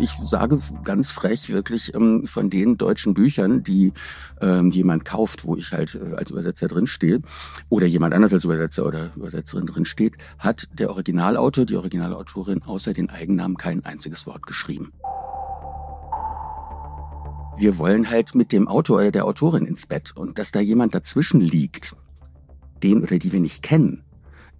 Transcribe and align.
ich 0.00 0.12
sage 0.12 0.58
ganz 0.84 1.10
frech 1.10 1.50
wirklich 1.50 1.94
ähm, 1.94 2.26
von 2.26 2.50
den 2.50 2.78
deutschen 2.78 3.14
Büchern, 3.14 3.62
die 3.62 3.92
ähm, 4.40 4.70
jemand 4.70 5.04
kauft, 5.04 5.44
wo 5.44 5.56
ich 5.56 5.72
halt 5.72 5.94
äh, 5.94 6.14
als 6.14 6.30
Übersetzer 6.30 6.68
drinstehe, 6.68 7.20
oder 7.68 7.86
jemand 7.86 8.14
anders 8.14 8.32
als 8.32 8.44
Übersetzer 8.44 8.86
oder 8.86 9.10
Übersetzerin 9.16 9.66
drinsteht, 9.66 10.14
hat 10.38 10.68
der 10.72 10.90
Originalautor, 10.90 11.66
die 11.66 11.76
Originalautorin 11.76 12.62
außer 12.62 12.92
den 12.92 13.10
Eigennamen 13.10 13.56
kein 13.56 13.84
einziges 13.84 14.26
Wort 14.26 14.46
geschrieben. 14.46 14.92
Wir 17.58 17.76
wollen 17.76 18.08
halt 18.08 18.34
mit 18.34 18.52
dem 18.52 18.68
Autor 18.68 18.96
oder 18.98 19.10
der 19.10 19.26
Autorin 19.26 19.66
ins 19.66 19.86
Bett 19.86 20.16
und 20.16 20.38
dass 20.38 20.50
da 20.50 20.60
jemand 20.60 20.94
dazwischen 20.94 21.40
liegt, 21.40 21.94
den 22.82 23.02
oder 23.02 23.18
die 23.18 23.32
wir 23.32 23.40
nicht 23.40 23.62
kennen, 23.62 24.02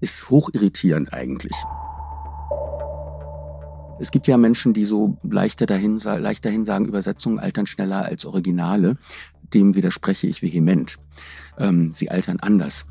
ist 0.01 0.29
hoch 0.29 0.51
irritierend 0.53 1.13
eigentlich. 1.15 1.55
Es 4.01 4.11
gibt 4.11 4.27
ja 4.27 4.39
Menschen, 4.39 4.73
die 4.73 4.87
so 4.87 5.19
leichter 5.23 5.67
dahin, 5.67 5.99
leicht 5.99 6.45
dahin 6.47 6.65
sagen, 6.65 6.87
Übersetzungen 6.87 7.39
altern 7.39 7.67
schneller 7.67 8.07
als 8.07 8.25
Originale. 8.25 8.97
Dem 9.53 9.75
widerspreche 9.77 10.27
ich 10.27 10.43
vehement. 10.43 10.99
Ähm, 11.59 11.93
sie 11.93 12.11
altern 12.11 12.41
anders. 12.41 12.87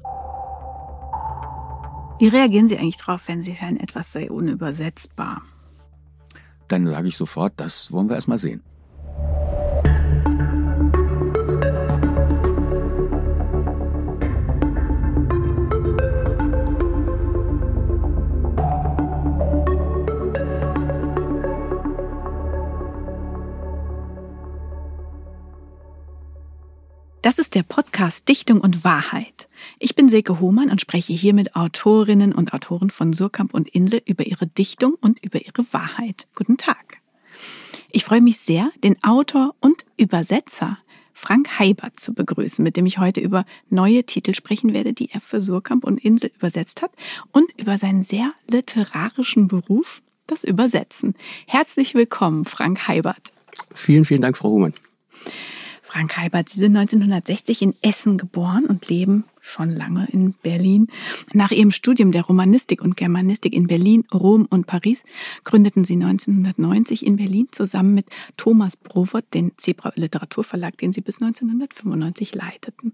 Wie 2.20 2.28
reagieren 2.28 2.68
Sie 2.68 2.78
eigentlich 2.78 2.98
drauf, 2.98 3.28
wenn 3.28 3.42
Sie 3.42 3.60
hören, 3.60 3.80
etwas 3.80 4.12
sei 4.12 4.30
unübersetzbar? 4.30 5.42
Dann 6.68 6.86
sage 6.86 7.08
ich 7.08 7.18
sofort, 7.18 7.54
das 7.56 7.92
wollen 7.92 8.10
wir 8.10 8.16
erst 8.16 8.28
mal 8.28 8.38
sehen. 8.38 8.62
Das 27.30 27.38
ist 27.38 27.54
der 27.54 27.62
Podcast 27.62 28.28
Dichtung 28.28 28.60
und 28.60 28.84
Wahrheit. 28.84 29.50
Ich 29.78 29.94
bin 29.94 30.10
Silke 30.10 30.40
Hohmann 30.40 30.72
und 30.72 30.82
spreche 30.82 31.14
hier 31.14 31.36
mit 31.36 31.56
Autorinnen 31.56 32.34
und 32.34 32.56
Autoren 32.56 32.90
von 32.90 33.14
Surkamp 33.14 33.54
und 33.54 33.70
Insel 33.70 34.02
über 34.06 34.26
ihre 34.26 34.48
Dichtung 34.48 34.96
und 35.00 35.24
über 35.24 35.40
ihre 35.40 35.64
Wahrheit. 35.72 36.28
Guten 36.34 36.58
Tag. 36.58 36.98
Ich 37.92 38.04
freue 38.04 38.22
mich 38.22 38.40
sehr, 38.40 38.72
den 38.84 38.96
Autor 39.04 39.54
und 39.60 39.86
Übersetzer 39.96 40.80
Frank 41.14 41.60
Heibert 41.60 42.00
zu 42.00 42.16
begrüßen, 42.16 42.64
mit 42.64 42.76
dem 42.76 42.88
ich 42.88 42.98
heute 42.98 43.22
über 43.22 43.46
neue 43.70 44.04
Titel 44.06 44.34
sprechen 44.34 44.74
werde, 44.74 44.94
die 44.94 45.12
er 45.12 45.22
für 45.22 45.40
Surkamp 45.40 45.84
und 45.84 46.04
Insel 46.04 46.32
übersetzt 46.36 46.82
hat 46.82 46.94
und 47.32 47.52
über 47.60 47.78
seinen 47.78 48.02
sehr 48.02 48.34
literarischen 48.50 49.48
Beruf, 49.48 50.02
das 50.26 50.44
Übersetzen. 50.44 51.14
Herzlich 51.46 51.94
willkommen, 51.94 52.46
Frank 52.46 52.88
Heibert. 52.88 53.34
Vielen, 53.76 54.06
vielen 54.06 54.24
Dank, 54.24 54.36
Frau 54.36 54.50
Hohmann. 54.50 54.74
Frank 55.90 56.18
Heibert, 56.18 56.50
Sie 56.50 56.60
sind 56.60 56.78
1960 56.78 57.64
in 57.64 57.74
Essen 57.82 58.20
geboren 58.20 58.68
und 58.68 58.88
leben 58.90 59.24
schon 59.42 59.76
lange 59.76 60.08
in 60.12 60.34
Berlin. 60.34 60.86
Nach 61.34 61.50
Ihrem 61.50 61.72
Studium 61.72 62.12
der 62.12 62.22
Romanistik 62.22 62.84
und 62.84 62.96
Germanistik 62.96 63.56
in 63.56 63.66
Berlin, 63.66 64.04
Rom 64.14 64.46
und 64.48 64.68
Paris 64.68 65.02
gründeten 65.46 65.86
Sie 65.86 65.96
1990 65.96 67.08
in 67.08 67.16
Berlin 67.16 67.48
zusammen 67.50 67.96
mit 67.96 68.06
Thomas 68.38 68.78
Brovert 68.78 69.34
den 69.34 69.54
Zebra 69.58 69.92
Literaturverlag, 69.96 70.78
den 70.78 70.94
Sie 70.94 71.02
bis 71.02 71.24
1995 71.24 72.36
leiteten. 72.36 72.94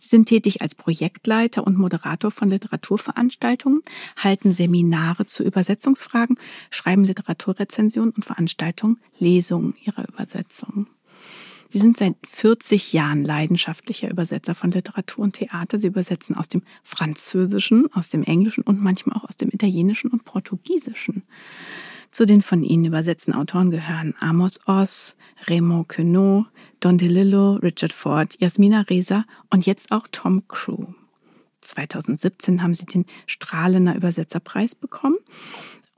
Sie 0.00 0.08
sind 0.08 0.26
tätig 0.26 0.62
als 0.62 0.74
Projektleiter 0.74 1.64
und 1.64 1.78
Moderator 1.78 2.32
von 2.32 2.50
Literaturveranstaltungen, 2.50 3.82
halten 4.16 4.52
Seminare 4.52 5.26
zu 5.26 5.44
Übersetzungsfragen, 5.44 6.36
schreiben 6.70 7.04
Literaturrezensionen 7.04 8.10
und 8.10 8.24
Veranstaltungen, 8.24 8.98
Lesungen 9.20 9.76
ihrer 9.84 10.08
Übersetzungen. 10.08 10.88
Sie 11.72 11.78
sind 11.78 11.96
seit 11.96 12.16
40 12.26 12.92
Jahren 12.92 13.24
leidenschaftlicher 13.24 14.10
Übersetzer 14.10 14.54
von 14.54 14.70
Literatur 14.70 15.24
und 15.24 15.36
Theater. 15.36 15.78
Sie 15.78 15.86
übersetzen 15.86 16.36
aus 16.36 16.48
dem 16.48 16.60
Französischen, 16.82 17.90
aus 17.94 18.10
dem 18.10 18.22
Englischen 18.24 18.60
und 18.60 18.82
manchmal 18.82 19.16
auch 19.16 19.24
aus 19.24 19.38
dem 19.38 19.48
Italienischen 19.50 20.10
und 20.10 20.26
Portugiesischen. 20.26 21.22
Zu 22.10 22.26
den 22.26 22.42
von 22.42 22.62
ihnen 22.62 22.84
übersetzten 22.84 23.32
Autoren 23.32 23.70
gehören 23.70 24.14
Amos 24.20 24.60
Oz, 24.66 25.16
Raymond 25.48 25.88
Queneau, 25.88 26.44
Don 26.80 26.98
DeLillo, 26.98 27.54
Richard 27.54 27.94
Ford, 27.94 28.36
Jasmina 28.38 28.82
Reza 28.82 29.24
und 29.48 29.64
jetzt 29.64 29.92
auch 29.92 30.06
Tom 30.12 30.46
Crew. 30.48 30.88
2017 31.62 32.62
haben 32.62 32.74
sie 32.74 32.84
den 32.84 33.06
Strahlener 33.26 33.96
Übersetzerpreis 33.96 34.74
bekommen 34.74 35.16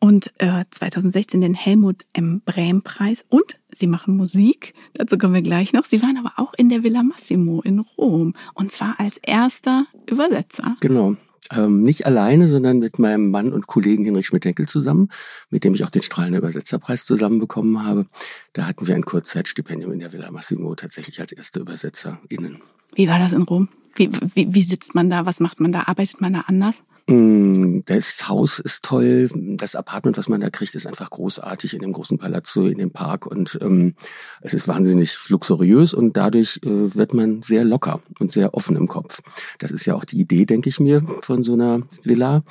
und 0.05 0.35
äh, 0.37 0.67
2016 0.71 1.41
den 1.41 1.55
Helmut 1.55 2.05
M. 2.13 2.43
Brehm 2.45 2.83
Preis 2.83 3.25
und 3.31 3.57
sie 3.73 3.87
machen 3.87 4.19
Musik. 4.19 4.75
Dazu 4.93 5.17
kommen 5.17 5.33
wir 5.33 5.41
gleich 5.41 5.73
noch. 5.73 5.87
Sie 5.87 6.03
waren 6.03 6.19
aber 6.19 6.35
auch 6.37 6.53
in 6.59 6.69
der 6.69 6.83
Villa 6.83 7.03
Massimo 7.03 7.63
in 7.63 7.79
Rom 7.79 8.35
und 8.53 8.71
zwar 8.71 9.01
als 9.01 9.17
erster 9.17 9.87
Übersetzer. 10.07 10.77
Genau. 10.81 11.17
Ähm, 11.51 11.83
nicht 11.83 12.05
alleine, 12.05 12.49
sondern 12.49 12.81
mit 12.81 12.99
meinem 12.99 13.31
Mann 13.31 13.55
und 13.55 13.67
Kollegen 13.67 14.05
Henrich 14.05 14.27
Schmidt-Henkel 14.27 14.69
zusammen, 14.69 15.09
mit 15.49 15.65
dem 15.65 15.75
ich 15.75 15.85
auch 15.85 15.91
den 15.91 16.03
Strahlender 16.03 16.39
Übersetzerpreis 16.39 17.07
zusammenbekommen 17.07 17.83
habe. 17.87 18.05
Da 18.53 18.67
hatten 18.67 18.87
wir 18.87 18.97
ein 18.97 19.07
Kurzzeitstipendium 19.07 19.91
in 19.93 20.01
der 20.01 20.13
Villa 20.13 20.31
Massimo 20.31 20.75
tatsächlich 20.75 21.19
als 21.19 21.33
erste 21.33 21.61
ÜbersetzerInnen. 21.61 22.61
Wie 22.95 23.09
war 23.09 23.19
das 23.19 23.33
in 23.33 23.43
Rom? 23.43 23.71
Wie, 23.97 24.11
wie, 24.35 24.55
wie 24.55 24.63
sitzt 24.63 24.95
man 24.95 25.09
da? 25.09 25.25
Was 25.25 25.41
macht 25.41 25.61
man 25.61 25.73
da? 25.73 25.85
Arbeitet 25.87 26.21
man 26.21 26.35
da 26.35 26.41
anders? 26.47 26.83
Mm, 27.07 27.81
das 27.85 28.29
Haus 28.29 28.59
ist 28.59 28.83
toll, 28.83 29.29
das 29.35 29.75
Apartment, 29.75 30.17
was 30.17 30.29
man 30.31 30.41
da 30.41 30.49
kriegt, 30.49 30.75
ist 30.75 30.87
einfach 30.87 31.11
großartig 31.11 31.75
in 31.75 31.81
dem 31.81 31.93
großen 31.93 32.17
Palazzo, 32.17 32.67
in 32.67 32.79
dem 32.79 32.93
Park 32.93 33.27
und 33.27 33.59
ähm, 33.61 33.95
es 34.41 34.55
ist 34.55 34.69
wahnsinnig 34.69 35.29
luxuriös 35.29 35.93
und 35.93 36.17
dadurch 36.17 36.61
äh, 36.65 36.95
wird 36.95 37.13
man 37.13 37.43
sehr 37.43 37.65
locker 37.65 38.01
und 38.21 38.33
sehr 38.33 38.55
offen 38.55 38.77
im 38.77 38.89
Kopf. 38.89 39.21
Das 39.59 39.71
ist 39.71 39.85
ja 39.85 39.95
auch 39.95 40.07
die 40.07 40.19
Idee, 40.19 40.47
denke 40.47 40.71
ich 40.71 40.81
mir, 40.81 41.03
von 41.21 41.45
so 41.45 41.53
einer 41.53 41.83
Villa. 42.03 42.43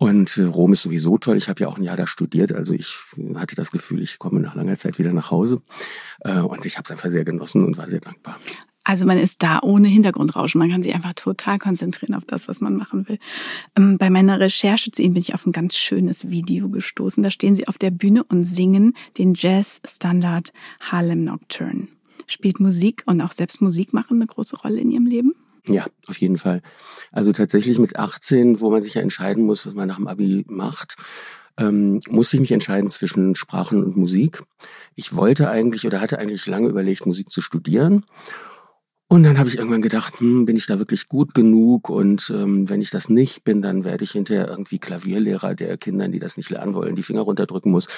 Und 0.00 0.36
äh, 0.36 0.44
Rom 0.44 0.74
ist 0.74 0.82
sowieso 0.82 1.18
toll. 1.18 1.36
Ich 1.36 1.48
habe 1.48 1.60
ja 1.60 1.66
auch 1.66 1.76
ein 1.76 1.82
Jahr 1.82 1.96
da 1.96 2.06
studiert, 2.06 2.52
also 2.52 2.72
ich 2.74 2.94
hatte 3.34 3.56
das 3.56 3.72
Gefühl, 3.72 4.00
ich 4.00 4.20
komme 4.20 4.38
nach 4.38 4.54
langer 4.54 4.76
Zeit 4.76 5.00
wieder 5.00 5.12
nach 5.12 5.32
Hause. 5.32 5.60
Äh, 6.20 6.38
und 6.38 6.64
ich 6.64 6.76
habe 6.76 6.84
es 6.84 6.92
einfach 6.92 7.10
sehr 7.10 7.24
genossen 7.24 7.64
und 7.64 7.78
war 7.78 7.88
sehr 7.88 7.98
dankbar. 7.98 8.38
Also 8.88 9.04
man 9.04 9.18
ist 9.18 9.42
da 9.42 9.58
ohne 9.60 9.86
Hintergrundrauschen. 9.86 10.58
Man 10.58 10.70
kann 10.70 10.82
sich 10.82 10.94
einfach 10.94 11.12
total 11.12 11.58
konzentrieren 11.58 12.14
auf 12.14 12.24
das, 12.24 12.48
was 12.48 12.62
man 12.62 12.74
machen 12.74 13.06
will. 13.06 13.18
Ähm, 13.76 13.98
bei 13.98 14.08
meiner 14.08 14.40
Recherche 14.40 14.90
zu 14.90 15.02
ihm 15.02 15.12
bin 15.12 15.20
ich 15.20 15.34
auf 15.34 15.44
ein 15.44 15.52
ganz 15.52 15.76
schönes 15.76 16.30
Video 16.30 16.70
gestoßen. 16.70 17.22
Da 17.22 17.30
stehen 17.30 17.54
sie 17.54 17.68
auf 17.68 17.76
der 17.76 17.90
Bühne 17.90 18.24
und 18.24 18.44
singen 18.44 18.94
den 19.18 19.34
Jazz-Standard 19.34 20.54
Harlem 20.80 21.22
Nocturne. 21.22 21.88
Spielt 22.26 22.60
Musik 22.60 23.02
und 23.04 23.20
auch 23.20 23.32
selbst 23.32 23.60
Musik 23.60 23.92
machen 23.92 24.16
eine 24.16 24.26
große 24.26 24.56
Rolle 24.56 24.80
in 24.80 24.90
ihrem 24.90 25.04
Leben? 25.04 25.34
Ja, 25.66 25.84
auf 26.06 26.16
jeden 26.16 26.38
Fall. 26.38 26.62
Also 27.12 27.32
tatsächlich 27.32 27.78
mit 27.78 27.98
18, 27.98 28.62
wo 28.62 28.70
man 28.70 28.80
sich 28.80 28.94
ja 28.94 29.02
entscheiden 29.02 29.44
muss, 29.44 29.66
was 29.66 29.74
man 29.74 29.88
nach 29.88 29.96
dem 29.96 30.08
Abi 30.08 30.46
macht, 30.48 30.96
ähm, 31.58 32.00
musste 32.08 32.36
ich 32.36 32.40
mich 32.40 32.52
entscheiden 32.52 32.88
zwischen 32.88 33.34
Sprachen 33.34 33.84
und 33.84 33.98
Musik. 33.98 34.44
Ich 34.94 35.14
wollte 35.14 35.50
eigentlich 35.50 35.84
oder 35.84 36.00
hatte 36.00 36.18
eigentlich 36.18 36.46
lange 36.46 36.68
überlegt, 36.68 37.04
Musik 37.04 37.30
zu 37.30 37.42
studieren 37.42 38.06
und 39.10 39.22
dann 39.22 39.38
habe 39.38 39.48
ich 39.48 39.56
irgendwann 39.56 39.80
gedacht, 39.80 40.20
hm, 40.20 40.44
bin 40.44 40.56
ich 40.56 40.66
da 40.66 40.78
wirklich 40.78 41.08
gut 41.08 41.34
genug? 41.34 41.88
Und 41.88 42.30
ähm, 42.34 42.68
wenn 42.68 42.82
ich 42.82 42.90
das 42.90 43.08
nicht 43.08 43.42
bin, 43.42 43.62
dann 43.62 43.82
werde 43.82 44.04
ich 44.04 44.10
hinterher 44.10 44.48
irgendwie 44.48 44.78
Klavierlehrer, 44.78 45.54
der 45.54 45.78
Kindern, 45.78 46.12
die 46.12 46.18
das 46.18 46.36
nicht 46.36 46.50
lernen 46.50 46.74
wollen, 46.74 46.94
die 46.94 47.02
Finger 47.02 47.22
runterdrücken 47.22 47.72
muss. 47.72 47.88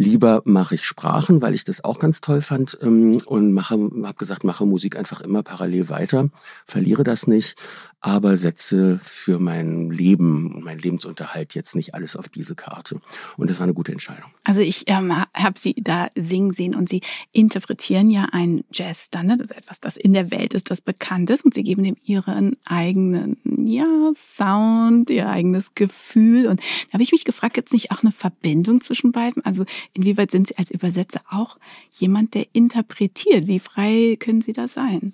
Lieber 0.00 0.42
mache 0.44 0.76
ich 0.76 0.84
Sprachen, 0.84 1.42
weil 1.42 1.54
ich 1.54 1.64
das 1.64 1.82
auch 1.82 1.98
ganz 1.98 2.20
toll 2.20 2.40
fand 2.40 2.78
ähm, 2.82 3.20
und 3.26 3.52
mache, 3.52 3.74
habe 3.74 4.14
gesagt, 4.16 4.44
mache 4.44 4.64
Musik 4.64 4.96
einfach 4.96 5.20
immer 5.20 5.42
parallel 5.42 5.88
weiter, 5.88 6.30
verliere 6.64 7.02
das 7.02 7.26
nicht 7.26 7.56
aber 8.00 8.36
setze 8.36 9.00
für 9.02 9.40
mein 9.40 9.90
Leben 9.90 10.54
und 10.54 10.64
meinen 10.64 10.78
Lebensunterhalt 10.78 11.54
jetzt 11.54 11.74
nicht 11.74 11.94
alles 11.94 12.14
auf 12.14 12.28
diese 12.28 12.54
Karte. 12.54 13.00
Und 13.36 13.50
das 13.50 13.58
war 13.58 13.64
eine 13.64 13.74
gute 13.74 13.90
Entscheidung. 13.90 14.30
Also 14.44 14.60
ich 14.60 14.84
ähm, 14.86 15.12
habe 15.34 15.58
Sie 15.58 15.74
da 15.74 16.08
singen 16.14 16.52
sehen 16.52 16.76
und 16.76 16.88
Sie 16.88 17.00
interpretieren 17.32 18.10
ja 18.10 18.26
einen 18.30 18.62
Jazzstandard, 18.72 19.40
also 19.40 19.54
etwas, 19.54 19.80
das 19.80 19.96
in 19.96 20.12
der 20.12 20.30
Welt 20.30 20.54
ist, 20.54 20.70
das 20.70 20.80
bekannt 20.80 21.28
ist 21.30 21.44
und 21.44 21.54
Sie 21.54 21.64
geben 21.64 21.82
dem 21.82 21.96
Ihren 22.04 22.56
eigenen 22.64 23.36
ja, 23.66 24.12
Sound, 24.14 25.10
Ihr 25.10 25.28
eigenes 25.28 25.74
Gefühl. 25.74 26.46
Und 26.46 26.60
da 26.60 26.94
habe 26.94 27.02
ich 27.02 27.10
mich 27.10 27.24
gefragt, 27.24 27.54
gibt 27.54 27.68
es 27.68 27.72
nicht 27.72 27.90
auch 27.90 28.02
eine 28.02 28.12
Verbindung 28.12 28.80
zwischen 28.80 29.10
beiden? 29.10 29.44
Also 29.44 29.64
inwieweit 29.92 30.30
sind 30.30 30.48
Sie 30.48 30.56
als 30.56 30.70
Übersetzer 30.70 31.20
auch 31.30 31.58
jemand, 31.92 32.34
der 32.34 32.46
interpretiert? 32.52 33.46
Wie 33.46 33.58
frei 33.58 34.16
können 34.18 34.42
Sie 34.42 34.52
da 34.52 34.68
sein? 34.68 35.12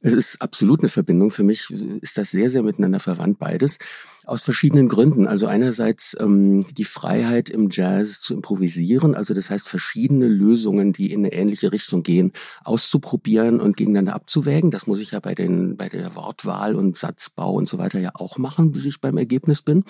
Es 0.00 0.12
ist 0.12 0.42
absolut 0.42 0.80
eine 0.80 0.88
Verbindung. 0.88 1.30
Für 1.30 1.42
mich 1.42 1.70
ist 2.00 2.18
das 2.18 2.30
sehr, 2.30 2.50
sehr 2.50 2.62
miteinander 2.62 3.00
verwandt, 3.00 3.38
beides. 3.38 3.78
Aus 4.24 4.42
verschiedenen 4.42 4.88
Gründen. 4.88 5.28
Also 5.28 5.46
einerseits 5.46 6.16
ähm, 6.20 6.66
die 6.72 6.84
Freiheit 6.84 7.48
im 7.48 7.68
Jazz 7.70 8.20
zu 8.20 8.34
improvisieren, 8.34 9.14
also 9.14 9.34
das 9.34 9.50
heißt 9.50 9.68
verschiedene 9.68 10.26
Lösungen, 10.26 10.92
die 10.92 11.12
in 11.12 11.20
eine 11.20 11.32
ähnliche 11.32 11.72
Richtung 11.72 12.02
gehen, 12.02 12.32
auszuprobieren 12.64 13.60
und 13.60 13.76
gegeneinander 13.76 14.14
abzuwägen. 14.14 14.72
Das 14.72 14.88
muss 14.88 15.00
ich 15.00 15.12
ja 15.12 15.20
bei, 15.20 15.36
den, 15.36 15.76
bei 15.76 15.88
der 15.88 16.16
Wortwahl 16.16 16.74
und 16.74 16.96
Satzbau 16.96 17.52
und 17.52 17.68
so 17.68 17.78
weiter 17.78 18.00
ja 18.00 18.10
auch 18.14 18.36
machen, 18.36 18.72
bis 18.72 18.84
ich 18.84 19.00
beim 19.00 19.16
Ergebnis 19.16 19.62
bin. 19.62 19.84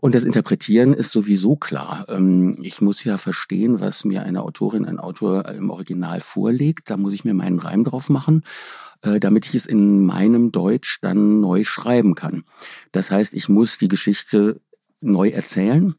Und 0.00 0.14
das 0.14 0.24
Interpretieren 0.24 0.92
ist 0.92 1.12
sowieso 1.12 1.56
klar. 1.56 2.04
Ähm, 2.08 2.56
ich 2.60 2.80
muss 2.80 3.04
ja 3.04 3.16
verstehen, 3.16 3.80
was 3.80 4.04
mir 4.04 4.22
eine 4.22 4.42
Autorin, 4.42 4.84
ein 4.84 4.98
Autor 4.98 5.48
im 5.48 5.70
Original 5.70 6.20
vorlegt. 6.20 6.90
Da 6.90 6.96
muss 6.96 7.14
ich 7.14 7.24
mir 7.24 7.34
meinen 7.34 7.58
Reim 7.58 7.84
drauf 7.84 8.08
machen 8.08 8.42
äh, 9.02 9.20
damit 9.20 9.46
ich 9.46 9.54
es 9.54 9.66
in 9.66 10.04
meinem 10.04 10.50
Deutsch 10.50 10.98
dann 11.02 11.40
neu 11.40 11.64
schreiben 11.64 12.14
kann. 12.14 12.44
Das 12.92 13.10
heißt, 13.10 13.34
ich 13.34 13.48
muss 13.48 13.78
die 13.78 13.88
Geschichte 13.88 14.60
neu 15.00 15.28
erzählen 15.28 15.94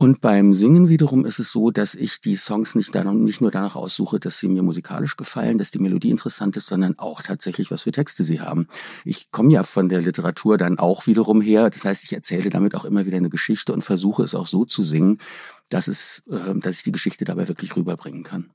und 0.00 0.20
beim 0.20 0.52
Singen 0.52 0.88
wiederum 0.88 1.26
ist 1.26 1.40
es 1.40 1.50
so, 1.50 1.72
dass 1.72 1.96
ich 1.96 2.20
die 2.20 2.36
Songs 2.36 2.76
nicht, 2.76 2.94
dann, 2.94 3.24
nicht 3.24 3.40
nur 3.40 3.50
danach 3.50 3.74
aussuche, 3.74 4.20
dass 4.20 4.38
sie 4.38 4.46
mir 4.46 4.62
musikalisch 4.62 5.16
gefallen, 5.16 5.58
dass 5.58 5.72
die 5.72 5.80
Melodie 5.80 6.10
interessant 6.10 6.56
ist, 6.56 6.68
sondern 6.68 6.96
auch 7.00 7.20
tatsächlich, 7.20 7.72
was 7.72 7.82
für 7.82 7.90
Texte 7.90 8.22
sie 8.22 8.40
haben. 8.40 8.68
Ich 9.04 9.32
komme 9.32 9.52
ja 9.52 9.64
von 9.64 9.88
der 9.88 10.00
Literatur 10.00 10.56
dann 10.56 10.78
auch 10.78 11.08
wiederum 11.08 11.40
her. 11.40 11.68
Das 11.68 11.84
heißt, 11.84 12.04
ich 12.04 12.12
erzähle 12.12 12.48
damit 12.48 12.76
auch 12.76 12.84
immer 12.84 13.06
wieder 13.06 13.16
eine 13.16 13.28
Geschichte 13.28 13.72
und 13.72 13.82
versuche 13.82 14.22
es 14.22 14.36
auch 14.36 14.46
so 14.46 14.64
zu 14.64 14.84
singen, 14.84 15.18
dass, 15.68 15.88
es, 15.88 16.22
äh, 16.30 16.56
dass 16.60 16.76
ich 16.76 16.84
die 16.84 16.92
Geschichte 16.92 17.24
dabei 17.24 17.48
wirklich 17.48 17.74
rüberbringen 17.74 18.22
kann. 18.22 18.50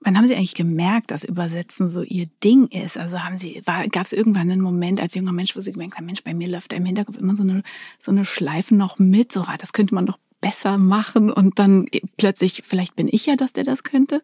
Wann 0.00 0.18
haben 0.18 0.26
Sie 0.26 0.34
eigentlich 0.34 0.54
gemerkt, 0.54 1.12
dass 1.12 1.22
Übersetzen 1.22 1.88
so 1.88 2.02
Ihr 2.02 2.26
Ding 2.42 2.66
ist? 2.66 2.98
Also 2.98 3.20
haben 3.20 3.36
Sie, 3.36 3.62
gab 3.64 4.06
es 4.06 4.12
irgendwann 4.12 4.50
einen 4.50 4.60
Moment 4.60 5.00
als 5.00 5.14
junger 5.14 5.32
Mensch, 5.32 5.54
wo 5.54 5.60
Sie 5.60 5.70
gemerkt 5.70 5.96
haben, 5.96 6.06
Mensch, 6.06 6.24
bei 6.24 6.34
mir 6.34 6.48
läuft 6.48 6.72
da 6.72 6.76
im 6.76 6.84
Hinterkopf 6.84 7.16
immer 7.16 7.36
so 7.36 7.44
eine, 7.44 7.62
so 8.00 8.10
eine 8.10 8.24
Schleife 8.24 8.74
noch 8.74 8.98
mit, 8.98 9.30
so, 9.30 9.42
ah, 9.42 9.56
das 9.56 9.72
könnte 9.72 9.94
man 9.94 10.06
doch 10.06 10.18
besser 10.40 10.78
machen 10.78 11.30
und 11.30 11.58
dann 11.58 11.86
plötzlich, 12.16 12.62
vielleicht 12.64 12.96
bin 12.96 13.08
ich 13.10 13.26
ja 13.26 13.36
das, 13.36 13.52
der 13.52 13.64
das 13.64 13.82
könnte? 13.84 14.22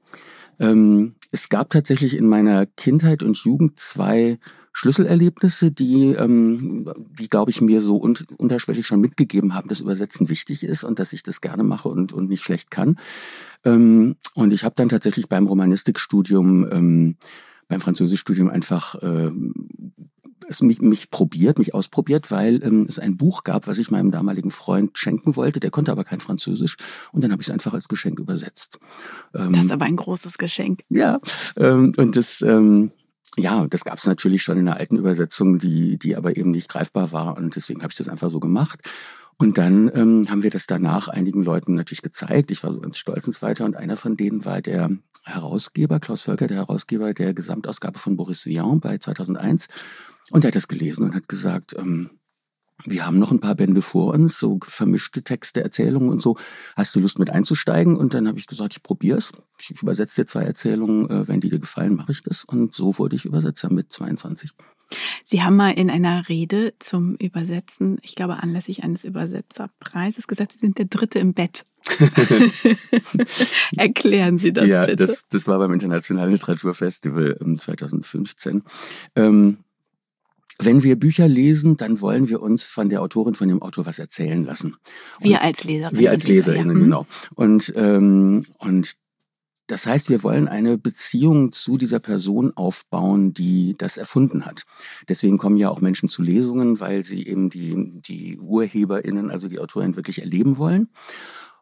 Ähm, 0.58 1.14
es 1.30 1.48
gab 1.48 1.70
tatsächlich 1.70 2.16
in 2.16 2.28
meiner 2.28 2.66
Kindheit 2.66 3.22
und 3.22 3.36
Jugend 3.36 3.78
zwei 3.78 4.38
Schlüsselerlebnisse, 4.72 5.70
die, 5.70 6.08
ähm, 6.08 6.92
die 7.18 7.28
glaube 7.28 7.50
ich, 7.50 7.62
mir 7.62 7.80
so 7.80 7.96
un 7.96 8.18
unterschwellig 8.36 8.86
schon 8.86 9.00
mitgegeben 9.00 9.54
haben, 9.54 9.70
dass 9.70 9.80
Übersetzen 9.80 10.28
wichtig 10.28 10.64
ist 10.64 10.84
und 10.84 10.98
dass 10.98 11.14
ich 11.14 11.22
das 11.22 11.40
gerne 11.40 11.62
mache 11.62 11.88
und, 11.88 12.12
und 12.12 12.28
nicht 12.28 12.44
schlecht 12.44 12.70
kann. 12.70 12.98
Ähm, 13.64 14.16
und 14.34 14.52
ich 14.52 14.64
habe 14.64 14.74
dann 14.76 14.90
tatsächlich 14.90 15.30
beim 15.30 15.46
Romanistikstudium, 15.46 16.68
ähm, 16.70 17.16
beim 17.68 17.80
Französischstudium 17.80 18.50
einfach 18.50 18.96
äh, 18.96 19.30
es 20.48 20.62
mich, 20.62 20.80
mich 20.80 21.10
probiert, 21.10 21.58
mich 21.58 21.74
ausprobiert, 21.74 22.30
weil 22.30 22.62
ähm, 22.62 22.86
es 22.88 22.98
ein 22.98 23.16
Buch 23.16 23.44
gab, 23.44 23.66
was 23.66 23.78
ich 23.78 23.90
meinem 23.90 24.10
damaligen 24.10 24.50
Freund 24.50 24.96
schenken 24.98 25.36
wollte. 25.36 25.60
Der 25.60 25.70
konnte 25.70 25.92
aber 25.92 26.04
kein 26.04 26.20
Französisch 26.20 26.76
und 27.12 27.22
dann 27.22 27.32
habe 27.32 27.42
ich 27.42 27.48
es 27.48 27.52
einfach 27.52 27.74
als 27.74 27.88
Geschenk 27.88 28.18
übersetzt. 28.18 28.78
Ähm, 29.34 29.52
das 29.52 29.66
ist 29.66 29.70
aber 29.70 29.84
ein 29.84 29.96
großes 29.96 30.38
Geschenk. 30.38 30.82
Ja, 30.88 31.20
ähm, 31.56 31.92
und 31.96 32.16
das 32.16 32.42
ähm, 32.42 32.90
ja, 33.38 33.66
das 33.66 33.84
gab 33.84 33.98
es 33.98 34.06
natürlich 34.06 34.42
schon 34.42 34.58
in 34.58 34.64
der 34.64 34.78
alten 34.78 34.96
Übersetzung, 34.96 35.58
die, 35.58 35.98
die 35.98 36.16
aber 36.16 36.36
eben 36.36 36.50
nicht 36.50 36.68
greifbar 36.70 37.12
war 37.12 37.36
und 37.36 37.54
deswegen 37.54 37.82
habe 37.82 37.92
ich 37.92 37.98
das 37.98 38.08
einfach 38.08 38.30
so 38.30 38.40
gemacht. 38.40 38.80
Und 39.38 39.58
dann 39.58 39.90
ähm, 39.94 40.30
haben 40.30 40.42
wir 40.42 40.50
das 40.50 40.66
danach 40.66 41.08
einigen 41.08 41.42
Leuten 41.42 41.74
natürlich 41.74 42.02
gezeigt. 42.02 42.50
Ich 42.50 42.62
war 42.64 42.72
so 42.72 42.80
ganz 42.80 42.96
stolz 42.96 43.26
und 43.26 43.40
weiter. 43.42 43.64
Und 43.64 43.76
einer 43.76 43.96
von 43.96 44.16
denen 44.16 44.44
war 44.44 44.62
der 44.62 44.90
Herausgeber, 45.24 46.00
Klaus 46.00 46.22
Völker, 46.22 46.46
der 46.46 46.58
Herausgeber 46.58 47.12
der 47.12 47.34
Gesamtausgabe 47.34 47.98
von 47.98 48.16
Boris 48.16 48.46
Vian 48.46 48.80
bei 48.80 48.96
2001. 48.96 49.68
Und 50.30 50.44
er 50.44 50.48
hat 50.48 50.54
das 50.54 50.68
gelesen 50.68 51.04
und 51.04 51.14
hat 51.14 51.28
gesagt, 51.28 51.74
ähm, 51.78 52.10
wir 52.84 53.06
haben 53.06 53.18
noch 53.18 53.30
ein 53.30 53.40
paar 53.40 53.54
Bände 53.54 53.82
vor 53.82 54.12
uns, 54.14 54.38
so 54.38 54.58
vermischte 54.62 55.22
Texte, 55.22 55.62
Erzählungen 55.62 56.10
und 56.10 56.20
so. 56.20 56.36
Hast 56.76 56.94
du 56.94 57.00
Lust 57.00 57.18
mit 57.18 57.30
einzusteigen? 57.30 57.96
Und 57.96 58.14
dann 58.14 58.28
habe 58.28 58.38
ich 58.38 58.46
gesagt, 58.46 58.74
ich 58.74 58.82
probiere 58.82 59.18
es. 59.18 59.32
Ich 59.58 59.82
übersetze 59.82 60.22
dir 60.22 60.26
zwei 60.26 60.42
Erzählungen. 60.42 61.08
Äh, 61.08 61.28
wenn 61.28 61.40
die 61.40 61.48
dir 61.48 61.58
gefallen, 61.58 61.94
mache 61.94 62.12
ich 62.12 62.22
das. 62.22 62.44
Und 62.44 62.74
so 62.74 62.98
wurde 62.98 63.16
ich 63.16 63.24
Übersetzer 63.24 63.72
mit 63.72 63.90
22. 63.92 64.50
Sie 65.24 65.42
haben 65.42 65.56
mal 65.56 65.72
in 65.72 65.90
einer 65.90 66.28
Rede 66.28 66.74
zum 66.78 67.16
Übersetzen, 67.16 67.98
ich 68.02 68.14
glaube 68.14 68.36
anlässlich 68.42 68.84
eines 68.84 69.04
Übersetzerpreises 69.04 70.28
gesagt, 70.28 70.52
Sie 70.52 70.58
sind 70.58 70.78
der 70.78 70.84
Dritte 70.84 71.18
im 71.18 71.34
Bett. 71.34 71.66
Erklären 73.76 74.38
Sie 74.38 74.52
das 74.52 74.68
ja, 74.68 74.84
bitte. 74.84 75.04
Ja, 75.04 75.06
das, 75.08 75.26
das 75.28 75.48
war 75.48 75.58
beim 75.58 75.72
Internationalen 75.72 76.32
Literaturfestival 76.32 77.36
2015. 77.58 78.62
Ähm, 79.16 79.58
wenn 80.58 80.82
wir 80.82 80.96
Bücher 80.96 81.28
lesen, 81.28 81.76
dann 81.76 82.00
wollen 82.00 82.28
wir 82.28 82.40
uns 82.40 82.64
von 82.64 82.88
der 82.88 83.02
Autorin, 83.02 83.34
von 83.34 83.48
dem 83.48 83.62
Autor 83.62 83.86
was 83.86 83.98
erzählen 83.98 84.44
lassen. 84.44 84.76
Und 85.20 85.28
wir 85.28 85.42
als 85.42 85.64
Leserinnen. 85.64 86.00
Wir 86.00 86.10
als 86.10 86.26
Leserinnen, 86.26 86.68
ja. 86.68 86.74
Mhm. 86.74 86.84
genau. 86.84 87.06
Und, 87.34 87.72
ähm, 87.76 88.46
und 88.58 88.96
das 89.68 89.84
heißt, 89.84 90.08
wir 90.10 90.22
wollen 90.22 90.46
eine 90.46 90.78
Beziehung 90.78 91.50
zu 91.50 91.76
dieser 91.76 91.98
Person 91.98 92.52
aufbauen, 92.56 93.34
die 93.34 93.74
das 93.76 93.96
erfunden 93.96 94.46
hat. 94.46 94.62
Deswegen 95.08 95.38
kommen 95.38 95.56
ja 95.56 95.70
auch 95.70 95.80
Menschen 95.80 96.08
zu 96.08 96.22
Lesungen, 96.22 96.78
weil 96.78 97.04
sie 97.04 97.26
eben 97.26 97.50
die, 97.50 98.00
die 98.00 98.38
UrheberInnen, 98.38 99.30
also 99.30 99.48
die 99.48 99.58
Autorin 99.58 99.96
wirklich 99.96 100.20
erleben 100.20 100.58
wollen. 100.58 100.88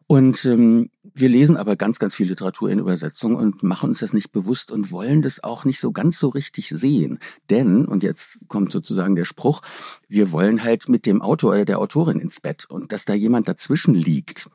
Und 0.07 0.45
ähm, 0.45 0.91
wir 1.01 1.29
lesen 1.29 1.57
aber 1.57 1.75
ganz, 1.75 1.97
ganz 1.97 2.13
viel 2.13 2.27
Literatur 2.27 2.69
in 2.69 2.77
Übersetzung 2.77 3.35
und 3.35 3.63
machen 3.63 3.89
uns 3.89 3.99
das 3.99 4.13
nicht 4.13 4.31
bewusst 4.31 4.71
und 4.71 4.91
wollen 4.91 5.23
das 5.23 5.43
auch 5.43 5.65
nicht 5.65 5.79
so 5.79 5.91
ganz 5.91 6.19
so 6.19 6.29
richtig 6.29 6.69
sehen. 6.69 7.19
Denn, 7.49 7.85
und 7.85 8.03
jetzt 8.03 8.39
kommt 8.47 8.71
sozusagen 8.71 9.15
der 9.15 9.25
Spruch, 9.25 9.61
wir 10.07 10.31
wollen 10.31 10.63
halt 10.63 10.89
mit 10.89 11.07
dem 11.07 11.23
Autor 11.23 11.51
oder 11.51 11.65
der 11.65 11.79
Autorin 11.79 12.19
ins 12.19 12.39
Bett 12.39 12.65
und 12.69 12.91
dass 12.91 13.05
da 13.05 13.13
jemand 13.13 13.47
dazwischen 13.47 13.95
liegt, 13.95 14.49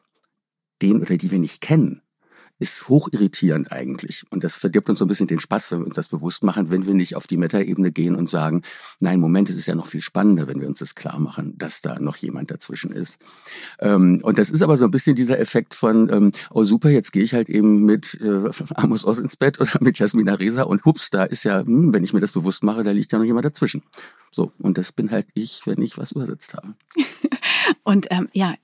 den 0.83 1.03
oder 1.03 1.17
die 1.17 1.33
wir 1.33 1.41
nicht 1.41 1.61
kennen, 1.61 2.01
ist 2.61 2.89
hoch 2.89 3.09
irritierend 3.11 3.73
eigentlich. 3.73 4.25
Und 4.31 4.45
das 4.45 4.55
verdirbt 4.55 4.89
uns 4.91 4.99
so 4.99 5.07
ein 5.07 5.09
bisschen 5.09 5.27
den 5.27 5.41
Spaß, 5.41 5.73
wenn 5.73 5.81
wir 5.81 5.87
uns 5.87 5.95
das 5.95 6.09
bewusst 6.09 6.45
machen, 6.45 6.71
wenn 6.71 6.87
wir 6.87 6.95
nicht 6.95 7.17
auf 7.17 7.27
die 7.27 7.39
Metaebene 7.39 7.91
gehen 7.91 8.15
und 8.15 8.29
sagen, 8.29 8.63
nein, 9.01 9.19
Moment, 9.19 9.49
es 9.49 9.57
ist 9.57 9.67
ja 9.67 9.75
noch 9.75 9.87
viel 9.87 10.03
spannender, 10.03 10.47
wenn 10.47 10.61
wir 10.61 10.69
uns 10.69 10.79
das 10.79 10.95
klar 10.95 11.19
machen, 11.19 11.57
dass 11.57 11.81
da 11.81 11.99
noch 11.99 12.17
jemand 12.17 12.51
dazwischen 12.51 12.93
ist. 12.93 13.19
Ähm, 13.79 14.21
und 14.23 14.39
das 14.39 14.51
ist 14.51 14.61
aber 14.63 14.77
so 14.77 14.85
ein 14.85 14.91
bisschen 14.91 15.17
dieser 15.17 15.39
Effekt 15.41 15.75
von, 15.75 16.11
ähm, 16.13 16.33
oh 16.51 16.63
super, 16.65 16.91
jetzt 16.91 17.13
gehe 17.13 17.23
ich 17.23 17.33
halt 17.33 17.49
eben 17.49 17.85
mit 17.85 18.21
äh, 18.21 18.51
Amos 18.75 19.07
Oz 19.07 19.19
ins 19.19 19.37
Bett 19.37 19.59
oder 19.59 19.79
mit 19.81 19.99
Jasmina 19.99 20.35
Reza 20.35 20.65
und 20.65 20.85
hups, 20.85 21.09
da 21.09 21.25
ist 21.25 21.45
ja, 21.45 21.61
hm, 21.61 21.95
wenn 21.95 22.05
ich 22.05 22.13
mir 22.13 22.21
das 22.21 22.33
bewusst 22.33 22.63
mache, 22.63 22.85
da 22.85 22.91
liegt 22.91 23.11
ja 23.11 23.19
noch 23.19 23.25
jemand 23.25 23.47
dazwischen. 23.47 23.83
So, 24.31 24.53
und 24.59 24.77
das 24.77 24.93
bin 24.93 25.11
halt 25.11 25.27
ich, 25.33 25.63
wenn 25.65 25.81
ich 25.81 25.97
was 25.97 26.13
übersetzt 26.13 26.55
habe. 26.55 26.75
und 27.85 28.07
ähm, 28.11 28.29
ja, 28.33 28.55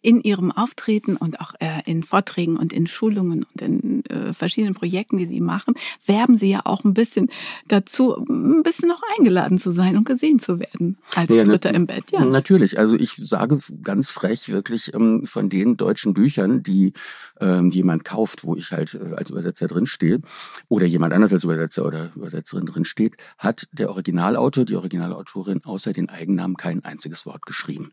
in 0.00 0.20
ihrem 0.22 0.52
Auftreten 0.52 1.16
und 1.16 1.40
auch 1.40 1.54
äh, 1.60 1.82
in 1.84 2.02
Vorträgen 2.02 2.56
und 2.56 2.72
in 2.72 2.86
Schulungen 2.86 3.44
und 3.44 3.62
in 3.62 4.04
äh, 4.06 4.32
verschiedenen 4.32 4.74
Projekten, 4.74 5.16
die 5.16 5.26
sie 5.26 5.40
machen, 5.40 5.74
werben 6.06 6.36
sie 6.36 6.50
ja 6.50 6.60
auch 6.64 6.84
ein 6.84 6.94
bisschen 6.94 7.30
dazu, 7.66 8.16
ein 8.16 8.62
bisschen 8.62 8.88
noch 8.88 9.02
eingeladen 9.18 9.58
zu 9.58 9.72
sein 9.72 9.96
und 9.96 10.04
gesehen 10.04 10.38
zu 10.38 10.58
werden 10.60 10.98
als 11.14 11.34
ja, 11.34 11.44
Dritter 11.44 11.74
im 11.74 11.86
Bett. 11.86 12.04
Ja, 12.12 12.24
natürlich. 12.24 12.78
Also 12.78 12.96
ich 12.96 13.12
sage 13.16 13.58
ganz 13.82 14.10
frech 14.10 14.48
wirklich 14.48 14.94
ähm, 14.94 15.26
von 15.26 15.48
den 15.48 15.76
deutschen 15.76 16.14
Büchern, 16.14 16.62
die 16.62 16.92
ähm, 17.40 17.70
jemand 17.70 18.04
kauft, 18.04 18.44
wo 18.44 18.56
ich 18.56 18.72
halt 18.72 18.94
äh, 18.94 19.14
als 19.14 19.30
Übersetzer 19.30 19.68
drin 19.68 19.86
stehe 19.86 20.20
oder 20.68 20.86
jemand 20.86 21.12
anders 21.12 21.32
als 21.32 21.44
Übersetzer 21.44 21.84
oder 21.84 22.12
Übersetzerin 22.14 22.66
drin 22.66 22.84
steht, 22.84 23.16
hat 23.36 23.68
der 23.72 23.90
Originalautor, 23.90 24.64
die 24.64 24.76
Originalautorin 24.76 25.64
außer 25.64 25.92
den 25.92 26.08
Eigennamen 26.08 26.56
kein 26.56 26.84
einziges 26.84 27.26
Wort 27.26 27.46
geschrieben. 27.46 27.92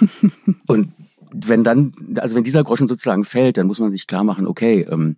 und 0.66 0.92
wenn 1.32 1.64
dann, 1.64 1.92
also 2.16 2.36
wenn 2.36 2.44
dieser 2.44 2.64
Groschen 2.64 2.88
sozusagen 2.88 3.24
fällt, 3.24 3.56
dann 3.56 3.66
muss 3.66 3.78
man 3.78 3.90
sich 3.90 4.06
klar 4.06 4.24
machen, 4.24 4.46
okay, 4.46 4.86
ähm, 4.90 5.16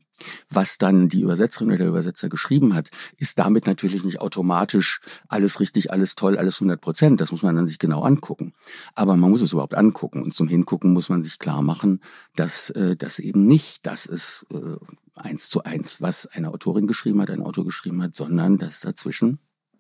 was 0.49 0.79
dann 0.79 1.09
die 1.09 1.23
Übersetzerin 1.23 1.69
oder 1.69 1.79
der 1.79 1.89
Übersetzer 1.89 2.29
geschrieben 2.29 2.75
hat, 2.75 2.91
ist 3.17 3.39
damit 3.39 3.67
natürlich 3.67 4.05
nicht 4.05 4.21
automatisch 4.21 5.01
alles 5.29 5.59
richtig, 5.59 5.91
alles 5.93 6.15
toll, 6.15 6.39
alles 6.39 6.57
100 6.57 6.81
Prozent. 6.81 7.21
Das 7.21 7.33
muss 7.33 7.43
man 7.43 7.57
dann 7.57 7.67
sich 7.67 7.79
genau 7.79 8.03
angucken. 8.03 8.55
Aber 8.95 9.17
man 9.17 9.31
muss 9.31 9.43
es 9.43 9.53
überhaupt 9.53 9.75
angucken. 9.75 10.23
Und 10.23 10.35
zum 10.35 10.49
Hingucken 10.49 10.93
muss 10.93 11.09
man 11.09 11.23
sich 11.23 11.39
klar 11.39 11.63
machen, 11.63 12.01
dass 12.37 12.71
äh, 12.71 12.97
das 12.97 13.19
eben 13.19 13.45
nicht 13.45 13.87
das 13.87 14.07
ist 14.07 14.47
äh, 14.53 14.77
eins 15.17 15.49
zu 15.49 15.65
eins, 15.65 16.01
was 16.01 16.27
eine 16.27 16.51
Autorin 16.51 16.87
geschrieben 16.87 17.21
hat, 17.21 17.31
ein 17.31 17.43
Autor 17.43 17.65
geschrieben 17.65 18.03
hat, 18.03 18.15
sondern 18.15 18.59
dass 18.59 18.81
dazwischen 18.81 19.39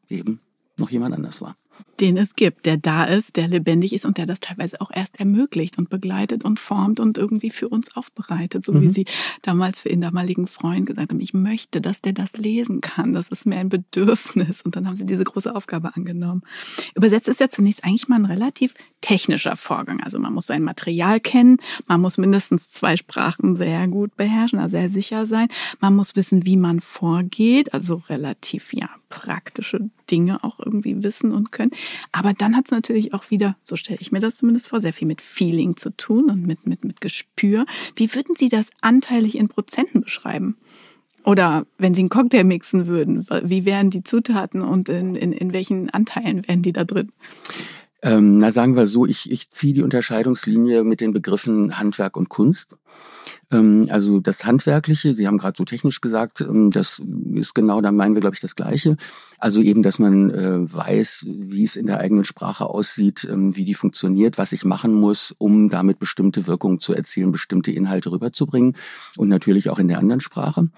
eben 0.09 0.41
noch 0.77 0.91
jemand 0.91 1.15
anders 1.15 1.41
war 1.41 1.57
den 2.00 2.17
es 2.17 2.35
gibt, 2.35 2.67
der 2.67 2.76
da 2.76 3.05
ist, 3.05 3.37
der 3.37 3.49
lebendig 3.49 3.93
ist 3.93 4.05
und 4.05 4.19
der 4.19 4.26
das 4.26 4.41
teilweise 4.41 4.81
auch 4.81 4.91
erst 4.93 5.21
ermöglicht 5.21 5.79
und 5.79 5.88
begleitet 5.88 6.45
und 6.45 6.59
formt 6.59 7.00
und 7.00 7.19
irgendwie 7.19 7.50
für 7.50 7.69
uns 7.69 7.95
aufbereitet, 7.97 8.64
so 8.64 8.73
mhm. 8.73 8.83
wie 8.83 8.88
Sie 8.88 9.05
damals 9.43 9.79
für 9.79 9.88
Ihren 9.88 10.00
damaligen 10.00 10.47
Freund 10.47 10.87
gesagt 10.87 11.12
haben, 11.12 11.21
ich 11.21 11.35
möchte, 11.35 11.81
dass 11.81 12.02
der 12.02 12.12
das 12.12 12.33
lesen 12.33 12.81
kann, 12.81 13.12
das 13.12 13.29
ist 13.29 13.47
mir 13.47 13.57
ein 13.57 13.69
Bedürfnis 13.69 14.62
und 14.62 14.76
dann 14.76 14.87
haben 14.87 14.97
Sie 14.97 15.07
diese 15.07 15.25
große 15.25 15.55
Aufgabe 15.55 15.95
angenommen. 15.95 16.43
Übersetzt 16.95 17.29
ist 17.29 17.41
ja 17.41 17.50
zunächst 17.50 17.85
eigentlich 17.85 18.09
mal 18.09 18.17
ein 18.17 18.26
relativ 18.26 18.75
technischer 19.02 19.56
Vorgang, 19.56 20.00
also 20.00 20.18
man 20.18 20.32
muss 20.32 20.47
sein 20.47 20.62
Material 20.62 21.21
kennen, 21.21 21.59
man 21.87 22.00
muss 22.00 22.16
mindestens 22.16 22.71
zwei 22.71 22.97
Sprachen 22.97 23.56
sehr 23.56 23.87
gut 23.88 24.16
beherrschen, 24.16 24.59
also 24.59 24.78
sehr 24.78 24.88
sicher 24.88 25.26
sein, 25.26 25.49
man 25.80 25.94
muss 25.94 26.16
wissen, 26.16 26.47
wie 26.47 26.56
man 26.56 26.80
vorgeht, 26.80 27.75
also 27.75 27.97
relativ 28.09 28.73
ja 28.73 28.88
praktische 29.11 29.90
Dinge 30.11 30.42
auch 30.42 30.59
irgendwie 30.59 31.02
wissen 31.02 31.32
und 31.32 31.52
können. 31.52 31.73
Aber 32.12 32.32
dann 32.32 32.56
hat 32.56 32.66
es 32.66 32.71
natürlich 32.71 33.12
auch 33.12 33.30
wieder, 33.30 33.56
so 33.62 33.76
stelle 33.76 33.99
ich 34.00 34.11
mir 34.11 34.21
das 34.21 34.37
zumindest 34.37 34.68
vor, 34.68 34.80
sehr 34.80 34.94
viel 34.94 35.06
mit 35.06 35.21
Feeling 35.21 35.76
zu 35.76 35.94
tun 35.94 36.30
und 36.30 36.47
mit, 36.47 36.66
mit, 36.66 36.85
mit 36.85 37.02
Gespür. 37.02 37.66
Wie 37.94 38.14
würden 38.14 38.37
Sie 38.37 38.49
das 38.49 38.71
anteilig 38.80 39.37
in 39.37 39.49
Prozenten 39.49 40.00
beschreiben? 40.00 40.56
Oder 41.25 41.66
wenn 41.78 41.94
Sie 41.94 42.02
einen 42.02 42.09
Cocktail 42.09 42.44
mixen 42.44 42.87
würden, 42.87 43.26
wie 43.44 43.64
wären 43.64 43.90
die 43.90 44.02
Zutaten 44.02 44.62
und 44.62 44.88
in, 44.88 45.14
in, 45.14 45.32
in 45.32 45.52
welchen 45.52 45.90
Anteilen 45.90 46.47
wären 46.49 46.62
die 46.62 46.73
da 46.73 46.85
drin? 46.85 47.12
Ähm, 48.04 48.38
na, 48.38 48.50
sagen 48.50 48.75
wir 48.75 48.87
so, 48.87 49.06
ich, 49.06 49.30
ich 49.30 49.50
ziehe 49.50 49.73
die 49.73 49.82
Unterscheidungslinie 49.82 50.82
mit 50.82 51.00
den 51.00 51.12
Begriffen 51.12 51.78
Handwerk 51.78 52.16
und 52.16 52.28
Kunst. 52.28 52.76
Ähm, 53.52 53.87
also 53.90 54.18
das 54.18 54.44
Handwerkliche, 54.44 55.14
Sie 55.14 55.28
haben 55.28 55.38
gerade 55.38 55.56
so 55.56 55.64
technisch 55.64 56.00
gesagt, 56.00 56.40
ähm, 56.40 56.73
das 56.73 57.00
ist 57.35 57.54
genau, 57.54 57.80
da 57.80 57.92
meinen 57.92 58.14
wir, 58.14 58.21
glaube 58.21 58.35
ich, 58.35 58.40
das 58.40 58.56
Gleiche. 58.56 58.97
Also 59.38 59.62
eben, 59.62 59.82
dass 59.82 60.00
man 60.00 60.30
äh, 60.30 60.75
weiß, 60.75 61.26
wie 61.28 61.62
es 61.62 61.76
in 61.76 61.87
der 61.87 62.00
eigenen 62.00 62.25
Sprache 62.25 62.66
aussieht, 62.66 63.28
ähm, 63.30 63.56
wie 63.56 63.64
die 63.64 63.75
funktioniert, 63.75 64.37
was 64.37 64.50
ich 64.50 64.64
machen 64.64 64.94
muss, 64.94 65.32
um 65.38 65.68
damit 65.68 66.00
bestimmte 66.00 66.49
Wirkungen 66.49 66.80
zu 66.80 66.94
erzielen, 66.94 67.30
bestimmte 67.30 67.71
Inhalte 67.71 68.11
rüberzubringen 68.11 68.75
und 69.16 69.28
natürlich 69.28 69.71
auch 69.71 69.78
in 69.78 69.87
der 69.87 69.99
anderen 69.99 70.21
Sprache. 70.21 70.68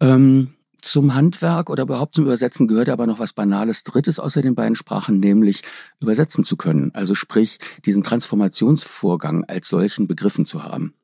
Ähm, 0.00 0.48
zum 0.80 1.14
Handwerk 1.14 1.70
oder 1.70 1.84
überhaupt 1.84 2.14
zum 2.14 2.24
Übersetzen 2.24 2.68
gehört 2.68 2.88
aber 2.88 3.06
noch 3.06 3.18
was 3.18 3.32
Banales 3.32 3.82
Drittes 3.82 4.18
außer 4.18 4.42
den 4.42 4.54
beiden 4.54 4.76
Sprachen, 4.76 5.20
nämlich 5.20 5.62
übersetzen 6.00 6.44
zu 6.44 6.56
können. 6.56 6.90
Also 6.94 7.14
sprich, 7.14 7.58
diesen 7.84 8.02
Transformationsvorgang 8.02 9.44
als 9.44 9.68
solchen 9.68 10.06
begriffen 10.06 10.44
zu 10.44 10.62
haben. 10.62 10.94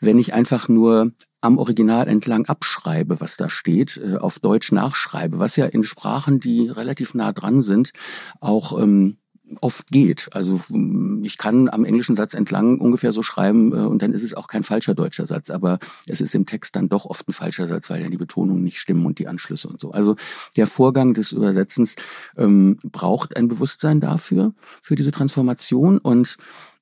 Wenn 0.00 0.18
ich 0.18 0.34
einfach 0.34 0.68
nur 0.68 1.12
am 1.40 1.58
Original 1.58 2.08
entlang 2.08 2.46
abschreibe, 2.46 3.20
was 3.20 3.36
da 3.36 3.48
steht, 3.48 3.98
äh, 3.98 4.16
auf 4.16 4.38
Deutsch 4.38 4.72
nachschreibe, 4.72 5.38
was 5.38 5.56
ja 5.56 5.66
in 5.66 5.84
Sprachen, 5.84 6.40
die 6.40 6.68
relativ 6.68 7.14
nah 7.14 7.32
dran 7.32 7.62
sind, 7.62 7.92
auch 8.40 8.80
ähm, 8.80 9.18
oft 9.60 9.90
geht. 9.90 10.28
Also 10.32 10.60
mm, 10.68 11.22
ich 11.24 11.38
kann 11.38 11.68
am 11.68 11.84
englischen 11.84 12.16
Satz 12.16 12.34
entlang 12.34 12.78
ungefähr 12.80 13.12
so 13.12 13.22
schreiben 13.22 13.72
äh, 13.72 13.80
und 13.80 14.02
dann 14.02 14.12
ist 14.12 14.22
es 14.22 14.34
auch 14.34 14.46
kein 14.46 14.62
falscher 14.62 14.94
deutscher 14.94 15.26
Satz, 15.26 15.50
aber 15.50 15.78
es 16.06 16.20
ist 16.20 16.34
im 16.34 16.46
Text 16.46 16.76
dann 16.76 16.88
doch 16.88 17.04
oft 17.04 17.28
ein 17.28 17.32
falscher 17.32 17.66
Satz, 17.66 17.90
weil 17.90 18.02
ja 18.02 18.08
die 18.08 18.16
Betonungen 18.16 18.62
nicht 18.62 18.78
stimmen 18.78 19.06
und 19.06 19.18
die 19.18 19.28
Anschlüsse 19.28 19.68
und 19.68 19.80
so. 19.80 19.90
Also 19.92 20.16
der 20.56 20.66
Vorgang 20.66 21.14
des 21.14 21.32
Übersetzens 21.32 21.96
ähm, 22.36 22.78
braucht 22.84 23.36
ein 23.36 23.48
Bewusstsein 23.48 24.00
dafür, 24.00 24.54
für 24.82 24.94
diese 24.94 25.12
Transformation 25.12 25.98
und 25.98 26.36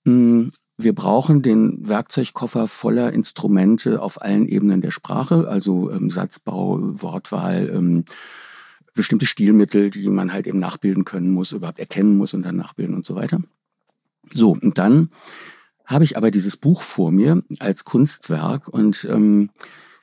mh, 0.04 0.14
mm, 0.14 0.52
wir 0.78 0.94
brauchen 0.94 1.42
den 1.42 1.86
Werkzeugkoffer 1.86 2.66
voller 2.66 3.12
Instrumente 3.12 4.00
auf 4.00 4.20
allen 4.20 4.48
Ebenen 4.48 4.80
der 4.80 4.90
Sprache, 4.90 5.46
also 5.46 5.90
ähm, 5.90 6.10
Satzbau, 6.10 6.78
Wortwahl, 6.80 7.70
ähm, 7.72 8.04
bestimmte 8.94 9.26
Stilmittel, 9.26 9.90
die 9.90 10.08
man 10.08 10.32
halt 10.32 10.46
eben 10.46 10.58
nachbilden 10.58 11.04
können 11.04 11.30
muss, 11.30 11.52
überhaupt 11.52 11.78
erkennen 11.78 12.16
muss 12.16 12.34
und 12.34 12.42
dann 12.42 12.56
nachbilden 12.56 12.94
und 12.94 13.06
so 13.06 13.14
weiter. 13.14 13.42
So, 14.30 14.52
und 14.52 14.78
dann 14.78 15.10
habe 15.84 16.04
ich 16.04 16.16
aber 16.16 16.30
dieses 16.30 16.56
Buch 16.56 16.82
vor 16.82 17.10
mir 17.10 17.42
als 17.58 17.84
Kunstwerk 17.84 18.68
und 18.68 19.06
ähm, 19.10 19.50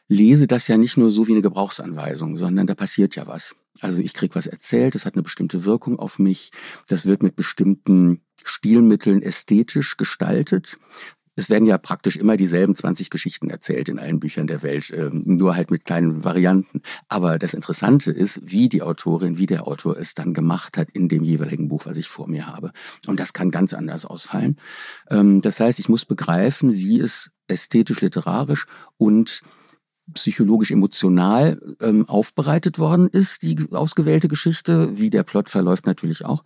lese 0.07 0.47
das 0.47 0.67
ja 0.67 0.77
nicht 0.77 0.97
nur 0.97 1.11
so 1.11 1.27
wie 1.27 1.31
eine 1.33 1.41
Gebrauchsanweisung, 1.41 2.35
sondern 2.35 2.67
da 2.67 2.75
passiert 2.75 3.15
ja 3.15 3.27
was. 3.27 3.55
Also 3.79 4.01
ich 4.01 4.13
krieg 4.13 4.35
was 4.35 4.47
erzählt, 4.47 4.95
das 4.95 5.05
hat 5.05 5.13
eine 5.13 5.23
bestimmte 5.23 5.65
Wirkung 5.65 5.99
auf 5.99 6.19
mich, 6.19 6.51
das 6.87 7.05
wird 7.05 7.23
mit 7.23 7.35
bestimmten 7.35 8.21
Stilmitteln 8.43 9.21
ästhetisch 9.21 9.97
gestaltet. 9.97 10.77
Es 11.39 11.49
werden 11.49 11.65
ja 11.65 11.77
praktisch 11.77 12.17
immer 12.17 12.35
dieselben 12.35 12.75
20 12.75 13.09
Geschichten 13.09 13.49
erzählt 13.49 13.87
in 13.87 13.97
allen 13.97 14.19
Büchern 14.19 14.45
der 14.45 14.61
Welt, 14.61 14.89
äh, 14.89 15.09
nur 15.11 15.55
halt 15.55 15.71
mit 15.71 15.85
kleinen 15.85 16.25
Varianten. 16.25 16.81
Aber 17.07 17.39
das 17.39 17.53
Interessante 17.53 18.11
ist, 18.11 18.41
wie 18.43 18.67
die 18.67 18.81
Autorin, 18.81 19.37
wie 19.37 19.45
der 19.45 19.65
Autor 19.65 19.97
es 19.97 20.13
dann 20.15 20.33
gemacht 20.33 20.77
hat 20.77 20.89
in 20.89 21.07
dem 21.07 21.23
jeweiligen 21.23 21.69
Buch, 21.69 21.85
was 21.85 21.95
ich 21.95 22.09
vor 22.09 22.27
mir 22.27 22.47
habe. 22.47 22.73
Und 23.07 23.21
das 23.21 23.31
kann 23.31 23.51
ganz 23.51 23.73
anders 23.73 24.03
ausfallen. 24.03 24.57
Ähm, 25.09 25.39
das 25.39 25.61
heißt, 25.61 25.79
ich 25.79 25.87
muss 25.87 26.03
begreifen, 26.03 26.73
wie 26.73 26.99
es 26.99 27.31
ästhetisch, 27.47 28.01
literarisch 28.01 28.65
und 28.97 29.41
psychologisch 30.13 30.71
emotional 30.71 31.61
ähm, 31.81 32.05
aufbereitet 32.09 32.79
worden 32.79 33.07
ist, 33.07 33.43
die 33.43 33.67
ausgewählte 33.71 34.27
Geschichte, 34.27 34.99
wie 34.99 35.09
der 35.09 35.23
Plot 35.23 35.49
verläuft 35.49 35.85
natürlich 35.85 36.25
auch. 36.25 36.43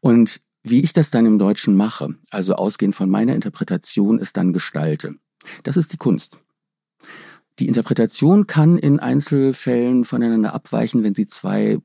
Und 0.00 0.42
wie 0.62 0.80
ich 0.80 0.92
das 0.92 1.10
dann 1.10 1.26
im 1.26 1.38
Deutschen 1.38 1.76
mache, 1.76 2.14
also 2.30 2.54
ausgehend 2.54 2.94
von 2.94 3.08
meiner 3.08 3.34
Interpretation, 3.34 4.18
es 4.18 4.32
dann 4.32 4.52
gestalte. 4.52 5.14
Das 5.62 5.76
ist 5.76 5.92
die 5.92 5.96
Kunst. 5.96 6.38
Die 7.58 7.66
Interpretation 7.66 8.46
kann 8.46 8.78
in 8.78 9.00
Einzelfällen 9.00 10.04
voneinander 10.04 10.54
abweichen, 10.54 11.02
wenn 11.02 11.14
Sie 11.14 11.26
zwei 11.26 11.78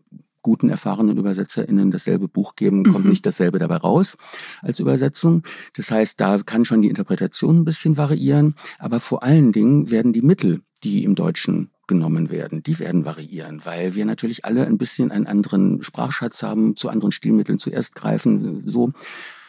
guten, 0.44 0.70
erfahrenen 0.70 1.18
ÜbersetzerInnen 1.18 1.90
dasselbe 1.90 2.28
Buch 2.28 2.56
geben, 2.56 2.84
kommt 2.84 3.06
mhm. 3.06 3.10
nicht 3.10 3.26
dasselbe 3.26 3.58
dabei 3.58 3.78
raus 3.78 4.18
als 4.62 4.80
Übersetzung. 4.80 5.44
Das 5.76 5.90
heißt, 5.90 6.20
da 6.20 6.38
kann 6.40 6.66
schon 6.66 6.82
die 6.82 6.90
Interpretation 6.90 7.60
ein 7.60 7.66
bisschen 7.66 7.98
variieren, 7.98 8.56
aber 8.78 9.00
vor 9.00 9.24
allen 9.24 9.52
Dingen 9.52 9.90
werden 9.90 10.14
die 10.14 10.22
Mittel, 10.22 10.62
die 10.84 11.06
im 11.06 11.16
Deutschen 11.16 11.72
genommen 11.88 12.30
werden, 12.30 12.64
die 12.64 12.80
werden 12.80 13.06
variieren, 13.06 13.66
weil 13.66 13.96
wir 13.96 14.06
natürlich 14.06 14.46
alle 14.46 14.66
ein 14.66 14.78
bisschen 14.78 15.12
einen 15.12 15.28
anderen 15.28 15.84
Sprachschatz 15.84 16.44
haben, 16.44 16.76
zu 16.76 16.90
anderen 16.90 17.12
Stilmitteln 17.12 17.60
zuerst 17.60 17.96
greifen. 17.96 18.64
So, 18.70 18.94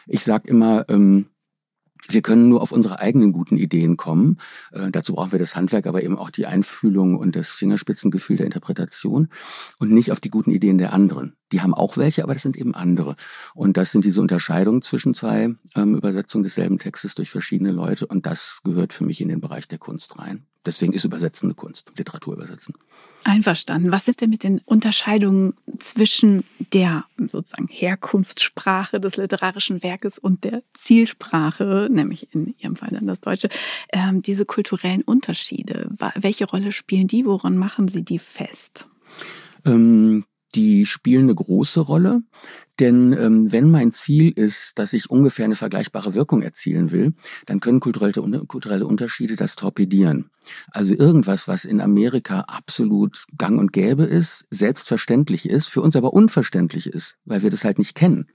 ich 0.06 0.24
sag 0.24 0.46
immer, 0.46 0.84
ähm, 0.88 1.26
wir 2.08 2.22
können 2.22 2.48
nur 2.48 2.60
auf 2.60 2.72
unsere 2.72 3.00
eigenen 3.00 3.32
guten 3.32 3.56
Ideen 3.56 3.96
kommen. 3.96 4.38
Äh, 4.72 4.90
dazu 4.90 5.14
brauchen 5.14 5.32
wir 5.32 5.38
das 5.38 5.56
Handwerk, 5.56 5.86
aber 5.86 6.02
eben 6.02 6.18
auch 6.18 6.30
die 6.30 6.46
Einfühlung 6.46 7.16
und 7.16 7.34
das 7.36 7.50
Fingerspitzengefühl 7.50 8.36
der 8.36 8.46
Interpretation 8.46 9.28
und 9.78 9.90
nicht 9.90 10.12
auf 10.12 10.20
die 10.20 10.30
guten 10.30 10.50
Ideen 10.50 10.78
der 10.78 10.92
anderen. 10.92 11.36
Die 11.52 11.62
haben 11.62 11.74
auch 11.74 11.96
welche, 11.96 12.22
aber 12.22 12.34
das 12.34 12.42
sind 12.42 12.56
eben 12.56 12.74
andere. 12.74 13.14
Und 13.54 13.76
das 13.76 13.92
sind 13.92 14.04
diese 14.04 14.20
Unterscheidungen 14.20 14.82
zwischen 14.82 15.14
zwei 15.14 15.54
ähm, 15.74 15.94
Übersetzungen 15.94 16.42
desselben 16.42 16.78
Textes 16.78 17.14
durch 17.14 17.30
verschiedene 17.30 17.72
Leute 17.72 18.06
und 18.06 18.26
das 18.26 18.60
gehört 18.64 18.92
für 18.92 19.04
mich 19.04 19.20
in 19.20 19.28
den 19.28 19.40
Bereich 19.40 19.68
der 19.68 19.78
Kunst 19.78 20.18
rein. 20.18 20.46
Deswegen 20.66 20.92
ist 20.92 21.04
Übersetzen 21.04 21.48
eine 21.48 21.54
Kunst, 21.54 21.92
Literatur 21.96 22.34
übersetzen. 22.34 22.74
Einverstanden. 23.24 23.92
Was 23.92 24.08
ist 24.08 24.20
denn 24.20 24.30
mit 24.30 24.44
den 24.44 24.60
Unterscheidungen 24.66 25.54
zwischen 25.78 26.44
der 26.72 27.04
sozusagen 27.18 27.68
Herkunftssprache 27.68 29.00
des 29.00 29.16
literarischen 29.16 29.82
Werkes 29.82 30.18
und 30.18 30.44
der 30.44 30.62
Zielsprache, 30.74 31.88
nämlich 31.90 32.34
in 32.34 32.54
Ihrem 32.58 32.76
Fall 32.76 32.90
dann 32.90 33.06
das 33.06 33.20
Deutsche, 33.20 33.48
ähm, 33.92 34.22
diese 34.22 34.44
kulturellen 34.44 35.02
Unterschiede? 35.02 35.88
Welche 36.16 36.46
Rolle 36.46 36.72
spielen 36.72 37.08
die? 37.08 37.24
Woran 37.24 37.56
machen 37.56 37.88
Sie 37.88 38.04
die 38.04 38.18
fest? 38.18 38.86
Ähm, 39.64 40.24
die 40.54 40.86
spielen 40.86 41.24
eine 41.24 41.34
große 41.34 41.80
Rolle. 41.80 42.22
Denn 42.80 43.12
ähm, 43.12 43.52
wenn 43.52 43.70
mein 43.70 43.92
Ziel 43.92 44.32
ist, 44.32 44.78
dass 44.78 44.92
ich 44.92 45.08
ungefähr 45.08 45.44
eine 45.44 45.54
vergleichbare 45.54 46.14
Wirkung 46.14 46.42
erzielen 46.42 46.90
will, 46.90 47.14
dann 47.46 47.60
können 47.60 47.78
kulturelle, 47.78 48.44
kulturelle 48.46 48.86
Unterschiede 48.86 49.36
das 49.36 49.54
torpedieren. 49.54 50.30
Also 50.72 50.94
irgendwas, 50.94 51.46
was 51.46 51.64
in 51.64 51.80
Amerika 51.80 52.40
absolut 52.40 53.24
gang 53.38 53.60
und 53.60 53.72
gäbe 53.72 54.04
ist, 54.04 54.46
selbstverständlich 54.50 55.48
ist, 55.48 55.68
für 55.68 55.82
uns 55.82 55.94
aber 55.94 56.12
unverständlich 56.12 56.88
ist, 56.88 57.16
weil 57.24 57.42
wir 57.42 57.50
das 57.50 57.64
halt 57.64 57.78
nicht 57.78 57.94
kennen, 57.94 58.26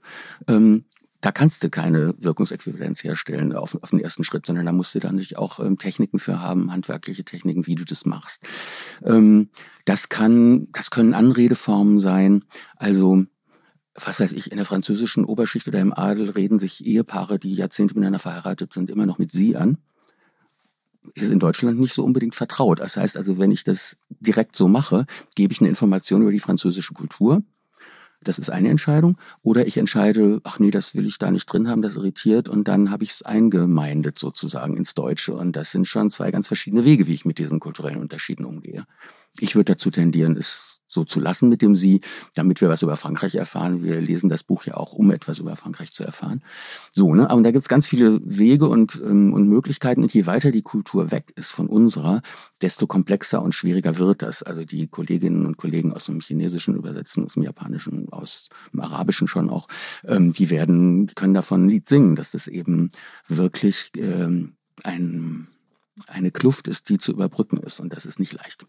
ähm, 0.48 0.84
da 1.20 1.32
kannst 1.32 1.62
du 1.62 1.70
keine 1.70 2.14
Wirkungsäquivalenz 2.18 3.04
herstellen 3.04 3.54
auf, 3.54 3.76
auf 3.82 3.90
den 3.90 4.00
ersten 4.00 4.24
Schritt, 4.24 4.46
sondern 4.46 4.66
da 4.66 4.72
musst 4.72 4.94
du 4.94 5.00
dann 5.00 5.16
natürlich 5.16 5.36
auch 5.36 5.60
ähm, 5.60 5.78
Techniken 5.78 6.18
für 6.18 6.40
haben, 6.40 6.72
handwerkliche 6.72 7.24
Techniken, 7.24 7.66
wie 7.66 7.74
du 7.74 7.84
das 7.84 8.06
machst. 8.06 8.46
Ähm, 9.04 9.50
das 9.84 10.08
kann, 10.08 10.68
das 10.72 10.90
können 10.90 11.14
Anredeformen 11.14 12.00
sein. 12.00 12.44
Also 12.76 13.26
was 13.94 14.20
weiß 14.20 14.32
ich, 14.32 14.50
in 14.50 14.56
der 14.56 14.66
französischen 14.66 15.24
Oberschicht 15.24 15.68
oder 15.68 15.80
im 15.80 15.92
Adel 15.92 16.30
reden 16.30 16.58
sich 16.58 16.86
Ehepaare, 16.86 17.38
die 17.38 17.52
Jahrzehnte 17.52 17.94
miteinander 17.94 18.18
verheiratet 18.18 18.72
sind, 18.72 18.90
immer 18.90 19.06
noch 19.06 19.18
mit 19.18 19.32
sie 19.32 19.56
an. 19.56 19.78
Ist 21.14 21.30
in 21.30 21.38
Deutschland 21.38 21.80
nicht 21.80 21.94
so 21.94 22.04
unbedingt 22.04 22.34
vertraut. 22.34 22.80
Das 22.80 22.96
heißt 22.96 23.16
also, 23.16 23.38
wenn 23.38 23.50
ich 23.50 23.64
das 23.64 23.96
direkt 24.08 24.54
so 24.54 24.68
mache, 24.68 25.06
gebe 25.34 25.52
ich 25.52 25.60
eine 25.60 25.68
Information 25.68 26.22
über 26.22 26.32
die 26.32 26.40
französische 26.40 26.94
Kultur 26.94 27.42
das 28.22 28.38
ist 28.38 28.50
eine 28.50 28.68
Entscheidung. 28.68 29.18
Oder 29.42 29.66
ich 29.66 29.76
entscheide, 29.76 30.40
ach 30.44 30.58
nee, 30.58 30.70
das 30.70 30.94
will 30.94 31.06
ich 31.06 31.18
da 31.18 31.30
nicht 31.30 31.46
drin 31.46 31.68
haben, 31.68 31.82
das 31.82 31.96
irritiert 31.96 32.48
und 32.48 32.68
dann 32.68 32.90
habe 32.90 33.04
ich 33.04 33.10
es 33.10 33.22
eingemeindet 33.22 34.18
sozusagen 34.18 34.76
ins 34.76 34.94
Deutsche. 34.94 35.34
Und 35.34 35.56
das 35.56 35.72
sind 35.72 35.86
schon 35.86 36.10
zwei 36.10 36.30
ganz 36.30 36.46
verschiedene 36.46 36.84
Wege, 36.84 37.06
wie 37.06 37.14
ich 37.14 37.24
mit 37.24 37.38
diesen 37.38 37.60
kulturellen 37.60 38.00
Unterschieden 38.00 38.44
umgehe. 38.44 38.84
Ich 39.38 39.54
würde 39.54 39.72
dazu 39.72 39.90
tendieren, 39.90 40.36
es 40.36 40.79
so 40.90 41.04
zu 41.04 41.20
lassen 41.20 41.48
mit 41.48 41.62
dem 41.62 41.74
Sie, 41.74 42.00
damit 42.34 42.60
wir 42.60 42.68
was 42.68 42.82
über 42.82 42.96
Frankreich 42.96 43.36
erfahren. 43.36 43.84
Wir 43.84 44.00
lesen 44.00 44.28
das 44.28 44.42
Buch 44.42 44.64
ja 44.64 44.76
auch, 44.76 44.92
um 44.92 45.10
etwas 45.12 45.38
über 45.38 45.54
Frankreich 45.54 45.92
zu 45.92 46.02
erfahren. 46.02 46.42
So, 46.90 47.14
ne? 47.14 47.30
Aber 47.30 47.40
da 47.42 47.52
gibt's 47.52 47.68
ganz 47.68 47.86
viele 47.86 48.20
Wege 48.24 48.68
und, 48.68 49.00
ähm, 49.04 49.32
und 49.32 49.48
Möglichkeiten. 49.48 50.02
Und 50.02 50.12
je 50.12 50.26
weiter 50.26 50.50
die 50.50 50.62
Kultur 50.62 51.12
weg 51.12 51.32
ist 51.36 51.52
von 51.52 51.68
unserer, 51.68 52.22
desto 52.60 52.86
komplexer 52.86 53.40
und 53.40 53.54
schwieriger 53.54 53.98
wird 53.98 54.22
das. 54.22 54.42
Also 54.42 54.64
die 54.64 54.88
Kolleginnen 54.88 55.46
und 55.46 55.56
Kollegen 55.56 55.92
aus 55.92 56.06
dem 56.06 56.20
Chinesischen 56.20 56.74
übersetzen, 56.74 57.24
aus 57.24 57.34
dem 57.34 57.44
Japanischen, 57.44 58.08
aus 58.10 58.48
dem 58.72 58.80
Arabischen 58.80 59.28
schon 59.28 59.48
auch, 59.48 59.68
ähm, 60.04 60.32
die 60.32 60.50
werden, 60.50 61.06
die 61.06 61.14
können 61.14 61.34
davon 61.34 61.66
ein 61.66 61.68
Lied 61.68 61.88
singen, 61.88 62.16
dass 62.16 62.32
das 62.32 62.48
eben 62.48 62.90
wirklich 63.28 63.92
ähm, 63.96 64.54
ein, 64.82 65.46
eine 66.08 66.32
Kluft 66.32 66.66
ist, 66.66 66.88
die 66.88 66.98
zu 66.98 67.12
überbrücken 67.12 67.58
ist. 67.58 67.78
Und 67.78 67.92
das 67.92 68.06
ist 68.06 68.18
nicht 68.18 68.32
leicht 68.32 68.66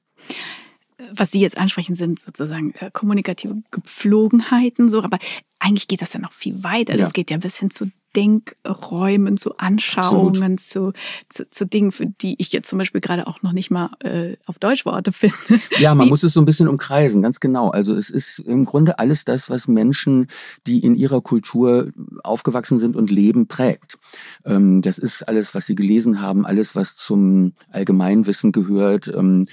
was 1.11 1.31
Sie 1.31 1.41
jetzt 1.41 1.57
ansprechen, 1.57 1.95
sind 1.95 2.19
sozusagen 2.19 2.73
kommunikative 2.93 3.61
Gepflogenheiten, 3.71 4.89
so, 4.89 5.01
aber 5.01 5.19
eigentlich 5.59 5.87
geht 5.87 6.01
das 6.01 6.13
ja 6.13 6.19
noch 6.19 6.31
viel 6.31 6.63
weiter. 6.63 6.95
Ja. 6.95 7.03
Das 7.03 7.13
geht 7.13 7.29
ja 7.31 7.37
bis 7.37 7.57
hin 7.57 7.69
zu 7.69 7.91
Denkräumen, 8.15 9.37
zu 9.37 9.57
Anschauungen, 9.57 10.57
zu, 10.57 10.91
zu, 11.29 11.49
zu, 11.49 11.65
Dingen, 11.65 11.91
für 11.91 12.07
die 12.07 12.35
ich 12.39 12.51
jetzt 12.51 12.69
zum 12.69 12.79
Beispiel 12.79 12.99
gerade 12.99 13.27
auch 13.27 13.41
noch 13.41 13.53
nicht 13.53 13.71
mal 13.71 13.91
äh, 13.99 14.35
auf 14.45 14.59
Deutsch 14.59 14.85
Worte 14.85 15.11
finde. 15.13 15.61
Ja, 15.77 15.95
man 15.95 16.07
Wie? 16.07 16.09
muss 16.09 16.23
es 16.23 16.33
so 16.33 16.41
ein 16.41 16.45
bisschen 16.45 16.67
umkreisen, 16.67 17.21
ganz 17.21 17.39
genau. 17.39 17.69
Also 17.69 17.95
es 17.95 18.09
ist 18.09 18.39
im 18.39 18.65
Grunde 18.65 18.99
alles 18.99 19.23
das, 19.23 19.49
was 19.49 19.67
Menschen, 19.67 20.27
die 20.67 20.79
in 20.79 20.95
ihrer 20.95 21.21
Kultur 21.21 21.91
aufgewachsen 22.23 22.79
sind 22.79 22.95
und 22.95 23.09
leben, 23.09 23.47
prägt. 23.47 23.97
Ähm, 24.45 24.81
das 24.81 24.97
ist 24.97 25.23
alles, 25.23 25.55
was 25.55 25.65
sie 25.65 25.75
gelesen 25.75 26.21
haben, 26.21 26.45
alles, 26.45 26.75
was 26.75 26.95
zum 26.95 27.53
Allgemeinwissen 27.69 28.51
gehört. 28.51 29.07
Ähm, 29.07 29.47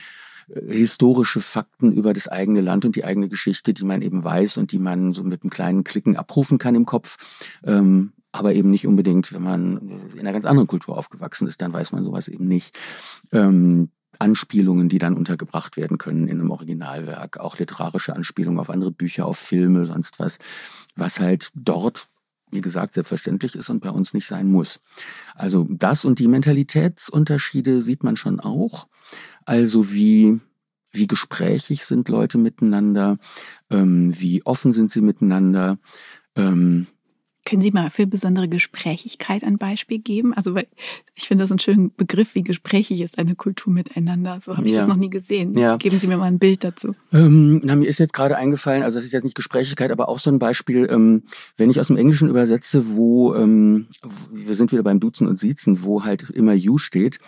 historische 0.49 1.41
Fakten 1.41 1.93
über 1.93 2.13
das 2.13 2.29
eigene 2.29 2.61
Land 2.61 2.85
und 2.85 2.97
die 2.97 3.05
eigene 3.05 3.29
Geschichte, 3.29 3.75
die 3.75 3.85
man 3.85 4.03
eben 4.03 4.25
weiß 4.25 4.57
und 4.57 4.73
die 4.73 4.79
man 4.79 5.13
so 5.13 5.23
mit 5.23 5.43
einem 5.43 5.51
kleinen 5.51 5.85
Klicken 5.85 6.17
abrufen 6.17 6.59
kann 6.59 6.75
im 6.75 6.87
Kopf. 6.87 7.17
Ähm, 7.65 8.13
aber 8.33 8.55
eben 8.55 8.71
nicht 8.71 8.87
unbedingt, 8.87 9.33
wenn 9.33 9.43
man 9.43 10.11
in 10.15 10.21
einer 10.21 10.33
ganz 10.33 10.45
anderen 10.45 10.69
Kultur 10.69 10.97
aufgewachsen 10.97 11.49
ist, 11.49 11.63
dann 11.63 11.73
weiß 11.73 11.93
man 11.93 12.05
sowas 12.05 12.29
eben 12.29 12.47
nicht. 12.47 12.79
Ähm, 13.33 13.91
Anspielungen, 14.19 14.89
die 14.89 14.99
dann 14.99 15.15
untergebracht 15.15 15.77
werden 15.77 15.99
können 15.99 16.29
in 16.29 16.41
einem 16.41 16.51
Originalwerk, 16.51 17.39
auch 17.39 17.59
literarische 17.59 18.17
Anspielungen 18.17 18.59
auf 18.59 18.71
andere 18.71 18.91
Bücher, 18.91 19.27
auf 19.27 19.39
Filme, 19.39 19.85
sonst 19.85 20.19
was, 20.19 20.39
was 20.97 21.21
halt 21.21 21.51
dort 21.55 22.09
wie 22.51 22.61
gesagt, 22.61 22.95
selbstverständlich 22.95 23.55
ist 23.55 23.69
und 23.69 23.81
bei 23.81 23.91
uns 23.91 24.15
nicht 24.15 24.27
sein 24.27 24.51
muss. 24.51 24.81
Also 25.35 25.67
das 25.69 26.05
und 26.05 26.19
die 26.19 26.29
Mentalitätsunterschiede 26.29 27.83
sieht 27.83 28.03
man 28.03 28.17
schon 28.17 28.41
auch. 28.41 28.89
Also 29.49 29.91
wie, 29.91 30.41
wie 30.91 31.07
gesprächig 31.07 31.87
sind 31.87 32.11
Leute 32.11 32.37
miteinander, 32.37 33.17
ähm, 33.71 34.13
wie 34.21 34.45
offen 34.45 34.75
sind 34.75 34.93
sie 34.93 35.01
miteinander, 35.01 35.79
ähm, 36.37 36.87
können 37.49 37.63
Sie 37.63 37.71
mal 37.71 37.89
für 37.89 38.07
besondere 38.07 38.47
Gesprächigkeit 38.47 39.43
ein 39.43 39.57
Beispiel 39.57 39.99
geben? 39.99 40.35
Also, 40.35 40.55
weil 40.55 40.67
ich 41.15 41.27
finde 41.27 41.45
das 41.45 41.51
einen 41.51 41.59
schönen 41.59 41.95
Begriff, 41.97 42.35
wie 42.35 42.43
gesprächig 42.43 43.01
ist 43.01 43.17
eine 43.17 43.37
Kultur 43.37 43.73
miteinander. 43.73 44.39
So 44.43 44.55
habe 44.59 44.67
ich 44.67 44.75
ja. 44.75 44.81
das 44.81 44.87
noch 44.87 44.97
nie 44.97 45.09
gesehen. 45.09 45.57
Ja. 45.57 45.79
Geben 45.79 45.99
Sie 45.99 46.09
mir 46.09 46.19
mal 46.19 46.27
ein 46.27 46.39
Bild 46.39 46.63
dazu. 46.63 46.95
Ähm, 47.11 47.63
na, 47.65 47.75
mir 47.75 47.87
ist 47.87 48.01
jetzt 48.01 48.13
gerade 48.13 48.37
eingefallen, 48.37 48.83
also 48.83 48.99
das 48.99 49.07
ist 49.07 49.13
jetzt 49.13 49.25
nicht 49.25 49.35
Gesprächigkeit, 49.35 49.91
aber 49.91 50.11
auch 50.11 50.19
so 50.19 50.31
ein 50.31 50.39
Beispiel, 50.39 50.89
ähm, 50.91 51.23
wenn 51.57 51.71
ich 51.71 51.81
aus 51.81 51.87
dem 51.87 51.97
Englischen 51.97 52.29
übersetze, 52.29 52.95
wo, 52.95 53.35
ähm, 53.35 53.87
wir 54.31 54.55
sind 54.55 54.71
wieder 54.71 54.83
beim 54.83 55.01
Duzen 55.01 55.27
und 55.27 55.39
Siezen, 55.39 55.83
wo 55.83 56.05
halt 56.05 56.29
immer 56.29 56.53
you 56.53 56.77
steht 56.77 57.19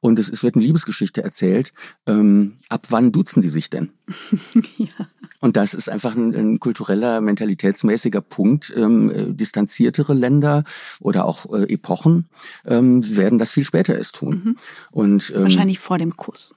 und 0.00 0.18
es, 0.18 0.28
es 0.28 0.44
wird 0.44 0.56
eine 0.56 0.64
Liebesgeschichte 0.64 1.24
erzählt. 1.24 1.72
Ähm, 2.06 2.56
ab 2.68 2.88
wann 2.90 3.12
duzen 3.12 3.40
die 3.40 3.48
sich 3.48 3.70
denn? 3.70 3.88
ja. 4.76 5.08
Und 5.40 5.56
das 5.56 5.74
ist 5.74 5.88
einfach 5.88 6.14
ein, 6.14 6.34
ein 6.34 6.60
kultureller, 6.60 7.20
mentalitätsmäßiger 7.20 8.20
Punkt. 8.20 8.72
Ähm, 8.76 9.10
äh, 9.10 9.34
distanziertere 9.34 10.14
Länder 10.14 10.64
oder 11.00 11.24
auch 11.24 11.52
äh, 11.52 11.72
Epochen 11.72 12.28
ähm, 12.66 13.16
werden 13.16 13.38
das 13.38 13.50
viel 13.50 13.64
später 13.64 13.96
erst 13.96 14.16
tun. 14.16 14.42
Mhm. 14.44 14.56
Und, 14.90 15.32
ähm, 15.34 15.42
Wahrscheinlich 15.42 15.78
vor 15.78 15.98
dem 15.98 16.16
Kuss. 16.16 16.54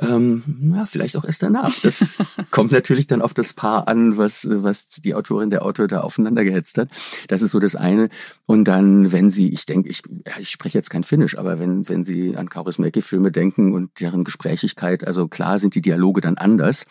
Ähm, 0.00 0.72
ja, 0.74 0.86
vielleicht 0.86 1.16
auch 1.16 1.24
erst 1.24 1.42
danach. 1.42 1.78
Das 1.82 2.04
kommt 2.50 2.72
natürlich 2.72 3.06
dann 3.06 3.20
auf 3.20 3.34
das 3.34 3.52
Paar 3.52 3.86
an, 3.88 4.16
was, 4.16 4.46
was 4.48 4.88
die 4.88 5.14
Autorin, 5.14 5.50
der 5.50 5.64
Autor 5.64 5.88
da 5.88 6.00
aufeinander 6.00 6.44
gehetzt 6.44 6.78
hat. 6.78 6.88
Das 7.28 7.42
ist 7.42 7.50
so 7.50 7.58
das 7.58 7.76
eine. 7.76 8.08
Und 8.46 8.64
dann, 8.64 9.12
wenn 9.12 9.30
Sie, 9.30 9.50
ich 9.50 9.66
denke, 9.66 9.90
ich, 9.90 10.02
ja, 10.26 10.34
ich 10.38 10.50
spreche 10.50 10.78
jetzt 10.78 10.90
kein 10.90 11.04
Finnisch, 11.04 11.36
aber 11.36 11.58
wenn, 11.58 11.88
wenn 11.88 12.04
Sie 12.04 12.36
an 12.36 12.48
Kaurismäki-Filme 12.48 13.30
denken 13.30 13.74
und 13.74 14.00
deren 14.00 14.24
Gesprächigkeit, 14.24 15.06
also 15.06 15.28
klar 15.28 15.58
sind 15.58 15.74
die 15.74 15.82
Dialoge 15.82 16.22
dann 16.22 16.38
anders. 16.38 16.86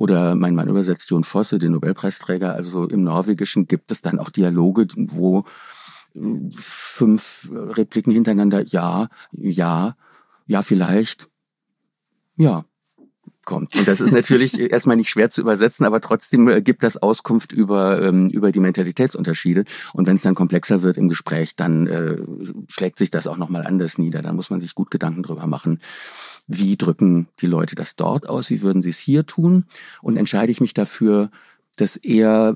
Oder 0.00 0.34
mein 0.34 0.54
Mann 0.54 0.70
übersetzt 0.70 1.10
Jon 1.10 1.24
Fosse, 1.24 1.58
den 1.58 1.72
Nobelpreisträger. 1.72 2.54
Also 2.54 2.86
im 2.86 3.04
Norwegischen 3.04 3.68
gibt 3.68 3.90
es 3.90 4.00
dann 4.00 4.18
auch 4.18 4.30
Dialoge, 4.30 4.86
wo 4.96 5.44
äh, 6.14 6.20
fünf 6.56 7.50
Repliken 7.52 8.10
hintereinander, 8.10 8.64
ja, 8.64 9.10
ja, 9.30 9.96
ja, 10.46 10.62
vielleicht, 10.62 11.28
ja, 12.36 12.64
kommt. 13.50 13.74
Und 13.74 13.88
das 13.88 14.00
ist 14.00 14.12
natürlich 14.12 14.58
erstmal 14.72 14.96
nicht 14.96 15.10
schwer 15.10 15.28
zu 15.28 15.40
übersetzen, 15.40 15.84
aber 15.84 16.00
trotzdem 16.00 16.48
äh, 16.48 16.62
gibt 16.62 16.84
das 16.84 16.96
Auskunft 16.96 17.50
über, 17.50 18.00
ähm, 18.00 18.30
über 18.30 18.52
die 18.52 18.60
Mentalitätsunterschiede. 18.60 19.64
Und 19.92 20.06
wenn 20.06 20.14
es 20.14 20.22
dann 20.22 20.36
komplexer 20.36 20.82
wird 20.82 20.96
im 20.96 21.08
Gespräch, 21.08 21.56
dann 21.56 21.88
äh, 21.88 22.16
schlägt 22.68 22.98
sich 22.98 23.10
das 23.10 23.26
auch 23.26 23.36
nochmal 23.36 23.66
anders 23.66 23.98
nieder. 23.98 24.22
Dann 24.22 24.36
muss 24.36 24.50
man 24.50 24.60
sich 24.60 24.76
gut 24.76 24.92
Gedanken 24.92 25.24
drüber 25.24 25.48
machen, 25.48 25.80
wie 26.46 26.76
drücken 26.76 27.26
die 27.40 27.48
Leute 27.48 27.74
das 27.74 27.96
dort 27.96 28.28
aus, 28.28 28.50
wie 28.50 28.62
würden 28.62 28.82
sie 28.82 28.90
es 28.90 28.98
hier 28.98 29.26
tun. 29.26 29.64
Und 30.00 30.16
entscheide 30.16 30.52
ich 30.52 30.60
mich 30.60 30.72
dafür, 30.72 31.32
das 31.74 31.96
eher 31.96 32.54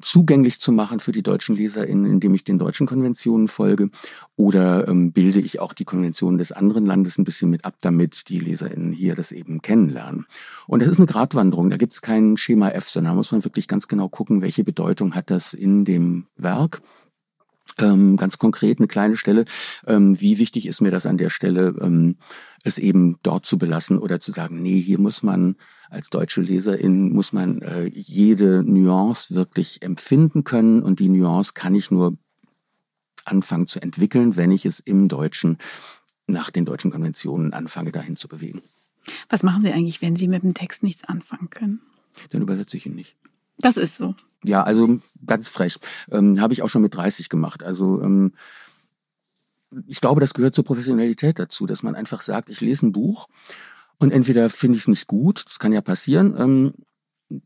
zugänglich 0.00 0.60
zu 0.60 0.72
machen 0.72 1.00
für 1.00 1.12
die 1.12 1.22
deutschen 1.22 1.56
LeserInnen, 1.56 2.06
indem 2.06 2.34
ich 2.34 2.44
den 2.44 2.58
deutschen 2.58 2.86
Konventionen 2.86 3.48
folge? 3.48 3.90
Oder 4.36 4.88
ähm, 4.88 5.12
bilde 5.12 5.40
ich 5.40 5.60
auch 5.60 5.72
die 5.72 5.84
Konventionen 5.84 6.38
des 6.38 6.52
anderen 6.52 6.86
Landes 6.86 7.18
ein 7.18 7.24
bisschen 7.24 7.50
mit 7.50 7.64
ab, 7.64 7.74
damit 7.80 8.28
die 8.28 8.40
LeserInnen 8.40 8.92
hier 8.92 9.14
das 9.14 9.32
eben 9.32 9.62
kennenlernen? 9.62 10.26
Und 10.66 10.80
das 10.80 10.88
ist 10.88 10.98
eine 10.98 11.06
Gratwanderung, 11.06 11.70
da 11.70 11.76
gibt 11.76 11.92
es 11.92 12.02
kein 12.02 12.36
Schema 12.36 12.70
F, 12.70 12.88
sondern 12.88 13.12
da 13.12 13.16
muss 13.16 13.32
man 13.32 13.44
wirklich 13.44 13.68
ganz 13.68 13.88
genau 13.88 14.08
gucken, 14.08 14.42
welche 14.42 14.64
Bedeutung 14.64 15.14
hat 15.14 15.30
das 15.30 15.54
in 15.54 15.84
dem 15.84 16.26
Werk. 16.36 16.82
Ähm, 17.78 18.16
ganz 18.16 18.38
konkret 18.38 18.78
eine 18.78 18.88
kleine 18.88 19.16
Stelle. 19.16 19.44
Ähm, 19.86 20.20
wie 20.20 20.38
wichtig 20.38 20.66
ist 20.66 20.80
mir 20.80 20.90
das 20.90 21.06
an 21.06 21.18
der 21.18 21.30
Stelle, 21.30 21.74
ähm, 21.80 22.16
es 22.64 22.78
eben 22.78 23.18
dort 23.22 23.46
zu 23.46 23.58
belassen 23.58 23.98
oder 23.98 24.20
zu 24.20 24.32
sagen, 24.32 24.62
nee, 24.62 24.80
hier 24.80 24.98
muss 24.98 25.22
man 25.22 25.56
als 25.90 26.08
deutsche 26.08 26.40
Leserin 26.40 27.12
muss 27.12 27.32
man 27.32 27.62
äh, 27.62 27.86
jede 27.86 28.62
Nuance 28.62 29.34
wirklich 29.34 29.82
empfinden 29.82 30.44
können 30.44 30.82
und 30.82 31.00
die 31.00 31.08
Nuance 31.08 31.52
kann 31.54 31.74
ich 31.74 31.90
nur 31.90 32.16
anfangen 33.24 33.66
zu 33.66 33.80
entwickeln, 33.80 34.36
wenn 34.36 34.52
ich 34.52 34.64
es 34.64 34.80
im 34.80 35.08
Deutschen 35.08 35.58
nach 36.26 36.50
den 36.50 36.64
deutschen 36.64 36.90
Konventionen 36.90 37.52
anfange, 37.52 37.92
dahin 37.92 38.16
zu 38.16 38.28
bewegen. 38.28 38.62
Was 39.28 39.42
machen 39.42 39.62
Sie 39.62 39.72
eigentlich, 39.72 40.00
wenn 40.00 40.16
Sie 40.16 40.28
mit 40.28 40.42
dem 40.42 40.54
Text 40.54 40.82
nichts 40.82 41.04
anfangen 41.04 41.50
können? 41.50 41.80
Dann 42.30 42.42
übersetze 42.42 42.76
ich 42.76 42.86
ihn 42.86 42.94
nicht. 42.94 43.16
Das 43.58 43.76
ist 43.76 43.96
so. 43.96 44.14
Ja, 44.44 44.62
also 44.62 45.00
ganz 45.26 45.48
frech. 45.48 45.76
Ähm, 46.10 46.40
Habe 46.40 46.52
ich 46.52 46.62
auch 46.62 46.70
schon 46.70 46.82
mit 46.82 46.94
30 46.94 47.28
gemacht. 47.28 47.62
Also 47.62 48.00
ähm, 48.02 48.32
ich 49.86 50.00
glaube, 50.00 50.20
das 50.20 50.34
gehört 50.34 50.54
zur 50.54 50.64
Professionalität 50.64 51.38
dazu, 51.38 51.66
dass 51.66 51.82
man 51.82 51.94
einfach 51.94 52.20
sagt, 52.20 52.48
ich 52.48 52.60
lese 52.60 52.86
ein 52.86 52.92
Buch 52.92 53.28
und 54.00 54.12
entweder 54.12 54.50
finde 54.50 54.76
ich 54.76 54.82
es 54.82 54.88
nicht 54.88 55.06
gut, 55.06 55.44
das 55.46 55.58
kann 55.58 55.72
ja 55.72 55.82
passieren, 55.82 56.34
ähm, 56.36 56.72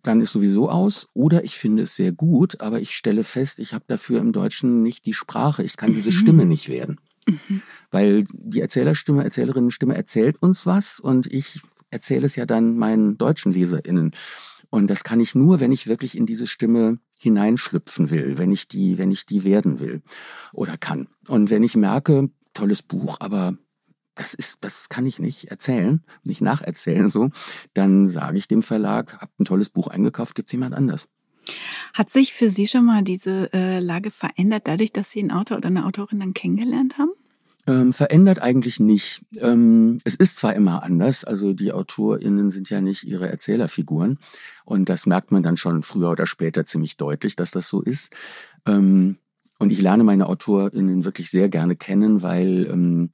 dann 0.03 0.21
ist 0.21 0.33
sowieso 0.33 0.71
aus, 0.71 1.09
oder 1.13 1.45
ich 1.45 1.57
finde 1.59 1.83
es 1.83 1.95
sehr 1.95 2.13
gut, 2.13 2.61
aber 2.61 2.81
ich 2.81 2.97
stelle 2.97 3.23
fest, 3.23 3.59
ich 3.59 3.75
habe 3.75 3.85
dafür 3.87 4.21
im 4.21 4.33
Deutschen 4.33 4.83
nicht 4.83 5.05
die 5.05 5.13
Sprache, 5.13 5.63
ich 5.63 5.77
kann 5.77 5.93
diese 5.93 6.11
mhm. 6.11 6.15
Stimme 6.15 6.47
nicht 6.47 6.69
werden. 6.69 7.01
Mhm. 7.29 7.63
Weil 7.91 8.25
die 8.33 8.61
Erzählerstimme, 8.61 9.25
Erzählerinnenstimme 9.25 9.95
erzählt 9.95 10.41
uns 10.41 10.65
was 10.65 11.01
und 11.01 11.27
ich 11.27 11.61
erzähle 11.91 12.27
es 12.27 12.37
ja 12.37 12.47
dann 12.47 12.77
meinen 12.77 13.19
deutschen 13.19 13.53
LeserInnen. 13.53 14.13
Und 14.71 14.89
das 14.89 15.05
kann 15.05 15.21
ich 15.21 15.35
nur, 15.35 15.61
wenn 15.61 15.73
ich 15.73 15.87
wirklich 15.87 16.17
in 16.17 16.27
diese 16.27 16.47
Stimme 16.47 16.99
hineinschlüpfen 17.19 18.11
will, 18.11 18.39
wenn 18.39 18.53
ich 18.53 18.69
die, 18.69 18.99
wenn 18.99 19.11
ich 19.11 19.27
die 19.27 19.45
werden 19.45 19.81
will 19.81 20.03
oder 20.53 20.77
kann. 20.77 21.09
Und 21.29 21.51
wenn 21.51 21.63
ich 21.63 21.77
merke, 21.77 22.31
tolles 22.55 22.83
Buch, 22.83 23.17
aber 23.21 23.57
das 24.15 24.35
ist, 24.35 24.59
das 24.63 24.89
kann 24.89 25.07
ich 25.07 25.19
nicht 25.19 25.51
erzählen, 25.51 26.03
nicht 26.25 26.41
nacherzählen 26.41 27.09
so, 27.09 27.31
dann 27.73 28.07
sage 28.07 28.39
ich 28.39 28.49
dem 28.49 28.63
Verlag, 28.63 29.19
habt 29.21 29.39
ein 29.41 29.45
tolles 29.45 29.69
Buch 29.69 29.89
eingekauft, 29.89 30.35
gibt's 30.35 30.53
jemand 30.53 30.75
anders. 30.75 31.09
Hat 31.93 32.11
sich 32.11 32.33
für 32.33 32.49
Sie 32.49 32.67
schon 32.67 32.85
mal 32.87 33.03
diese 33.03 33.53
äh, 33.53 33.79
Lage 33.79 34.11
verändert, 34.11 34.63
dadurch, 34.67 34.93
dass 34.93 35.11
Sie 35.11 35.21
einen 35.21 35.31
Autor 35.31 35.59
oder 35.59 35.69
eine 35.69 35.85
Autorin 35.85 36.21
dann 36.21 36.35
kennengelernt 36.35 36.97
haben? 36.99 37.11
Ähm, 37.67 37.93
verändert 37.95 38.43
eigentlich 38.43 38.79
nicht. 38.79 39.23
Ähm, 39.39 39.99
es 40.05 40.15
ist 40.15 40.37
zwar 40.37 40.55
immer 40.55 40.83
anders, 40.83 41.25
also 41.25 41.55
die 41.55 41.73
AutorInnen 41.73 42.51
sind 42.51 42.69
ja 42.69 42.83
nicht 42.83 43.05
ihre 43.05 43.29
Erzählerfiguren 43.29 44.19
und 44.67 44.91
das 44.91 45.07
merkt 45.07 45.33
man 45.33 45.43
dann 45.43 45.57
schon 45.57 45.83
früher 45.83 46.11
oder 46.11 46.27
später 46.27 46.67
ziemlich 46.67 46.99
deutlich, 46.99 47.37
dass 47.37 47.51
das 47.51 47.69
so 47.69 47.81
ist. 47.81 48.15
Ähm, 48.67 49.17
und 49.59 49.71
ich 49.71 49.81
lerne 49.81 50.05
meine 50.05 50.27
AutorInnen 50.27 51.07
wirklich 51.07 51.31
sehr 51.31 51.49
gerne 51.49 51.75
kennen, 51.75 52.23
weil 52.23 52.69
ähm, 52.71 53.11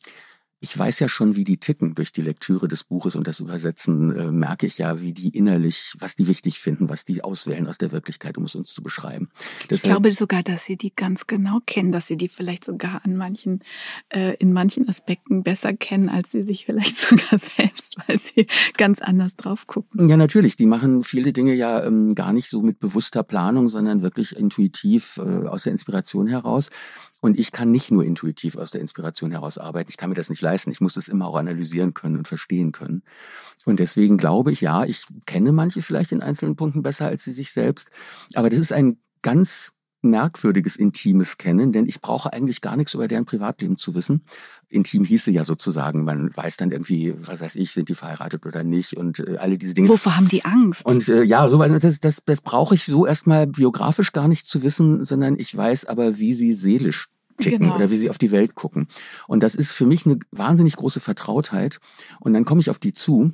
ich 0.63 0.77
weiß 0.79 0.99
ja 0.99 1.09
schon, 1.09 1.37
wie 1.37 1.45
die 1.45 1.57
ticken 1.57 1.95
durch 1.95 2.13
die 2.13 2.21
Lektüre 2.21 2.69
des 2.69 2.85
Buches 2.85 3.17
und 3.17 3.27
das 3.27 3.41
Übersetzen 3.41 4.15
äh, 4.15 4.31
merke 4.31 4.67
ich 4.67 4.77
ja, 4.77 5.01
wie 5.01 5.13
die 5.13 5.31
innerlich, 5.31 5.95
was 5.99 6.17
die 6.17 6.29
wichtig 6.29 6.61
finden, 6.61 6.91
was 6.91 7.07
die 7.07 7.25
auswählen 7.25 7.67
aus 7.67 7.79
der 7.79 7.93
Wirklichkeit, 7.93 8.37
um 8.37 8.45
es 8.45 8.55
uns 8.55 8.75
zu 8.75 8.83
beschreiben. 8.83 9.31
Das 9.69 9.79
ich 9.79 9.85
heißt, 9.85 9.85
glaube 9.85 10.13
sogar, 10.13 10.43
dass 10.43 10.67
sie 10.67 10.77
die 10.77 10.95
ganz 10.95 11.27
genau 11.27 11.61
kennen, 11.65 11.93
dass 11.93 12.09
sie 12.09 12.19
die 12.19 12.29
vielleicht 12.29 12.65
sogar 12.65 13.03
an 13.07 13.17
manchen, 13.17 13.61
äh, 14.11 14.35
in 14.37 14.53
manchen 14.53 14.87
Aspekten 14.87 15.43
besser 15.43 15.73
kennen, 15.73 16.11
als 16.11 16.31
sie 16.31 16.43
sich 16.43 16.67
vielleicht 16.67 16.97
sogar 16.99 17.39
selbst, 17.39 17.97
weil 18.07 18.19
sie 18.19 18.47
ganz 18.77 19.01
anders 19.01 19.37
drauf 19.37 19.67
gucken. 19.67 20.11
Ja, 20.11 20.19
natürlich. 20.19 20.57
Die 20.57 20.67
machen 20.67 21.03
viele 21.03 21.33
Dinge 21.33 21.55
ja 21.55 21.83
ähm, 21.83 22.15
gar 22.15 22.35
nicht 22.35 22.51
so 22.51 22.61
mit 22.61 22.81
bewusster 22.81 23.23
Planung, 23.23 23.71
sondern 23.71 24.03
wirklich 24.03 24.37
intuitiv 24.37 25.17
äh, 25.17 25.47
aus 25.47 25.63
der 25.63 25.73
Inspiration 25.73 26.27
heraus. 26.27 26.71
Und 27.21 27.39
ich 27.39 27.53
kann 27.53 27.71
nicht 27.71 27.91
nur 27.91 28.05
intuitiv 28.05 28.57
aus 28.57 28.71
der 28.71 28.81
Inspiration 28.81 29.31
heraus 29.31 29.59
arbeiten. 29.59 29.91
Ich 29.91 29.99
kann 29.99 30.09
mir 30.09 30.17
das 30.17 30.31
nicht 30.31 30.41
leisten. 30.41 30.71
Ich 30.71 30.81
muss 30.81 30.95
das 30.95 31.09
immer 31.09 31.27
auch 31.27 31.37
analysieren 31.37 31.93
können 31.93 32.17
und 32.17 32.29
verstehen 32.29 32.73
können. 32.73 33.03
Und 33.67 33.79
deswegen 33.79 34.17
glaube 34.17 34.53
ich, 34.53 34.63
ja, 34.63 34.85
ich 34.85 35.05
kenne 35.27 35.53
manche 35.53 35.83
vielleicht 35.83 36.13
in 36.13 36.23
einzelnen 36.23 36.57
Punkten 36.57 36.83
besser 36.83 37.07
als 37.07 37.25
sie 37.25 37.33
sich 37.33 37.53
selbst. 37.53 37.91
Aber 38.35 38.49
das 38.49 38.59
ist 38.59 38.73
ein 38.73 38.99
ganz 39.23 39.73
merkwürdiges 40.03 40.77
Intimes 40.77 41.39
kennen, 41.39 41.73
denn 41.73 41.87
ich 41.87 42.01
brauche 42.01 42.33
eigentlich 42.33 42.61
gar 42.61 42.77
nichts 42.77 42.95
über 42.95 43.09
deren 43.09 43.27
Privatleben 43.27 43.77
zu 43.77 43.95
wissen. 43.95 44.23
Intim 44.69 45.05
hieße 45.05 45.31
ja 45.31 45.45
sozusagen, 45.45 46.05
man 46.05 46.35
weiß 46.35 46.57
dann 46.57 46.71
irgendwie, 46.71 47.15
was 47.19 47.41
weiß 47.41 47.57
ich, 47.57 47.73
sind 47.73 47.89
die 47.89 47.95
verheiratet 47.95 48.47
oder 48.47 48.65
nicht 48.65 48.97
und 48.97 49.19
äh, 49.21 49.37
alle 49.39 49.59
diese 49.59 49.75
Dinge. 49.75 49.89
Wovor 49.89 50.17
haben 50.17 50.29
die 50.29 50.45
Angst? 50.45 50.85
Und 50.87 51.09
äh, 51.09 51.23
ja, 51.23 51.49
so 51.49 51.59
das, 51.59 52.01
das, 52.01 52.23
das 52.25 52.41
brauche 52.41 52.75
ich 52.75 52.85
so 52.85 53.07
erstmal 53.07 53.47
biografisch 53.47 54.13
gar 54.13 54.29
nicht 54.29 54.47
zu 54.47 54.63
wissen, 54.63 55.05
sondern 55.05 55.39
ich 55.39 55.55
weiß 55.55 55.87
aber, 55.87 56.19
wie 56.19 56.35
sie 56.35 56.53
seelisch 56.53 57.09
ticken 57.41 57.61
genau. 57.61 57.77
oder 57.77 57.91
wie 57.91 57.99
sie 57.99 58.11
auf 58.11 58.19
die 58.19 58.31
Welt 58.31 58.55
gucken. 58.55 58.87
Und 59.27 59.43
das 59.43 59.55
ist 59.55 59.73
für 59.73 59.87
mich 59.87 60.07
eine 60.07 60.19
wahnsinnig 60.31 60.77
große 60.77 61.01
Vertrautheit. 61.01 61.81
Und 62.21 62.35
dann 62.35 62.45
komme 62.45 62.61
ich 62.61 62.71
auf 62.71 62.79
die 62.79 62.93
zu 62.93 63.33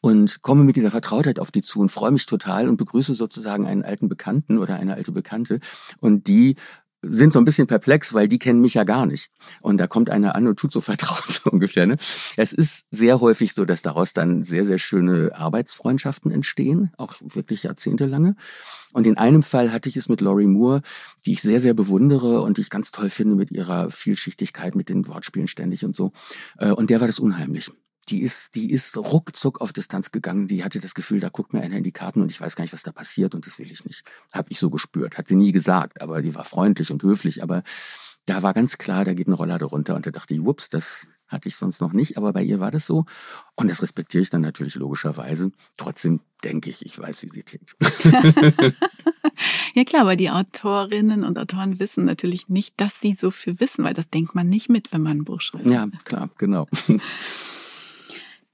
und 0.00 0.42
komme 0.42 0.64
mit 0.64 0.76
dieser 0.76 0.90
Vertrautheit 0.90 1.38
auf 1.38 1.50
die 1.50 1.62
zu 1.62 1.80
und 1.80 1.90
freue 1.90 2.10
mich 2.10 2.26
total 2.26 2.68
und 2.68 2.76
begrüße 2.76 3.14
sozusagen 3.14 3.66
einen 3.66 3.84
alten 3.84 4.08
Bekannten 4.08 4.58
oder 4.58 4.76
eine 4.76 4.94
alte 4.94 5.12
Bekannte 5.12 5.60
und 6.00 6.28
die 6.28 6.56
sind 7.02 7.32
so 7.32 7.38
ein 7.38 7.44
bisschen 7.44 7.66
perplex, 7.66 8.12
weil 8.12 8.26
die 8.26 8.38
kennen 8.38 8.60
mich 8.60 8.74
ja 8.74 8.84
gar 8.84 9.06
nicht. 9.06 9.30
Und 9.60 9.78
da 9.78 9.86
kommt 9.86 10.10
einer 10.10 10.34
an 10.34 10.46
und 10.48 10.58
tut 10.58 10.72
so 10.72 10.80
vertraut 10.80 11.46
ungefähr. 11.46 11.86
Ne? 11.86 11.96
Es 12.36 12.52
ist 12.52 12.86
sehr 12.90 13.20
häufig 13.20 13.54
so, 13.54 13.64
dass 13.64 13.82
daraus 13.82 14.12
dann 14.12 14.42
sehr, 14.42 14.64
sehr 14.64 14.78
schöne 14.78 15.30
Arbeitsfreundschaften 15.34 16.30
entstehen, 16.30 16.92
auch 16.96 17.14
wirklich 17.20 17.62
jahrzehntelange. 17.62 18.34
Und 18.92 19.06
in 19.06 19.16
einem 19.16 19.42
Fall 19.42 19.72
hatte 19.72 19.88
ich 19.88 19.96
es 19.96 20.08
mit 20.08 20.20
Laurie 20.20 20.46
Moore, 20.46 20.82
die 21.24 21.32
ich 21.32 21.42
sehr, 21.42 21.60
sehr 21.60 21.74
bewundere 21.74 22.40
und 22.40 22.56
die 22.56 22.62
ich 22.62 22.70
ganz 22.70 22.90
toll 22.90 23.10
finde 23.10 23.36
mit 23.36 23.50
ihrer 23.50 23.90
Vielschichtigkeit, 23.90 24.74
mit 24.74 24.88
den 24.88 25.06
Wortspielen 25.06 25.48
ständig 25.48 25.84
und 25.84 25.94
so. 25.94 26.12
Äh, 26.58 26.72
und 26.72 26.90
der 26.90 27.00
war 27.00 27.06
das 27.06 27.18
unheimlich 27.18 27.70
die 28.10 28.22
ist, 28.22 28.54
die 28.54 28.70
ist 28.70 28.96
ruckzuck 28.96 29.60
auf 29.60 29.72
Distanz 29.72 30.10
gegangen. 30.10 30.46
Die 30.46 30.64
hatte 30.64 30.80
das 30.80 30.94
Gefühl, 30.94 31.20
da 31.20 31.28
guckt 31.28 31.52
mir 31.52 31.60
einer 31.60 31.76
in 31.76 31.84
die 31.84 31.92
Karten 31.92 32.22
und 32.22 32.30
ich 32.30 32.40
weiß 32.40 32.56
gar 32.56 32.64
nicht, 32.64 32.72
was 32.72 32.82
da 32.82 32.92
passiert 32.92 33.34
und 33.34 33.46
das 33.46 33.58
will 33.58 33.70
ich 33.70 33.84
nicht. 33.84 34.04
Habe 34.32 34.50
ich 34.50 34.58
so 34.58 34.70
gespürt. 34.70 35.18
Hat 35.18 35.28
sie 35.28 35.36
nie 35.36 35.52
gesagt, 35.52 36.00
aber 36.00 36.22
die 36.22 36.34
war 36.34 36.44
freundlich 36.44 36.90
und 36.90 37.02
höflich. 37.02 37.42
Aber 37.42 37.62
da 38.26 38.42
war 38.42 38.54
ganz 38.54 38.78
klar, 38.78 39.04
da 39.04 39.14
geht 39.14 39.28
ein 39.28 39.32
Roller 39.32 39.58
darunter 39.58 39.94
und 39.94 40.06
da 40.06 40.10
dachte 40.10 40.34
ich, 40.34 40.44
wups, 40.44 40.68
das 40.68 41.06
hatte 41.26 41.48
ich 41.48 41.56
sonst 41.56 41.80
noch 41.80 41.92
nicht, 41.92 42.16
aber 42.16 42.32
bei 42.32 42.42
ihr 42.42 42.58
war 42.58 42.70
das 42.70 42.86
so. 42.86 43.04
Und 43.54 43.68
das 43.68 43.82
respektiere 43.82 44.22
ich 44.22 44.30
dann 44.30 44.40
natürlich 44.40 44.74
logischerweise. 44.76 45.52
Trotzdem 45.76 46.20
denke 46.42 46.70
ich, 46.70 46.84
ich 46.86 46.98
weiß, 46.98 47.22
wie 47.22 47.28
sie 47.28 47.42
tickt. 47.42 47.76
ja 49.74 49.84
klar, 49.84 50.02
aber 50.02 50.16
die 50.16 50.30
Autorinnen 50.30 51.24
und 51.24 51.38
Autoren 51.38 51.78
wissen 51.78 52.06
natürlich 52.06 52.48
nicht, 52.48 52.80
dass 52.80 52.98
sie 53.00 53.12
so 53.12 53.30
viel 53.30 53.60
wissen, 53.60 53.84
weil 53.84 53.92
das 53.92 54.08
denkt 54.08 54.34
man 54.34 54.48
nicht 54.48 54.70
mit, 54.70 54.90
wenn 54.92 55.02
man 55.02 55.18
ein 55.18 55.24
Buch 55.24 55.42
schreibt. 55.42 55.66
Ja, 55.66 55.86
klar, 56.04 56.30
genau. 56.38 56.66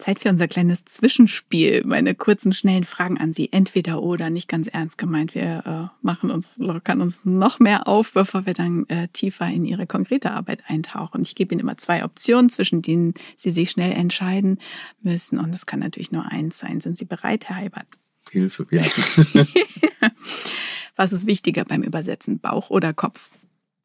Zeit 0.05 0.21
für 0.21 0.29
unser 0.29 0.49
kleines 0.49 0.85
Zwischenspiel. 0.85 1.83
Meine 1.87 2.15
kurzen, 2.15 2.53
schnellen 2.53 2.85
Fragen 2.85 3.17
an 3.17 3.33
Sie. 3.33 3.51
Entweder 3.51 4.03
oder, 4.03 4.29
nicht 4.29 4.49
ganz 4.49 4.67
ernst 4.67 4.99
gemeint. 4.99 5.35
Wir 5.35 5.91
äh, 5.95 6.05
machen 6.05 6.31
uns, 6.31 6.59
lockern 6.59 7.01
uns 7.01 7.25
noch 7.25 7.59
mehr 7.59 7.89
auf, 7.89 8.13
bevor 8.13 8.45
wir 8.45 8.53
dann 8.53 8.87
äh, 8.89 9.09
tiefer 9.09 9.49
in 9.49 9.65
Ihre 9.65 9.87
konkrete 9.87 10.33
Arbeit 10.33 10.63
eintauchen. 10.67 11.23
Ich 11.23 11.35
gebe 11.35 11.55
Ihnen 11.55 11.61
immer 11.61 11.79
zwei 11.79 12.05
Optionen, 12.05 12.51
zwischen 12.51 12.83
denen 12.83 13.15
Sie 13.39 13.49
sich 13.49 13.71
schnell 13.71 13.93
entscheiden 13.93 14.59
müssen. 15.01 15.39
Und 15.39 15.55
es 15.55 15.65
kann 15.65 15.81
natürlich 15.81 16.13
nur 16.13 16.31
eins 16.31 16.59
sein. 16.59 16.83
Sind 16.83 16.99
Sie 16.99 17.07
bereit, 17.07 17.49
Herr 17.49 17.57
Heibert? 17.57 17.89
Hilfe, 18.31 18.67
ja. 18.71 18.83
Was 20.97 21.15
ist 21.15 21.27
wichtiger 21.27 21.65
beim 21.65 21.83
Übersetzen, 21.83 22.41
Bauch 22.41 22.69
oder 22.69 22.93
Kopf? 22.93 23.31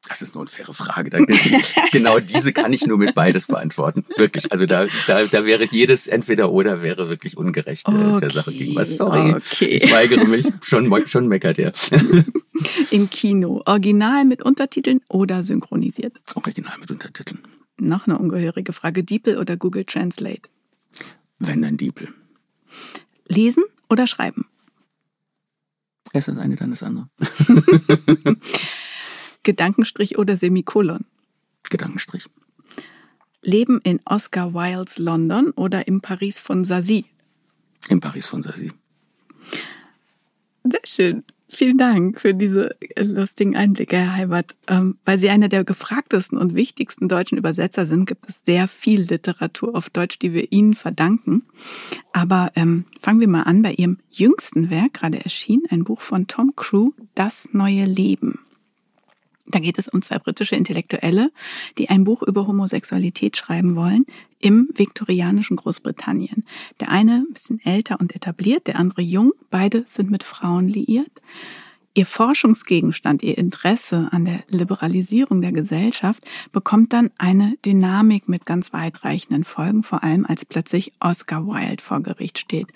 Das 0.08 0.22
ist 0.22 0.34
nur 0.34 0.44
eine 0.44 0.50
faire 0.50 0.72
Frage. 0.72 1.10
genau 1.92 2.20
diese 2.20 2.52
kann 2.52 2.72
ich 2.72 2.86
nur 2.86 2.96
mit 2.96 3.14
beides 3.14 3.46
beantworten. 3.46 4.04
Wirklich. 4.16 4.50
Also 4.50 4.64
da, 4.64 4.86
da, 5.06 5.24
da 5.24 5.44
wäre 5.44 5.64
jedes 5.64 6.06
entweder 6.06 6.52
oder 6.52 6.82
wäre 6.82 7.10
wirklich 7.10 7.36
ungerecht 7.36 7.86
okay, 7.86 8.16
äh, 8.16 8.20
der 8.20 8.30
Sache 8.30 8.52
gegenüber. 8.52 8.84
Sorry. 8.84 9.34
Okay. 9.34 9.66
Ich 9.66 9.92
weigere 9.92 10.24
mich. 10.24 10.46
Schon, 10.62 11.06
schon 11.06 11.28
meckert 11.28 11.58
er. 11.58 11.72
Im 12.90 13.10
Kino. 13.10 13.62
Original 13.66 14.24
mit 14.24 14.42
Untertiteln 14.42 15.00
oder 15.08 15.42
synchronisiert? 15.42 16.16
Original 16.34 16.78
mit 16.78 16.90
Untertiteln. 16.90 17.40
Noch 17.78 18.06
eine 18.06 18.18
ungehörige 18.18 18.72
Frage. 18.72 19.04
DeepL 19.04 19.36
oder 19.36 19.56
Google 19.56 19.84
Translate? 19.84 20.42
Wenn 21.38 21.62
dann 21.62 21.76
DeepL. 21.76 22.08
Lesen 23.28 23.64
oder 23.88 24.06
schreiben? 24.06 24.46
Es 26.12 26.26
ist 26.26 26.38
eine, 26.38 26.56
dann 26.56 26.70
das 26.70 26.82
andere. 26.82 27.08
Gedankenstrich 29.42 30.18
oder 30.18 30.36
Semikolon? 30.36 31.06
Gedankenstrich. 31.68 32.26
Leben 33.42 33.80
in 33.82 34.00
Oscar 34.04 34.52
Wildes 34.52 34.98
London 34.98 35.50
oder 35.52 35.88
im 35.88 36.00
Paris 36.00 36.38
von 36.38 36.64
Sassy? 36.64 37.06
Im 37.88 38.00
Paris 38.00 38.26
von 38.26 38.42
Sassy. 38.42 38.72
Sehr 40.64 40.80
schön. 40.84 41.24
Vielen 41.52 41.78
Dank 41.78 42.20
für 42.20 42.32
diese 42.32 42.76
lustigen 42.96 43.56
Einblicke, 43.56 43.96
Herr 43.96 44.14
Heibert. 44.14 44.54
Ähm, 44.68 44.98
weil 45.04 45.18
Sie 45.18 45.30
einer 45.30 45.48
der 45.48 45.64
gefragtesten 45.64 46.38
und 46.38 46.54
wichtigsten 46.54 47.08
deutschen 47.08 47.38
Übersetzer 47.38 47.86
sind, 47.86 48.06
gibt 48.06 48.28
es 48.28 48.44
sehr 48.44 48.68
viel 48.68 49.00
Literatur 49.00 49.74
auf 49.74 49.90
Deutsch, 49.90 50.20
die 50.20 50.32
wir 50.32 50.52
Ihnen 50.52 50.74
verdanken. 50.74 51.42
Aber 52.12 52.52
ähm, 52.54 52.84
fangen 53.00 53.18
wir 53.18 53.26
mal 53.26 53.42
an 53.42 53.62
bei 53.62 53.72
Ihrem 53.72 53.98
jüngsten 54.12 54.70
Werk, 54.70 54.94
gerade 54.94 55.24
erschienen, 55.24 55.64
ein 55.70 55.82
Buch 55.82 56.02
von 56.02 56.28
Tom 56.28 56.54
Crew, 56.54 56.92
Das 57.16 57.48
neue 57.52 57.84
Leben. 57.84 58.38
Da 59.50 59.58
geht 59.58 59.78
es 59.78 59.88
um 59.88 60.02
zwei 60.02 60.18
britische 60.18 60.56
Intellektuelle, 60.56 61.30
die 61.78 61.88
ein 61.88 62.04
Buch 62.04 62.22
über 62.22 62.46
Homosexualität 62.46 63.36
schreiben 63.36 63.76
wollen 63.76 64.06
im 64.38 64.68
viktorianischen 64.74 65.56
Großbritannien. 65.56 66.44
Der 66.80 66.90
eine 66.90 67.24
ein 67.28 67.32
bisschen 67.32 67.60
älter 67.64 68.00
und 68.00 68.14
etabliert, 68.14 68.66
der 68.66 68.78
andere 68.78 69.02
jung. 69.02 69.32
Beide 69.50 69.84
sind 69.86 70.10
mit 70.10 70.22
Frauen 70.22 70.68
liiert. 70.68 71.20
Ihr 71.92 72.06
Forschungsgegenstand, 72.06 73.24
ihr 73.24 73.36
Interesse 73.36 74.08
an 74.12 74.24
der 74.24 74.44
Liberalisierung 74.48 75.42
der 75.42 75.50
Gesellschaft 75.50 76.24
bekommt 76.52 76.92
dann 76.92 77.10
eine 77.18 77.56
Dynamik 77.66 78.28
mit 78.28 78.46
ganz 78.46 78.72
weitreichenden 78.72 79.42
Folgen, 79.42 79.82
vor 79.82 80.04
allem 80.04 80.24
als 80.24 80.44
plötzlich 80.44 80.92
Oscar 81.00 81.46
Wilde 81.46 81.82
vor 81.82 82.00
Gericht 82.00 82.38
steht 82.38 82.68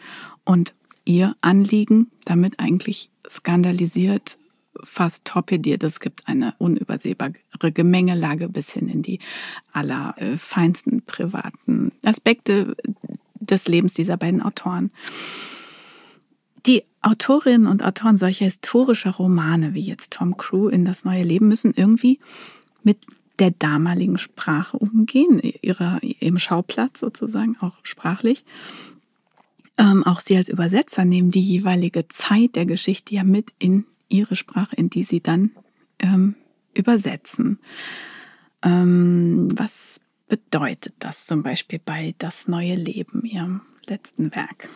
und 0.44 0.74
ihr 1.04 1.36
Anliegen 1.42 2.10
damit 2.24 2.58
eigentlich 2.58 3.10
skandalisiert 3.30 4.36
fast 4.82 5.24
torpediert. 5.24 5.82
Es 5.82 6.00
gibt 6.00 6.26
eine 6.26 6.54
unübersehbare 6.58 7.34
Gemengelage 7.60 8.48
bis 8.48 8.72
hin 8.72 8.88
in 8.88 9.02
die 9.02 9.20
allerfeinsten 9.72 11.02
privaten 11.02 11.92
Aspekte 12.04 12.76
des 13.34 13.68
Lebens 13.68 13.94
dieser 13.94 14.16
beiden 14.16 14.42
Autoren. 14.42 14.90
Die 16.66 16.84
Autorinnen 17.02 17.66
und 17.66 17.84
Autoren 17.84 18.16
solcher 18.16 18.46
historischer 18.46 19.10
Romane 19.10 19.74
wie 19.74 19.82
jetzt 19.82 20.12
Tom 20.12 20.36
Crew 20.36 20.68
in 20.68 20.84
das 20.84 21.04
neue 21.04 21.22
Leben 21.22 21.48
müssen 21.48 21.74
irgendwie 21.74 22.18
mit 22.82 22.98
der 23.38 23.50
damaligen 23.50 24.16
Sprache 24.16 24.78
umgehen, 24.78 25.40
ihrer, 25.60 26.02
ihrem 26.02 26.38
Schauplatz 26.38 27.00
sozusagen, 27.00 27.56
auch 27.60 27.78
sprachlich. 27.82 28.44
Ähm, 29.76 30.04
auch 30.04 30.20
sie 30.20 30.36
als 30.36 30.48
Übersetzer 30.48 31.04
nehmen 31.04 31.30
die 31.30 31.42
jeweilige 31.42 32.06
Zeit 32.08 32.54
der 32.54 32.64
Geschichte 32.64 33.14
ja 33.14 33.24
mit 33.24 33.52
in 33.58 33.84
ihre 34.14 34.36
Sprache, 34.36 34.76
in 34.76 34.90
die 34.90 35.02
sie 35.02 35.20
dann 35.20 35.50
ähm, 35.98 36.36
übersetzen. 36.72 37.58
Ähm, 38.62 39.48
was 39.56 40.00
bedeutet 40.28 40.94
das 41.00 41.26
zum 41.26 41.42
Beispiel 41.42 41.80
bei 41.84 42.14
Das 42.18 42.48
neue 42.48 42.76
Leben, 42.76 43.24
Ihrem 43.24 43.62
letzten 43.86 44.34
Werk? 44.34 44.68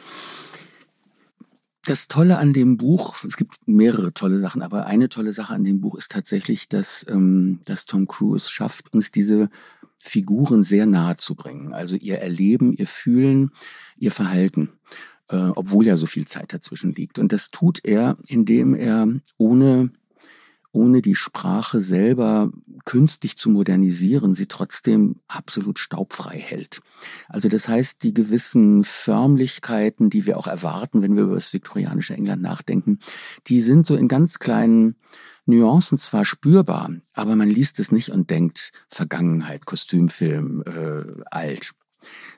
Das 1.85 2.09
Tolle 2.09 2.37
an 2.37 2.53
dem 2.53 2.77
Buch, 2.77 3.25
es 3.25 3.37
gibt 3.37 3.57
mehrere 3.67 4.13
tolle 4.13 4.39
Sachen, 4.39 4.61
aber 4.61 4.87
eine 4.87 5.09
tolle 5.09 5.33
Sache 5.33 5.55
an 5.55 5.65
dem 5.65 5.81
Buch 5.81 5.95
ist 5.95 6.13
tatsächlich, 6.13 6.69
dass, 6.69 7.07
ähm, 7.09 7.61
dass 7.65 7.87
Tom 7.87 8.07
Cruise 8.07 8.51
schafft, 8.51 8.93
uns 8.93 9.11
diese 9.11 9.49
Figuren 9.97 10.65
sehr 10.65 10.85
nahe 10.85 11.17
zu 11.17 11.35
bringen. 11.35 11.73
Also 11.73 11.97
ihr 11.97 12.19
Erleben, 12.19 12.73
ihr 12.75 12.87
Fühlen, 12.87 13.53
ihr 13.97 14.13
Verhalten 14.13 14.71
äh, 15.29 15.51
obwohl 15.55 15.87
ja 15.87 15.97
so 15.97 16.07
viel 16.07 16.27
Zeit 16.27 16.53
dazwischen 16.53 16.95
liegt. 16.95 17.19
Und 17.19 17.33
das 17.33 17.51
tut 17.51 17.81
er, 17.85 18.17
indem 18.27 18.75
er 18.75 19.09
ohne 19.37 19.91
ohne 20.73 21.03
die 21.03 21.15
Sprache 21.15 21.81
selber 21.81 22.51
künstlich 22.85 23.37
zu 23.39 23.51
modernisieren, 23.51 24.35
sie 24.35 24.47
trotzdem 24.47 25.17
absolut 25.27 25.79
staubfrei 25.79 26.39
hält. 26.39 26.81
Also 27.29 27.49
das 27.49 27.69
heißt, 27.69 28.03
die 28.03 28.15
gewissen 28.15 28.85
Förmlichkeiten, 28.85 30.11
die 30.11 30.27
wir 30.27 30.39
auch 30.39 30.47
erwarten, 30.47 31.03
wenn 31.03 31.17
wir 31.17 31.25
über 31.25 31.35
das 31.35 31.53
viktorianische 31.53 32.15
England 32.15 32.43
nachdenken, 32.43 32.99
die 33.47 33.61
sind 33.61 33.87
so 33.87 33.97
in 33.97 34.09
ganz 34.09 34.39
kleinen 34.39 34.97
Nuancen 35.47 35.97
zwar 35.97 36.27
spürbar, 36.27 36.93
aber 37.15 37.35
man 37.35 37.49
liest 37.49 37.81
es 37.81 37.91
nicht 37.91 38.11
und 38.11 38.29
denkt 38.29 38.71
Vergangenheit, 38.89 39.65
Kostümfilm, 39.65 40.63
äh, 40.67 41.23
alt 41.31 41.73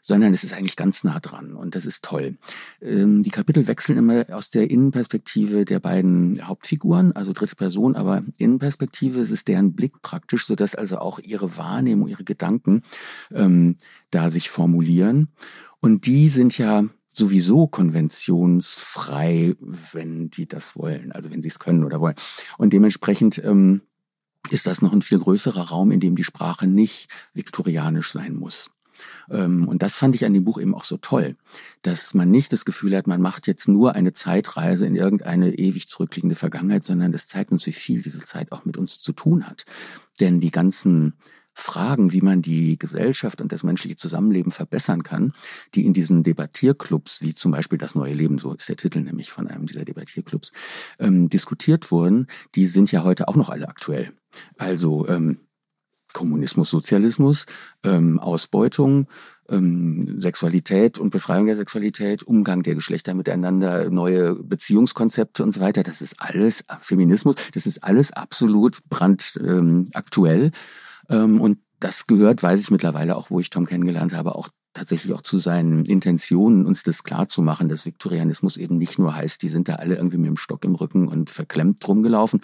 sondern 0.01 0.35
es 0.35 0.45
ist 0.45 0.53
eigentlich 0.53 0.77
ganz 0.77 1.05
nah 1.05 1.21
dran 1.21 1.55
und 1.55 1.75
das 1.75 1.87
ist 1.87 2.05
toll. 2.05 2.37
Ähm, 2.81 3.23
die 3.23 3.31
Kapitel 3.31 3.67
wechseln 3.67 3.99
immer 3.99 4.25
aus 4.31 4.51
der 4.51 4.71
Innenperspektive 4.71 5.65
der 5.65 5.81
beiden 5.81 6.47
Hauptfiguren, 6.47 7.13
also 7.13 7.33
dritte 7.33 7.57
Person, 7.57 7.97
aber 7.97 8.23
Innenperspektive, 8.39 9.21
es 9.21 9.31
ist 9.31 9.49
deren 9.49 9.75
Blick 9.75 10.03
praktisch, 10.03 10.47
sodass 10.47 10.75
also 10.75 10.99
auch 10.99 11.19
ihre 11.19 11.57
Wahrnehmung, 11.57 12.09
ihre 12.09 12.25
Gedanken 12.25 12.83
ähm, 13.33 13.77
da 14.11 14.31
sich 14.31 14.51
formulieren. 14.51 15.29
Und 15.81 16.07
die 16.07 16.29
sind 16.29 16.59
ja 16.59 16.85
sowieso 17.13 17.67
konventionsfrei, 17.67 19.55
wenn 19.61 20.31
die 20.31 20.47
das 20.47 20.77
wollen, 20.77 21.13
also 21.13 21.31
wenn 21.31 21.43
sie 21.43 21.49
es 21.49 21.59
können 21.59 21.85
oder 21.85 22.01
wollen. 22.01 22.15
Und 22.59 22.73
dementsprechend 22.73 23.43
ähm, 23.45 23.83
ist 24.51 24.67
das 24.67 24.83
noch 24.83 24.93
ein 24.93 25.03
viel 25.03 25.19
größerer 25.19 25.69
Raum, 25.69 25.91
in 25.91 26.01
dem 26.01 26.17
die 26.17 26.25
Sprache 26.25 26.67
nicht 26.67 27.09
viktorianisch 27.35 28.13
sein 28.13 28.35
muss. 28.35 28.71
Ähm, 29.31 29.69
und 29.69 29.83
das 29.83 29.97
fand 29.97 30.15
ich 30.15 30.25
an 30.25 30.35
dem 30.35 30.45
Buch 30.45 30.61
eben 30.61 30.75
auch 30.75 30.85
so 30.85 30.97
toll, 30.97 31.37
dass 31.83 32.15
man 32.15 32.31
nicht 32.31 32.53
das 32.53 32.65
Gefühl 32.65 32.97
hat, 32.97 33.07
man 33.07 33.21
macht 33.21 33.47
jetzt 33.47 33.69
nur 33.69 33.95
eine 33.95 34.13
Zeitreise 34.13 34.87
in 34.87 34.97
irgendeine 34.97 35.55
ewig 35.55 35.89
zurückliegende 35.89 36.37
Vergangenheit, 36.37 36.85
sondern 36.85 37.13
das 37.13 37.29
zeigt 37.29 37.53
uns, 37.53 37.67
wie 37.67 37.73
viel 37.73 38.03
diese 38.03 38.21
Zeit 38.21 38.53
auch 38.53 38.65
mit 38.65 38.77
uns 38.77 39.01
zu 39.01 39.13
tun 39.13 39.47
hat. 39.47 39.65
Denn 40.21 40.41
die 40.41 40.51
ganzen 40.51 41.15
Fragen, 41.53 42.13
wie 42.13 42.21
man 42.21 42.43
die 42.43 42.79
Gesellschaft 42.79 43.41
und 43.41 43.53
das 43.53 43.63
menschliche 43.63 43.97
Zusammenleben 43.97 44.53
verbessern 44.53 45.03
kann, 45.03 45.33
die 45.75 45.85
in 45.85 45.93
diesen 45.93 46.23
Debattierclubs, 46.23 47.23
wie 47.23 47.35
zum 47.35 47.53
Beispiel 47.53 47.79
das 47.79 47.95
neue 47.95 48.15
Leben, 48.15 48.39
so 48.39 48.53
ist 48.55 48.69
der 48.69 48.77
Titel 48.77 49.01
nämlich 49.01 49.31
von 49.31 49.49
einem 49.49 49.67
dieser 49.67 49.85
Debattierclubs, 49.85 50.53
ähm, 50.99 51.29
diskutiert 51.29 51.91
wurden, 51.91 52.27
die 52.55 52.67
sind 52.67 52.93
ja 52.93 53.05
heute 53.05 53.29
auch 53.29 53.37
noch 53.37 53.51
alle 53.51 53.69
aktuell. 53.69 54.13
Also 54.59 55.07
ähm, 55.09 55.41
Kommunismus, 56.13 56.71
Sozialismus, 56.71 57.47
ähm, 57.85 58.19
Ausbeutung, 58.19 59.07
ähm, 59.49 60.21
Sexualität 60.21 60.99
und 60.99 61.11
Befreiung 61.11 61.47
der 61.47 61.57
Sexualität, 61.57 62.23
Umgang 62.23 62.63
der 62.63 62.75
Geschlechter 62.75 63.15
miteinander, 63.15 63.91
neue 63.91 64.35
Beziehungskonzepte 64.35 65.43
und 65.43 65.53
so 65.53 65.61
weiter. 65.61 65.83
Das 65.83 66.01
ist 66.01 66.21
alles 66.21 66.65
Feminismus, 66.79 67.37
das 67.55 67.67
ist 67.67 67.85
alles 67.85 68.13
absolut 68.13 68.79
brandaktuell. 68.89 70.53
Ähm, 71.09 71.41
und 71.41 71.59
das 71.81 72.07
gehört, 72.07 72.43
weiß 72.43 72.61
ich 72.61 72.71
mittlerweile 72.71 73.17
auch, 73.17 73.31
wo 73.31 73.41
ich 73.41 73.51
Tom 73.51 73.67
kennengelernt 73.67 74.13
habe, 74.13 74.35
auch 74.35 74.49
tatsächlich 74.73 75.13
auch 75.13 75.23
zu 75.23 75.39
seinen 75.39 75.85
Intentionen, 75.85 76.65
uns 76.65 76.83
das 76.83 77.03
klar 77.03 77.29
zu 77.29 77.43
machen, 77.43 77.69
dass 77.69 77.87
Viktorianismus 77.87 78.57
eben 78.57 78.79
nicht 78.79 78.99
nur 78.99 79.15
heißt, 79.15 79.43
die 79.43 79.49
sind 79.49 79.69
da 79.69 79.77
alle 79.77 79.97
irgendwie 79.97 80.19
mit 80.19 80.29
dem 80.29 80.37
Stock 80.37 80.65
im 80.65 80.75
Rücken 80.75 81.09
und 81.09 81.31
verklemmt 81.31 81.87
rumgelaufen, 81.87 82.41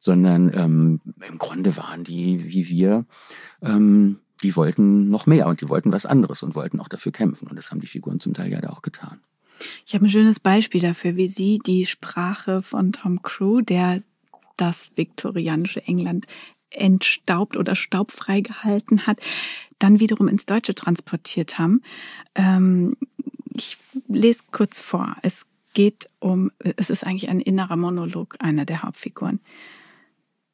sondern 0.00 0.52
ähm, 0.54 1.00
im 1.28 1.38
Grunde 1.38 1.76
waren 1.76 2.04
die, 2.04 2.52
wie 2.52 2.68
wir, 2.68 3.06
ähm, 3.62 4.18
die 4.42 4.54
wollten 4.56 5.08
noch 5.10 5.26
mehr 5.26 5.46
und 5.46 5.60
die 5.60 5.68
wollten 5.68 5.92
was 5.92 6.06
anderes 6.06 6.42
und 6.42 6.54
wollten 6.54 6.80
auch 6.80 6.88
dafür 6.88 7.12
kämpfen. 7.12 7.48
Und 7.48 7.56
das 7.56 7.70
haben 7.70 7.80
die 7.80 7.86
Figuren 7.86 8.20
zum 8.20 8.34
Teil 8.34 8.50
ja 8.50 8.60
da 8.60 8.70
auch 8.70 8.82
getan. 8.82 9.20
Ich 9.86 9.94
habe 9.94 10.06
ein 10.06 10.10
schönes 10.10 10.38
Beispiel 10.38 10.80
dafür, 10.80 11.16
wie 11.16 11.26
Sie 11.26 11.58
die 11.58 11.86
Sprache 11.86 12.62
von 12.62 12.92
Tom 12.92 13.22
Crew, 13.22 13.60
der 13.60 14.02
das 14.56 14.90
viktorianische 14.96 15.84
England 15.86 16.26
entstaubt 16.70 17.56
oder 17.56 17.74
staubfrei 17.74 18.40
gehalten 18.40 19.06
hat, 19.06 19.20
dann 19.78 20.00
wiederum 20.00 20.28
ins 20.28 20.46
Deutsche 20.46 20.74
transportiert 20.74 21.58
haben. 21.58 21.82
Ähm, 22.34 22.96
ich 23.54 23.78
lese 24.08 24.44
kurz 24.50 24.78
vor. 24.78 25.16
Es 25.22 25.46
geht 25.74 26.10
um, 26.18 26.50
es 26.58 26.90
ist 26.90 27.04
eigentlich 27.04 27.28
ein 27.28 27.40
innerer 27.40 27.76
Monolog 27.76 28.36
einer 28.40 28.64
der 28.64 28.82
Hauptfiguren. 28.82 29.40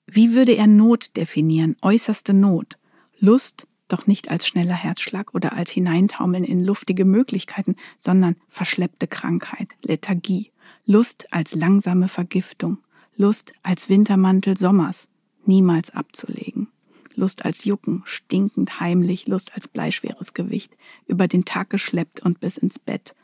Wie 0.07 0.35
würde 0.35 0.53
er 0.53 0.67
Not 0.67 1.17
definieren? 1.17 1.77
Äußerste 1.81 2.35
Not. 2.35 2.79
Lust, 3.19 3.67
doch 3.89 4.07
nicht 4.07 4.31
als 4.31 4.47
schneller 4.47 4.75
Herzschlag 4.75 5.35
oder 5.35 5.55
als 5.55 5.71
Hineintaumeln 5.71 6.45
in 6.45 6.65
luftige 6.65 7.05
Möglichkeiten, 7.05 7.77
sondern 7.97 8.37
verschleppte 8.49 9.07
Krankheit, 9.07 9.69
Lethargie. 9.83 10.51
Lust 10.85 11.33
als 11.33 11.55
langsame 11.55 12.09
Vergiftung. 12.09 12.79
Lust 13.17 13.53
als 13.63 13.89
Wintermantel 13.89 14.57
Sommers 14.57 15.09
niemals 15.47 15.91
abzulegen. 15.91 16.69
Lust 17.15 17.45
als 17.45 17.65
Jucken, 17.65 18.03
stinkend 18.05 18.81
heimlich, 18.81 19.27
Lust 19.27 19.55
als 19.55 19.69
bleischweres 19.69 20.35
Gewicht, 20.35 20.77
über 21.07 21.29
den 21.29 21.45
Tag 21.45 21.71
geschleppt 21.71 22.21
und 22.21 22.41
bis 22.41 22.57
ins 22.57 22.79
Bett. 22.79 23.15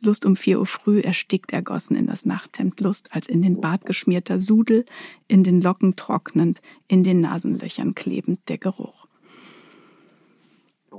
Lust 0.00 0.24
um 0.24 0.36
vier 0.36 0.58
Uhr 0.60 0.66
früh 0.66 1.00
erstickt 1.00 1.52
ergossen 1.52 1.96
in 1.96 2.06
das 2.06 2.24
Nachthemd, 2.24 2.80
Lust 2.80 3.12
als 3.12 3.28
in 3.28 3.42
den 3.42 3.60
Bart 3.60 3.84
geschmierter 3.84 4.40
Sudel, 4.40 4.86
in 5.28 5.44
den 5.44 5.60
Locken 5.60 5.96
trocknend, 5.96 6.62
in 6.88 7.04
den 7.04 7.20
Nasenlöchern 7.20 7.94
klebend 7.94 8.40
der 8.48 8.58
Geruch. 8.58 9.06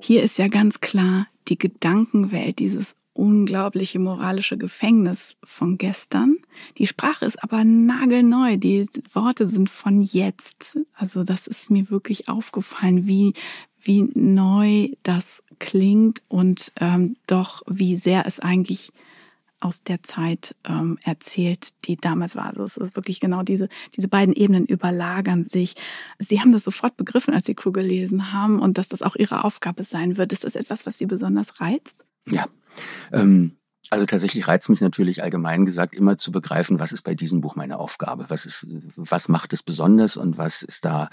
Hier 0.02 0.24
ist 0.24 0.38
ja 0.38 0.48
ganz 0.48 0.80
klar 0.82 1.28
die 1.48 1.58
Gedankenwelt 1.58 2.60
dieses 2.60 2.96
unglaubliche 3.13 4.00
moralische 4.00 4.58
Gefängnis 4.58 5.36
von 5.43 5.78
gestern. 5.78 6.38
Die 6.78 6.88
Sprache 6.88 7.26
ist 7.26 7.43
aber 7.43 7.63
nagelneu. 7.63 8.58
Die 8.58 8.88
Worte 9.13 9.47
sind 9.47 9.69
von 9.69 10.02
jetzt. 10.02 10.80
Also 10.93 11.24
das 11.24 11.47
ist 11.47 11.69
mir 11.69 11.89
wirklich 11.89 12.30
aufgefallen, 12.30 13.08
wie, 13.08 13.34
wie 13.80 14.10
neu 14.13 14.89
das 15.04 15.43
klingt 15.60 16.21
und 16.28 16.71
ähm, 16.80 17.17
doch 17.28 17.63
wie 17.67 17.95
sehr 17.95 18.26
es 18.26 18.39
eigentlich 18.39 18.91
aus 19.62 19.84
der 19.84 20.02
Zeit 20.02 20.56
ähm, 20.65 20.97
erzählt, 21.04 21.74
die 21.86 21.95
damals 21.95 22.36
war. 22.36 22.47
Also 22.47 22.63
es 22.63 22.78
ist 22.78 22.95
wirklich 22.95 23.19
genau 23.19 23.43
diese, 23.43 23.69
diese 23.95 24.08
beiden 24.08 24.34
Ebenen 24.34 24.65
überlagern 24.65 25.45
sich. 25.45 25.76
Sie 26.17 26.41
haben 26.41 26.52
das 26.52 26.63
sofort 26.63 26.97
begriffen, 26.97 27.34
als 27.34 27.45
Sie 27.45 27.54
Crew 27.54 27.71
gelesen 27.71 28.34
haben 28.34 28.60
und 28.60 28.78
dass 28.78 28.89
das 28.89 29.04
auch 29.04 29.15
Ihre 29.15 29.43
Aufgabe 29.43 29.84
sein 29.84 30.17
wird. 30.17 30.34
Ist 30.34 30.43
das 30.43 30.56
etwas, 30.56 30.86
was 30.88 30.97
Sie 30.97 31.06
besonders 31.06 31.62
reizt? 31.62 31.95
Ja, 32.28 32.47
ähm, 33.12 33.58
also 33.90 34.06
tatsächlich 34.06 34.48
reizt 34.48 34.70
mich 34.70 34.80
natürlich 34.80 35.22
allgemein 35.22 35.66
gesagt 35.66 35.96
immer 35.96 36.18
zu 36.18 36.32
begreifen, 36.32 36.80
was 36.80 36.94
ist 36.94 37.02
bei 37.02 37.14
diesem 37.14 37.42
Buch 37.42 37.56
meine 37.56 37.78
Aufgabe, 37.78 38.30
was 38.30 38.46
ist, 38.46 38.66
was 38.96 39.28
macht 39.28 39.52
es 39.52 39.64
besonders 39.64 40.16
und 40.16 40.38
was 40.38 40.62
ist 40.62 40.86
da 40.86 41.10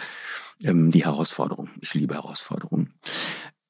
ähm, 0.63 0.93
die 0.93 1.05
Herausforderung. 1.05 1.71
Ich 1.81 1.95
liebe 1.95 2.15
Herausforderungen. 2.15 2.95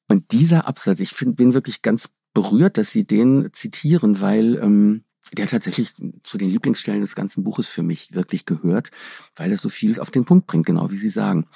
Und 0.07 0.31
dieser 0.31 0.67
Absatz, 0.67 0.99
ich 0.99 1.11
find, 1.11 1.35
bin 1.35 1.55
wirklich 1.55 1.81
ganz 1.81 2.09
berührt, 2.33 2.77
dass 2.77 2.91
Sie 2.91 3.05
den 3.05 3.49
zitieren, 3.51 4.21
weil 4.21 4.55
ähm, 4.57 5.03
der 5.33 5.47
tatsächlich 5.47 5.93
zu 6.23 6.37
den 6.37 6.49
Lieblingsstellen 6.49 7.01
des 7.01 7.15
ganzen 7.15 7.43
Buches 7.43 7.67
für 7.67 7.83
mich 7.83 8.13
wirklich 8.13 8.45
gehört, 8.45 8.91
weil 9.35 9.51
er 9.51 9.57
so 9.57 9.69
viel 9.69 9.99
auf 9.99 10.11
den 10.11 10.25
Punkt 10.25 10.47
bringt, 10.47 10.65
genau 10.65 10.91
wie 10.91 10.97
Sie 10.97 11.09
sagen. 11.09 11.47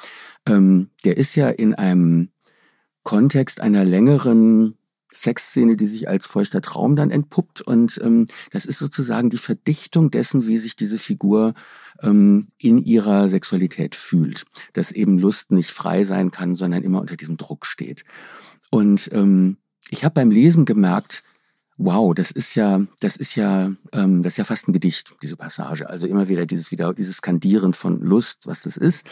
Ähm, 0.48 0.90
der 1.04 1.18
ist 1.18 1.36
ja 1.36 1.50
in 1.50 1.74
einem 1.76 2.30
Kontext 3.04 3.62
einer 3.62 3.86
längeren 3.86 4.78
Sexszene, 5.14 5.76
die 5.76 5.86
sich 5.86 6.10
als 6.10 6.26
feuchter 6.26 6.62
Traum 6.62 6.96
dann 6.96 7.12
entpuppt. 7.12 7.62
Und 7.62 8.00
ähm, 8.04 8.28
das 8.52 8.66
ist 8.66 8.80
sozusagen 8.80 9.30
die 9.30 9.38
Verdichtung 9.38 10.12
dessen, 10.12 10.48
wie 10.48 10.58
sich 10.58 10.76
diese 10.76 10.98
Figur 10.98 11.54
ähm, 12.02 12.48
in 12.58 12.80
ihrer 12.80 13.30
Sexualität 13.30 13.96
fühlt. 13.96 14.46
Dass 14.74 14.92
eben 14.92 15.18
Lust 15.18 15.52
nicht 15.52 15.72
frei 15.72 16.04
sein 16.04 16.32
kann, 16.32 16.56
sondern 16.56 16.84
immer 16.84 17.02
unter 17.02 17.16
diesem 17.16 17.38
Druck 17.38 17.66
steht. 17.66 18.04
Und 18.72 19.10
ähm, 19.14 19.58
ich 19.90 20.04
habe 20.04 20.16
beim 20.16 20.32
Lesen 20.32 20.66
gemerkt, 20.66 21.24
wow, 21.78 22.14
das 22.14 22.32
ist 22.32 22.56
ja, 22.56 22.86
das 23.00 23.16
ist 23.16 23.36
ja, 23.36 23.72
ähm, 23.92 24.24
das 24.24 24.34
ist 24.34 24.38
ja 24.38 24.44
fast 24.44 24.68
ein 24.68 24.74
Gedicht, 24.74 25.16
diese 25.22 25.38
Passage. 25.38 25.90
Also 25.90 26.08
immer 26.08 26.28
wieder 26.28 26.46
dieses 26.46 26.72
wieder 26.72 26.94
dieses 26.94 27.18
Skandieren 27.18 27.74
von 27.74 28.02
Lust, 28.02 28.48
was 28.48 28.64
das 28.64 28.78
ist. 28.78 29.06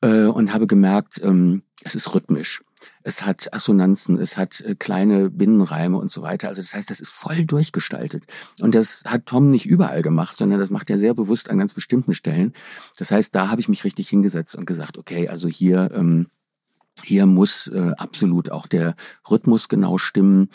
Äh, 0.00 0.24
und 0.26 0.52
habe 0.52 0.66
gemerkt, 0.66 1.20
ähm, 1.22 1.62
es 1.82 1.94
ist 1.94 2.14
rhythmisch 2.14 2.62
es 3.04 3.24
hat 3.24 3.52
Assonanzen, 3.52 4.18
es 4.18 4.36
hat 4.36 4.60
äh, 4.62 4.74
kleine 4.74 5.30
Binnenreime 5.30 5.96
und 5.98 6.10
so 6.10 6.22
weiter. 6.22 6.48
Also 6.48 6.62
das 6.62 6.74
heißt, 6.74 6.90
das 6.90 7.00
ist 7.00 7.10
voll 7.10 7.44
durchgestaltet. 7.44 8.24
Und 8.60 8.74
das 8.74 9.04
hat 9.06 9.26
Tom 9.26 9.50
nicht 9.50 9.66
überall 9.66 10.02
gemacht, 10.02 10.36
sondern 10.36 10.58
das 10.58 10.70
macht 10.70 10.90
er 10.90 10.98
sehr 10.98 11.14
bewusst 11.14 11.50
an 11.50 11.58
ganz 11.58 11.74
bestimmten 11.74 12.14
Stellen. 12.14 12.54
Das 12.98 13.10
heißt, 13.10 13.34
da 13.34 13.50
habe 13.50 13.60
ich 13.60 13.68
mich 13.68 13.84
richtig 13.84 14.08
hingesetzt 14.08 14.56
und 14.56 14.64
gesagt, 14.64 14.98
okay, 14.98 15.28
also 15.28 15.48
hier 15.48 15.90
ähm, 15.94 16.26
hier 17.02 17.26
muss 17.26 17.66
äh, 17.66 17.92
absolut 17.98 18.50
auch 18.50 18.66
der 18.66 18.94
Rhythmus 19.28 19.68
genau 19.68 19.98
stimmen. 19.98 20.48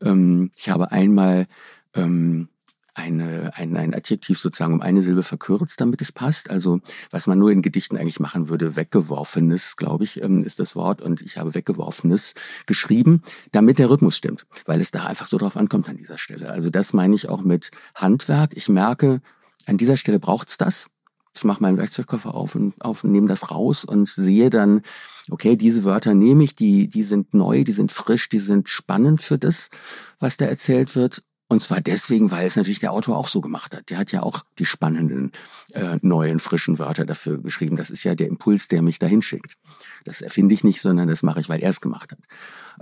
Ähm, 0.00 0.50
ich 0.56 0.70
habe 0.70 0.90
einmal 0.90 1.46
ähm, 1.94 2.48
eine, 2.94 3.52
ein, 3.54 3.76
ein 3.76 3.94
Adjektiv 3.94 4.38
sozusagen 4.38 4.74
um 4.74 4.82
eine 4.82 5.02
Silbe 5.02 5.22
verkürzt, 5.22 5.80
damit 5.80 6.00
es 6.02 6.12
passt. 6.12 6.50
Also 6.50 6.80
was 7.10 7.26
man 7.26 7.38
nur 7.38 7.50
in 7.50 7.62
Gedichten 7.62 7.96
eigentlich 7.96 8.20
machen 8.20 8.48
würde, 8.48 8.76
weggeworfenes, 8.76 9.76
glaube 9.76 10.04
ich, 10.04 10.22
ähm, 10.22 10.44
ist 10.44 10.58
das 10.58 10.76
Wort. 10.76 11.00
Und 11.00 11.22
ich 11.22 11.38
habe 11.38 11.54
weggeworfenes 11.54 12.34
geschrieben, 12.66 13.22
damit 13.50 13.78
der 13.78 13.88
Rhythmus 13.88 14.16
stimmt, 14.16 14.46
weil 14.66 14.80
es 14.80 14.90
da 14.90 15.06
einfach 15.06 15.26
so 15.26 15.38
drauf 15.38 15.56
ankommt 15.56 15.88
an 15.88 15.96
dieser 15.96 16.18
Stelle. 16.18 16.50
Also 16.50 16.70
das 16.70 16.92
meine 16.92 17.14
ich 17.14 17.28
auch 17.28 17.42
mit 17.42 17.70
Handwerk. 17.94 18.56
Ich 18.56 18.68
merke, 18.68 19.20
an 19.66 19.78
dieser 19.78 19.96
Stelle 19.96 20.18
braucht's 20.18 20.58
das. 20.58 20.88
Ich 21.34 21.44
mache 21.44 21.62
meinen 21.62 21.78
Werkzeugkoffer 21.78 22.34
auf 22.34 22.54
und 22.54 22.78
auf 22.82 23.04
und 23.04 23.12
nehme 23.12 23.28
das 23.28 23.50
raus 23.50 23.86
und 23.86 24.06
sehe 24.06 24.50
dann, 24.50 24.82
okay, 25.30 25.56
diese 25.56 25.82
Wörter 25.82 26.12
nehme 26.12 26.44
ich, 26.44 26.54
die, 26.54 26.88
die 26.88 27.02
sind 27.02 27.32
neu, 27.32 27.64
die 27.64 27.72
sind 27.72 27.90
frisch, 27.90 28.28
die 28.28 28.38
sind 28.38 28.68
spannend 28.68 29.22
für 29.22 29.38
das, 29.38 29.70
was 30.18 30.36
da 30.36 30.44
erzählt 30.44 30.94
wird. 30.94 31.22
Und 31.52 31.60
zwar 31.60 31.82
deswegen, 31.82 32.30
weil 32.30 32.46
es 32.46 32.56
natürlich 32.56 32.78
der 32.78 32.94
Autor 32.94 33.18
auch 33.18 33.28
so 33.28 33.42
gemacht 33.42 33.76
hat. 33.76 33.90
Der 33.90 33.98
hat 33.98 34.10
ja 34.10 34.22
auch 34.22 34.42
die 34.58 34.64
spannenden, 34.64 35.32
äh, 35.74 35.98
neuen, 36.00 36.38
frischen 36.38 36.78
Wörter 36.78 37.04
dafür 37.04 37.42
geschrieben. 37.42 37.76
Das 37.76 37.90
ist 37.90 38.04
ja 38.04 38.14
der 38.14 38.28
Impuls, 38.28 38.68
der 38.68 38.80
mich 38.80 38.98
dahin 38.98 39.20
schickt. 39.20 39.58
Das 40.06 40.22
erfinde 40.22 40.54
ich 40.54 40.64
nicht, 40.64 40.80
sondern 40.80 41.08
das 41.08 41.22
mache 41.22 41.40
ich, 41.40 41.50
weil 41.50 41.60
er 41.60 41.68
es 41.68 41.82
gemacht 41.82 42.10
hat. 42.10 42.20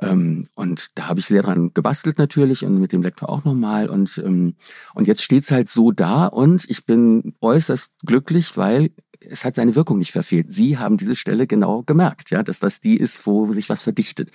Ähm, 0.01 0.47
und 0.55 0.97
da 0.97 1.09
habe 1.09 1.19
ich 1.19 1.27
sehr 1.27 1.43
dran 1.43 1.73
gebastelt 1.75 2.19
natürlich 2.19 2.65
und 2.65 2.79
mit 2.79 2.93
dem 2.93 3.03
Lektor 3.03 3.29
auch 3.29 3.43
nochmal. 3.43 3.89
Und, 3.89 4.23
ähm, 4.25 4.55
und 4.95 5.09
jetzt 5.09 5.25
steht's 5.25 5.51
halt 5.51 5.69
so 5.69 5.91
da 5.91 6.27
und 6.27 6.71
ich 6.71 6.87
bin 6.87 7.35
äußerst 7.41 7.95
glücklich, 8.07 8.57
weil 8.57 8.93
es 9.19 9.45
hat 9.45 9.57
seine 9.57 9.75
Wirkung 9.75 9.99
nicht 9.99 10.13
verfehlt. 10.13 10.53
Sie 10.53 10.79
haben 10.79 10.97
diese 10.97 11.17
Stelle 11.17 11.49
genau 11.49 11.83
gemerkt, 11.83 12.31
ja, 12.31 12.45
dass 12.45 12.61
das 12.61 12.79
die 12.79 12.99
ist, 12.99 13.27
wo 13.27 13.53
sich 13.53 13.69
was 13.69 13.83
verdichtet. 13.83 14.31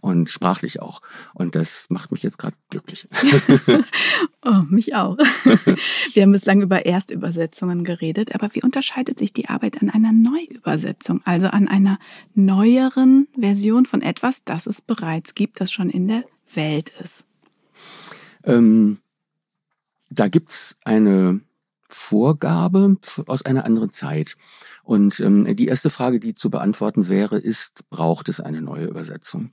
Und 0.00 0.30
sprachlich 0.30 0.80
auch. 0.82 1.00
Und 1.34 1.54
das 1.54 1.86
macht 1.90 2.12
mich 2.12 2.22
jetzt 2.22 2.38
gerade 2.38 2.56
glücklich. 2.70 3.08
oh, 4.44 4.62
mich 4.68 4.94
auch. 4.94 5.16
Wir 6.14 6.22
haben 6.22 6.32
bislang 6.32 6.62
über 6.62 6.86
Erstübersetzungen 6.86 7.84
geredet, 7.84 8.34
aber 8.34 8.54
wie 8.54 8.62
unterscheidet 8.62 9.18
sich 9.18 9.32
die 9.32 9.48
Arbeit 9.48 9.82
an 9.82 9.90
einer 9.90 10.12
Neuübersetzung, 10.12 11.20
also 11.24 11.48
an 11.48 11.68
einer 11.68 11.98
neueren 12.34 13.28
Version 13.38 13.86
von 13.86 14.02
etwas, 14.02 14.44
das 14.44 14.66
es 14.66 14.80
bereits 14.80 15.34
gibt, 15.34 15.60
das 15.60 15.72
schon 15.72 15.90
in 15.90 16.08
der 16.08 16.24
Welt 16.54 16.92
ist? 17.02 17.24
Ähm, 18.44 18.98
da 20.10 20.28
gibt's 20.28 20.76
eine 20.84 21.40
Vorgabe 21.88 22.96
aus 23.26 23.42
einer 23.42 23.64
anderen 23.64 23.90
Zeit. 23.90 24.36
Und 24.82 25.20
ähm, 25.20 25.56
die 25.56 25.66
erste 25.66 25.90
Frage, 25.90 26.20
die 26.20 26.34
zu 26.34 26.50
beantworten 26.50 27.08
wäre, 27.08 27.38
ist, 27.38 27.88
braucht 27.90 28.28
es 28.28 28.40
eine 28.40 28.62
neue 28.62 28.86
Übersetzung? 28.86 29.52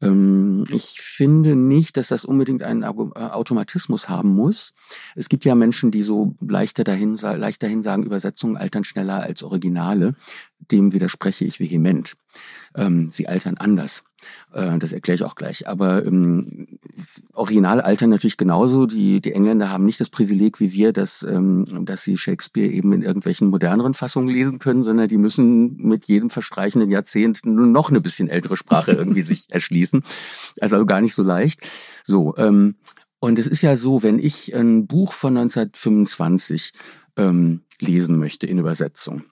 Ähm, 0.00 0.64
ich 0.70 1.00
finde 1.00 1.56
nicht, 1.56 1.96
dass 1.96 2.08
das 2.08 2.24
unbedingt 2.24 2.62
einen 2.62 2.82
äh, 2.82 2.86
Automatismus 2.86 4.08
haben 4.08 4.34
muss. 4.34 4.72
Es 5.16 5.28
gibt 5.28 5.44
ja 5.44 5.54
Menschen, 5.54 5.90
die 5.90 6.02
so 6.02 6.34
leichter 6.40 6.84
dahin, 6.84 7.16
leicht 7.16 7.62
dahin 7.62 7.82
sagen, 7.82 8.04
Übersetzungen 8.04 8.56
altern 8.56 8.84
schneller 8.84 9.22
als 9.22 9.42
Originale. 9.42 10.14
Dem 10.70 10.92
widerspreche 10.92 11.44
ich 11.44 11.60
vehement. 11.60 12.16
Ähm, 12.76 13.10
sie 13.10 13.28
altern 13.28 13.56
anders. 13.56 14.04
Äh, 14.52 14.78
das 14.78 14.92
erkläre 14.92 15.16
ich 15.16 15.24
auch 15.24 15.34
gleich. 15.34 15.68
Aber 15.68 16.04
ähm, 16.04 16.78
Original 17.32 17.80
altern 17.80 18.10
natürlich 18.10 18.36
genauso. 18.36 18.86
Die, 18.86 19.20
die 19.20 19.32
Engländer 19.32 19.70
haben 19.70 19.84
nicht 19.84 20.00
das 20.00 20.10
Privileg 20.10 20.60
wie 20.60 20.72
wir, 20.72 20.92
dass, 20.92 21.22
ähm, 21.22 21.84
dass 21.84 22.02
sie 22.02 22.16
Shakespeare 22.16 22.70
eben 22.70 22.92
in 22.92 23.02
irgendwelchen 23.02 23.48
moderneren 23.48 23.94
Fassungen 23.94 24.28
lesen 24.28 24.58
können, 24.58 24.84
sondern 24.84 25.08
die 25.08 25.18
müssen 25.18 25.76
mit 25.76 26.06
jedem 26.06 26.30
verstreichenden 26.30 26.90
Jahrzehnt 26.90 27.44
nur 27.44 27.66
noch 27.66 27.90
eine 27.90 28.00
bisschen 28.00 28.28
ältere 28.28 28.56
Sprache 28.56 28.92
irgendwie 28.92 29.22
sich 29.22 29.46
erschließen. 29.50 30.02
Also 30.60 30.84
gar 30.86 31.00
nicht 31.00 31.14
so 31.14 31.22
leicht. 31.22 31.66
So, 32.02 32.36
ähm, 32.36 32.76
und 33.20 33.38
es 33.38 33.46
ist 33.46 33.62
ja 33.62 33.76
so, 33.76 34.02
wenn 34.02 34.18
ich 34.18 34.54
ein 34.54 34.86
Buch 34.86 35.12
von 35.12 35.36
1925 35.36 36.72
ähm, 37.16 37.62
lesen 37.80 38.18
möchte 38.18 38.46
in 38.46 38.58
Übersetzung, 38.58 39.24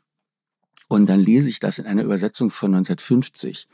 und 0.89 1.07
dann 1.07 1.21
lese 1.21 1.49
ich 1.49 1.59
das 1.59 1.79
in 1.79 1.87
einer 1.87 2.05
Übersetzung 2.05 2.51
von 2.51 2.75
1950, 2.75 3.67
äh, 3.67 3.69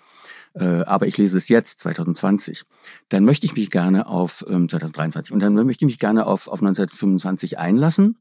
aber 0.60 1.06
ich 1.06 1.16
lese 1.16 1.38
es 1.38 1.48
jetzt, 1.48 1.80
2020, 1.80 2.62
dann 3.08 3.24
möchte 3.24 3.46
ich 3.46 3.56
mich 3.56 3.70
gerne 3.70 4.06
auf 4.06 4.44
ähm, 4.48 4.68
2023 4.68 5.32
und 5.32 5.40
dann 5.40 5.54
möchte 5.54 5.84
ich 5.84 5.86
mich 5.86 5.98
gerne 5.98 6.26
auf, 6.26 6.48
auf 6.48 6.60
1925 6.60 7.58
einlassen 7.58 8.18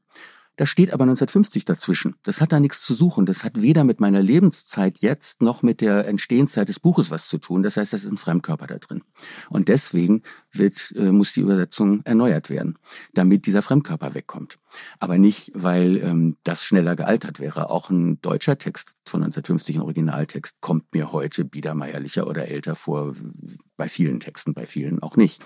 da 0.56 0.66
steht 0.66 0.92
aber 0.92 1.04
1950 1.04 1.64
dazwischen. 1.64 2.14
Das 2.22 2.40
hat 2.40 2.52
da 2.52 2.60
nichts 2.60 2.82
zu 2.82 2.94
suchen. 2.94 3.24
Das 3.24 3.42
hat 3.42 3.62
weder 3.62 3.84
mit 3.84 4.00
meiner 4.00 4.22
Lebenszeit 4.22 4.98
jetzt 4.98 5.40
noch 5.40 5.62
mit 5.62 5.80
der 5.80 6.06
Entstehenszeit 6.06 6.68
des 6.68 6.78
Buches 6.78 7.10
was 7.10 7.28
zu 7.28 7.38
tun. 7.38 7.62
Das 7.62 7.78
heißt, 7.78 7.92
das 7.92 8.04
ist 8.04 8.12
ein 8.12 8.18
Fremdkörper 8.18 8.66
da 8.66 8.78
drin. 8.78 9.02
Und 9.48 9.68
deswegen 9.68 10.22
wird, 10.52 10.92
äh, 10.96 11.12
muss 11.12 11.32
die 11.32 11.40
Übersetzung 11.40 12.02
erneuert 12.04 12.50
werden, 12.50 12.78
damit 13.14 13.46
dieser 13.46 13.62
Fremdkörper 13.62 14.14
wegkommt. 14.14 14.58
Aber 14.98 15.18
nicht, 15.18 15.50
weil 15.54 15.98
ähm, 15.98 16.36
das 16.44 16.62
schneller 16.62 16.96
gealtert 16.96 17.40
wäre. 17.40 17.70
Auch 17.70 17.90
ein 17.90 18.20
deutscher 18.20 18.58
Text 18.58 18.96
von 19.06 19.22
1950, 19.22 19.76
ein 19.76 19.82
Originaltext, 19.82 20.60
kommt 20.60 20.94
mir 20.94 21.12
heute 21.12 21.44
biedermeierlicher 21.44 22.26
oder 22.26 22.48
älter 22.48 22.74
vor. 22.74 23.12
Bei 23.76 23.88
vielen 23.88 24.20
Texten, 24.20 24.54
bei 24.54 24.66
vielen 24.66 25.02
auch 25.02 25.16
nicht 25.16 25.42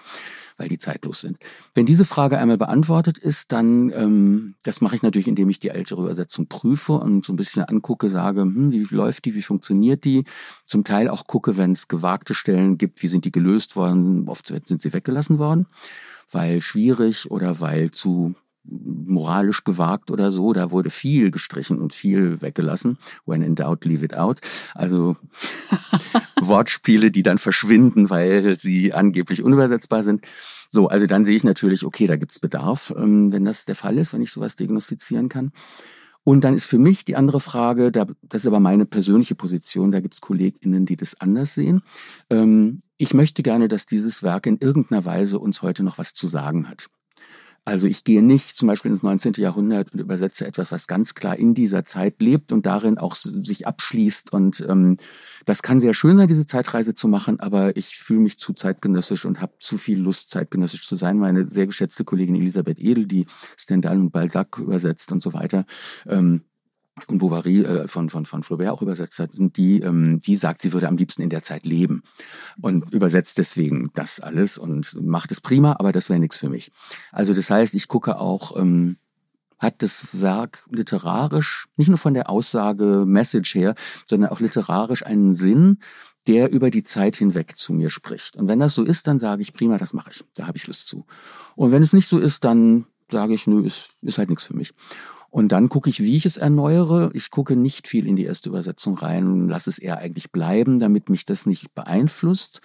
weil 0.56 0.68
die 0.68 0.78
zeitlos 0.78 1.20
sind. 1.20 1.38
Wenn 1.74 1.86
diese 1.86 2.04
Frage 2.04 2.38
einmal 2.38 2.58
beantwortet 2.58 3.18
ist, 3.18 3.52
dann, 3.52 3.90
ähm, 3.90 4.54
das 4.62 4.80
mache 4.80 4.96
ich 4.96 5.02
natürlich, 5.02 5.28
indem 5.28 5.50
ich 5.50 5.60
die 5.60 5.68
ältere 5.68 6.02
Übersetzung 6.02 6.48
prüfe 6.48 6.94
und 6.94 7.24
so 7.24 7.32
ein 7.32 7.36
bisschen 7.36 7.62
angucke, 7.62 8.08
sage, 8.08 8.42
hm, 8.42 8.72
wie 8.72 8.86
läuft 8.90 9.26
die, 9.26 9.34
wie 9.34 9.42
funktioniert 9.42 10.04
die. 10.04 10.24
Zum 10.64 10.84
Teil 10.84 11.08
auch 11.08 11.26
gucke, 11.26 11.56
wenn 11.56 11.72
es 11.72 11.88
gewagte 11.88 12.34
Stellen 12.34 12.78
gibt, 12.78 13.02
wie 13.02 13.08
sind 13.08 13.24
die 13.24 13.32
gelöst 13.32 13.76
worden, 13.76 14.28
oft 14.28 14.46
sind 14.46 14.82
sie 14.82 14.90
weggelassen 14.96 15.38
worden, 15.38 15.66
weil 16.32 16.60
schwierig 16.60 17.30
oder 17.30 17.60
weil 17.60 17.92
zu 17.92 18.34
moralisch 18.68 19.64
gewagt 19.64 20.10
oder 20.10 20.32
so. 20.32 20.52
Da 20.52 20.70
wurde 20.70 20.90
viel 20.90 21.30
gestrichen 21.30 21.80
und 21.80 21.94
viel 21.94 22.42
weggelassen. 22.42 22.98
When 23.24 23.42
in 23.42 23.54
doubt, 23.54 23.84
leave 23.84 24.04
it 24.04 24.16
out. 24.16 24.40
Also 24.74 25.16
Wortspiele, 26.40 27.10
die 27.10 27.22
dann 27.22 27.38
verschwinden, 27.38 28.10
weil 28.10 28.58
sie 28.58 28.92
angeblich 28.92 29.42
unübersetzbar 29.42 30.04
sind. 30.04 30.26
So, 30.68 30.88
also 30.88 31.06
dann 31.06 31.24
sehe 31.24 31.36
ich 31.36 31.44
natürlich, 31.44 31.84
okay, 31.84 32.06
da 32.06 32.16
gibt's 32.16 32.40
Bedarf, 32.40 32.92
ähm, 32.96 33.32
wenn 33.32 33.44
das 33.44 33.64
der 33.66 33.76
Fall 33.76 33.98
ist, 33.98 34.12
wenn 34.12 34.22
ich 34.22 34.32
sowas 34.32 34.56
diagnostizieren 34.56 35.28
kann. 35.28 35.52
Und 36.24 36.42
dann 36.42 36.54
ist 36.54 36.66
für 36.66 36.78
mich 36.78 37.04
die 37.04 37.14
andere 37.14 37.38
Frage, 37.38 37.92
da, 37.92 38.04
das 38.22 38.40
ist 38.40 38.48
aber 38.48 38.58
meine 38.58 38.84
persönliche 38.84 39.36
Position, 39.36 39.92
da 39.92 40.00
gibt's 40.00 40.20
KollegInnen, 40.20 40.84
die 40.84 40.96
das 40.96 41.20
anders 41.20 41.54
sehen. 41.54 41.82
Ich 42.98 43.12
möchte 43.12 43.42
gerne, 43.42 43.68
dass 43.68 43.84
dieses 43.84 44.22
Werk 44.22 44.46
in 44.46 44.58
irgendeiner 44.58 45.04
Weise 45.04 45.38
uns 45.38 45.62
heute 45.62 45.82
noch 45.82 45.98
was 45.98 46.14
zu 46.14 46.26
sagen 46.28 46.68
hat. 46.68 46.88
Also 47.68 47.88
ich 47.88 48.04
gehe 48.04 48.22
nicht 48.22 48.56
zum 48.56 48.68
Beispiel 48.68 48.92
ins 48.92 49.02
19. 49.02 49.32
Jahrhundert 49.38 49.92
und 49.92 49.98
übersetze 49.98 50.46
etwas, 50.46 50.70
was 50.70 50.86
ganz 50.86 51.14
klar 51.14 51.36
in 51.36 51.52
dieser 51.52 51.84
Zeit 51.84 52.22
lebt 52.22 52.52
und 52.52 52.64
darin 52.64 52.96
auch 52.96 53.16
sich 53.16 53.66
abschließt. 53.66 54.32
Und 54.32 54.64
ähm, 54.68 54.98
das 55.46 55.62
kann 55.62 55.80
sehr 55.80 55.92
schön 55.92 56.16
sein, 56.16 56.28
diese 56.28 56.46
Zeitreise 56.46 56.94
zu 56.94 57.08
machen, 57.08 57.40
aber 57.40 57.76
ich 57.76 57.98
fühle 57.98 58.20
mich 58.20 58.38
zu 58.38 58.52
zeitgenössisch 58.52 59.24
und 59.24 59.40
habe 59.40 59.54
zu 59.58 59.78
viel 59.78 59.98
Lust, 59.98 60.30
zeitgenössisch 60.30 60.86
zu 60.86 60.94
sein. 60.94 61.18
Meine 61.18 61.50
sehr 61.50 61.66
geschätzte 61.66 62.04
Kollegin 62.04 62.36
Elisabeth 62.36 62.78
Edel, 62.78 63.06
die 63.06 63.26
Stendhal 63.56 63.98
und 63.98 64.12
Balzac 64.12 64.58
übersetzt 64.58 65.10
und 65.10 65.20
so 65.20 65.34
weiter, 65.34 65.66
ähm, 66.06 66.42
und 67.08 67.18
Bovary 67.18 67.60
äh, 67.60 67.86
von, 67.86 68.08
von, 68.08 68.24
von 68.26 68.42
Flaubert 68.42 68.70
auch 68.70 68.82
übersetzt 68.82 69.18
hat, 69.18 69.34
und 69.34 69.56
die, 69.56 69.80
ähm, 69.80 70.18
die 70.20 70.36
sagt, 70.36 70.62
sie 70.62 70.72
würde 70.72 70.88
am 70.88 70.96
liebsten 70.96 71.22
in 71.22 71.30
der 71.30 71.42
Zeit 71.42 71.64
leben 71.64 72.02
und 72.60 72.92
übersetzt 72.92 73.38
deswegen 73.38 73.90
das 73.94 74.20
alles 74.20 74.58
und 74.58 74.96
macht 75.02 75.30
es 75.30 75.40
prima, 75.40 75.76
aber 75.78 75.92
das 75.92 76.08
wäre 76.08 76.20
nichts 76.20 76.38
für 76.38 76.48
mich. 76.48 76.72
Also 77.12 77.34
das 77.34 77.50
heißt, 77.50 77.74
ich 77.74 77.88
gucke 77.88 78.18
auch, 78.18 78.56
ähm, 78.56 78.96
hat 79.58 79.82
das 79.82 80.20
Werk 80.20 80.64
literarisch, 80.70 81.66
nicht 81.76 81.88
nur 81.88 81.98
von 81.98 82.14
der 82.14 82.28
Aussage 82.28 83.04
Message 83.06 83.54
her, 83.54 83.74
sondern 84.06 84.30
auch 84.30 84.40
literarisch 84.40 85.04
einen 85.04 85.32
Sinn, 85.32 85.78
der 86.26 86.50
über 86.50 86.70
die 86.70 86.82
Zeit 86.82 87.16
hinweg 87.16 87.56
zu 87.56 87.72
mir 87.72 87.88
spricht. 87.88 88.36
Und 88.36 88.48
wenn 88.48 88.58
das 88.58 88.74
so 88.74 88.82
ist, 88.82 89.06
dann 89.06 89.18
sage 89.18 89.42
ich, 89.42 89.52
prima, 89.52 89.78
das 89.78 89.92
mache 89.92 90.10
ich, 90.10 90.24
da 90.34 90.46
habe 90.46 90.58
ich 90.58 90.66
Lust 90.66 90.88
zu. 90.88 91.06
Und 91.54 91.72
wenn 91.72 91.82
es 91.82 91.92
nicht 91.92 92.08
so 92.08 92.18
ist, 92.18 92.44
dann 92.44 92.86
sage 93.10 93.34
ich, 93.34 93.46
nö, 93.46 93.64
ist, 93.64 93.90
ist 94.02 94.18
halt 94.18 94.28
nichts 94.28 94.44
für 94.44 94.56
mich. 94.56 94.74
Und 95.30 95.52
dann 95.52 95.68
gucke 95.68 95.90
ich, 95.90 96.00
wie 96.00 96.16
ich 96.16 96.26
es 96.26 96.36
erneuere. 96.36 97.10
Ich 97.14 97.30
gucke 97.30 97.56
nicht 97.56 97.88
viel 97.88 98.06
in 98.06 98.16
die 98.16 98.24
erste 98.24 98.48
Übersetzung 98.48 98.96
rein 98.96 99.48
lasse 99.48 99.70
es 99.70 99.78
eher 99.78 99.98
eigentlich 99.98 100.30
bleiben, 100.32 100.78
damit 100.78 101.08
mich 101.08 101.24
das 101.24 101.46
nicht 101.46 101.74
beeinflusst. 101.74 102.60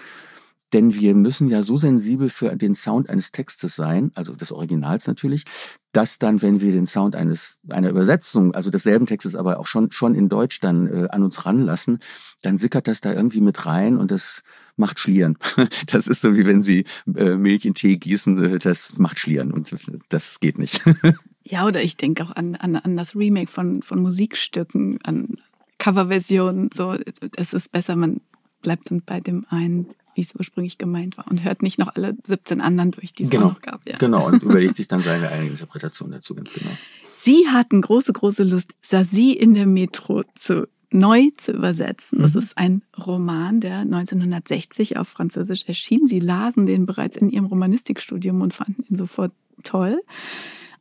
Denn 0.73 0.93
wir 0.93 1.15
müssen 1.15 1.49
ja 1.49 1.63
so 1.63 1.75
sensibel 1.75 2.29
für 2.29 2.55
den 2.55 2.75
Sound 2.75 3.09
eines 3.09 3.31
Textes 3.31 3.75
sein, 3.75 4.11
also 4.15 4.35
des 4.35 4.53
Originals 4.53 5.05
natürlich, 5.05 5.43
dass 5.91 6.17
dann, 6.17 6.41
wenn 6.41 6.61
wir 6.61 6.71
den 6.71 6.85
Sound 6.85 7.15
eines 7.15 7.59
einer 7.67 7.89
Übersetzung, 7.89 8.55
also 8.55 8.69
desselben 8.69 9.05
Textes, 9.05 9.35
aber 9.35 9.59
auch 9.59 9.67
schon 9.67 9.91
schon 9.91 10.15
in 10.15 10.29
Deutsch 10.29 10.61
dann 10.61 10.87
äh, 10.87 11.07
an 11.09 11.23
uns 11.23 11.45
ranlassen, 11.45 11.99
dann 12.41 12.57
sickert 12.57 12.87
das 12.87 13.01
da 13.01 13.11
irgendwie 13.11 13.41
mit 13.41 13.65
rein 13.65 13.97
und 13.97 14.11
das 14.11 14.43
macht 14.77 14.99
Schlieren. 14.99 15.37
Das 15.87 16.07
ist 16.07 16.21
so 16.21 16.37
wie 16.37 16.45
wenn 16.45 16.61
Sie 16.61 16.85
äh, 17.15 17.35
Milch 17.35 17.65
in 17.65 17.73
Tee 17.73 17.97
gießen, 17.97 18.43
äh, 18.43 18.59
das 18.59 18.97
macht 18.97 19.19
Schlieren 19.19 19.51
und 19.51 19.75
das 20.09 20.39
geht 20.39 20.57
nicht. 20.57 20.81
Ja, 21.43 21.65
oder 21.65 21.81
ich 21.81 21.97
denke 21.97 22.23
auch 22.23 22.31
an, 22.35 22.55
an, 22.55 22.75
an 22.75 22.97
das 22.97 23.15
Remake 23.15 23.49
von, 23.49 23.81
von 23.81 24.01
Musikstücken, 24.01 24.99
an 25.03 25.37
Coverversionen. 25.79 26.69
So, 26.73 26.95
es 27.35 27.53
ist 27.53 27.71
besser, 27.71 27.95
man 27.95 28.21
bleibt 28.61 28.91
dann 28.91 29.01
bei 29.01 29.19
dem 29.19 29.45
einen, 29.49 29.87
wie 30.15 30.21
es 30.21 30.35
ursprünglich 30.35 30.77
gemeint 30.77 31.17
war 31.17 31.27
und 31.29 31.43
hört 31.43 31.63
nicht 31.63 31.79
noch 31.79 31.95
alle 31.95 32.15
17 32.23 32.61
anderen 32.61 32.91
durch, 32.91 33.13
die 33.13 33.23
es 33.23 33.29
genau. 33.29 33.49
noch 33.49 33.61
gab. 33.61 33.87
Ja. 33.87 33.97
Genau, 33.97 34.27
und 34.27 34.43
überlegt 34.43 34.75
sich 34.75 34.87
dann 34.87 35.01
seine 35.01 35.29
eigene 35.29 35.51
Interpretation 35.51 36.11
dazu, 36.11 36.35
ganz 36.35 36.53
genau. 36.53 36.71
Sie 37.15 37.47
hatten 37.49 37.81
große, 37.81 38.13
große 38.13 38.43
Lust, 38.43 38.73
Sasi 38.81 39.31
in 39.31 39.53
der 39.53 39.67
Metro 39.67 40.23
zu 40.35 40.67
neu 40.91 41.29
zu 41.37 41.53
übersetzen. 41.53 42.19
Das 42.19 42.33
mhm. 42.33 42.39
ist 42.39 42.57
ein 42.57 42.81
Roman, 42.97 43.61
der 43.61 43.79
1960 43.79 44.97
auf 44.97 45.07
Französisch 45.07 45.63
erschien. 45.67 46.05
Sie 46.05 46.19
lasen 46.19 46.65
den 46.65 46.85
bereits 46.85 47.15
in 47.15 47.29
ihrem 47.29 47.45
Romanistikstudium 47.45 48.41
und 48.41 48.53
fanden 48.53 48.83
ihn 48.89 48.97
sofort 48.97 49.31
toll. 49.63 50.01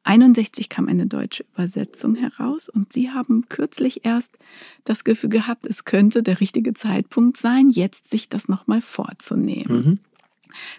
61 0.05 0.69
kam 0.69 0.89
eine 0.89 1.07
deutsche 1.07 1.45
Übersetzung 1.55 2.15
heraus 2.15 2.69
und 2.69 2.93
Sie 2.93 3.11
haben 3.11 3.49
kürzlich 3.49 4.05
erst 4.05 4.39
das 4.85 5.05
Gefühl 5.05 5.31
gehabt, 5.31 5.65
es 5.67 5.85
könnte 5.85 6.23
der 6.23 6.41
richtige 6.41 6.75
Zeitpunkt 6.75 7.37
sein, 7.37 7.71
jetzt 7.71 8.09
sich 8.09 8.29
das 8.29 8.49
nochmal 8.49 8.81
vorzunehmen. 8.81 9.85
Mhm. 9.85 9.99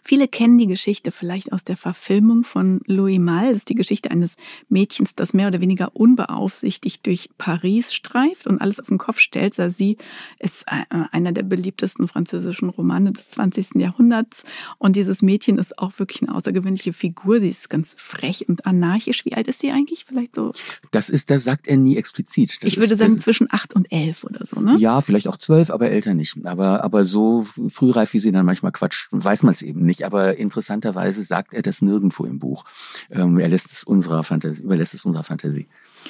Viele 0.04 0.28
kennen 0.28 0.58
die 0.58 0.68
Geschichte 0.68 1.12
vielleicht 1.12 1.54
aus 1.54 1.64
der 1.64 1.78
Verfilmung 1.78 2.44
von 2.44 2.82
Louis 2.86 3.20
Malle. 3.20 3.50
Das 3.50 3.58
ist 3.58 3.70
die 3.70 3.76
Geschichte 3.76 4.12
eines 4.12 4.36
Mädchens, 4.70 5.16
das 5.16 5.34
mehr 5.34 5.48
oder 5.48 5.62
weniger 5.62 5.96
unbeaufsichtigt 5.96 7.06
durch 7.06 7.30
Paris 7.38 7.94
streift 7.94 8.48
und 8.48 8.62
alles 8.62 8.80
auf 8.80 8.88
den 8.88 8.98
Kopf 8.98 9.20
stellt. 9.20 9.54
Sie 9.54 9.98
ist 10.40 10.66
äh, 10.68 10.84
einer 11.12 11.32
der 11.32 11.44
beliebtesten 11.44 12.08
französischen 12.08 12.70
Romane 12.70 13.12
des 13.12 13.30
20. 13.30 13.76
Jahrhunderts. 13.76 14.44
Und 14.78 14.96
dieses 14.96 15.22
Mädchen 15.22 15.58
ist 15.58 15.78
auch 15.78 16.00
wirklich 16.00 16.22
eine 16.22 16.36
außergewöhnliche 16.36 16.94
Figur. 16.94 17.40
Sie 17.40 17.50
ist 17.50 17.70
ganz 17.70 17.96
frech 17.98 18.48
und 18.48 18.66
anarchisch. 18.66 19.26
Wie 19.26 19.34
alt 19.34 19.48
ist 19.48 19.60
sie 19.60 19.72
eigentlich? 19.72 20.06
Vielleicht 20.06 20.36
so? 20.36 20.52
Das 20.92 21.10
ist, 21.10 21.30
das 21.30 21.44
sagt 21.44 21.68
er 21.68 21.78
nie 21.78 21.98
explizit. 21.98 22.58
Das 22.62 22.72
ich 22.72 22.78
würde 22.78 22.94
ist, 22.94 23.00
sagen 23.00 23.18
zwischen 23.20 23.48
acht 23.52 23.74
und 23.74 23.92
elf 23.92 24.24
oder 24.24 24.46
so, 24.46 24.60
ne? 24.60 24.78
Ja, 24.78 25.02
vielleicht 25.02 25.28
auch 25.28 25.38
zwölf, 25.38 25.70
aber 25.70 25.90
älter 25.90 26.14
nicht. 26.14 26.46
Aber, 26.46 26.84
aber 26.84 27.04
so 27.04 27.42
frühreif, 27.70 28.14
wie 28.14 28.20
sie 28.20 28.32
dann 28.32 28.46
manchmal 28.46 28.72
quatscht, 28.72 29.10
weiß 29.12 29.44
man 29.44 29.54
es 29.54 29.61
eben 29.64 29.86
nicht. 29.86 30.04
Aber 30.04 30.38
interessanterweise 30.38 31.24
sagt 31.24 31.54
er 31.54 31.62
das 31.62 31.82
nirgendwo 31.82 32.26
im 32.26 32.40
Buch. 32.40 32.66
Ähm, 33.10 33.40
er 33.40 33.50
lässt 33.50 33.72
es 33.72 33.84
unserer 33.84 34.24
Fantasie, 34.24 34.64
überlässt 34.64 34.94
es 34.94 35.06
unserer 35.06 35.24
Fantasie. 35.24 35.68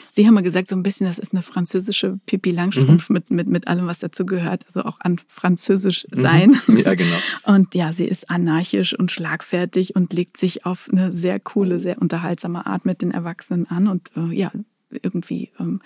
Sie 0.09 0.25
haben 0.25 0.33
mal 0.33 0.43
gesagt, 0.43 0.67
so 0.67 0.75
ein 0.75 0.83
bisschen, 0.83 1.07
das 1.07 1.19
ist 1.19 1.33
eine 1.33 1.41
französische 1.41 2.19
Pippi 2.25 2.51
Langstrumpf 2.51 3.09
mhm. 3.09 3.13
mit, 3.13 3.31
mit, 3.31 3.47
mit 3.47 3.67
allem, 3.67 3.87
was 3.87 3.99
dazu 3.99 4.25
gehört, 4.25 4.65
also 4.65 4.83
auch 4.83 4.99
an 5.01 5.19
Französisch 5.27 6.07
mhm. 6.11 6.21
sein. 6.21 6.57
Mhm. 6.67 6.77
Ja, 6.81 6.95
genau. 6.95 7.17
Und 7.43 7.75
ja, 7.75 7.93
sie 7.93 8.05
ist 8.05 8.29
anarchisch 8.31 8.97
und 8.97 9.11
schlagfertig 9.11 9.95
und 9.95 10.13
legt 10.13 10.37
sich 10.37 10.65
auf 10.65 10.89
eine 10.91 11.13
sehr 11.13 11.39
coole, 11.39 11.79
sehr 11.79 12.01
unterhaltsame 12.01 12.65
Art 12.65 12.85
mit 12.85 13.03
den 13.03 13.11
Erwachsenen 13.11 13.67
an 13.69 13.87
und 13.87 14.09
äh, 14.15 14.33
ja, 14.33 14.51
irgendwie 14.89 15.51
ähm, 15.59 15.81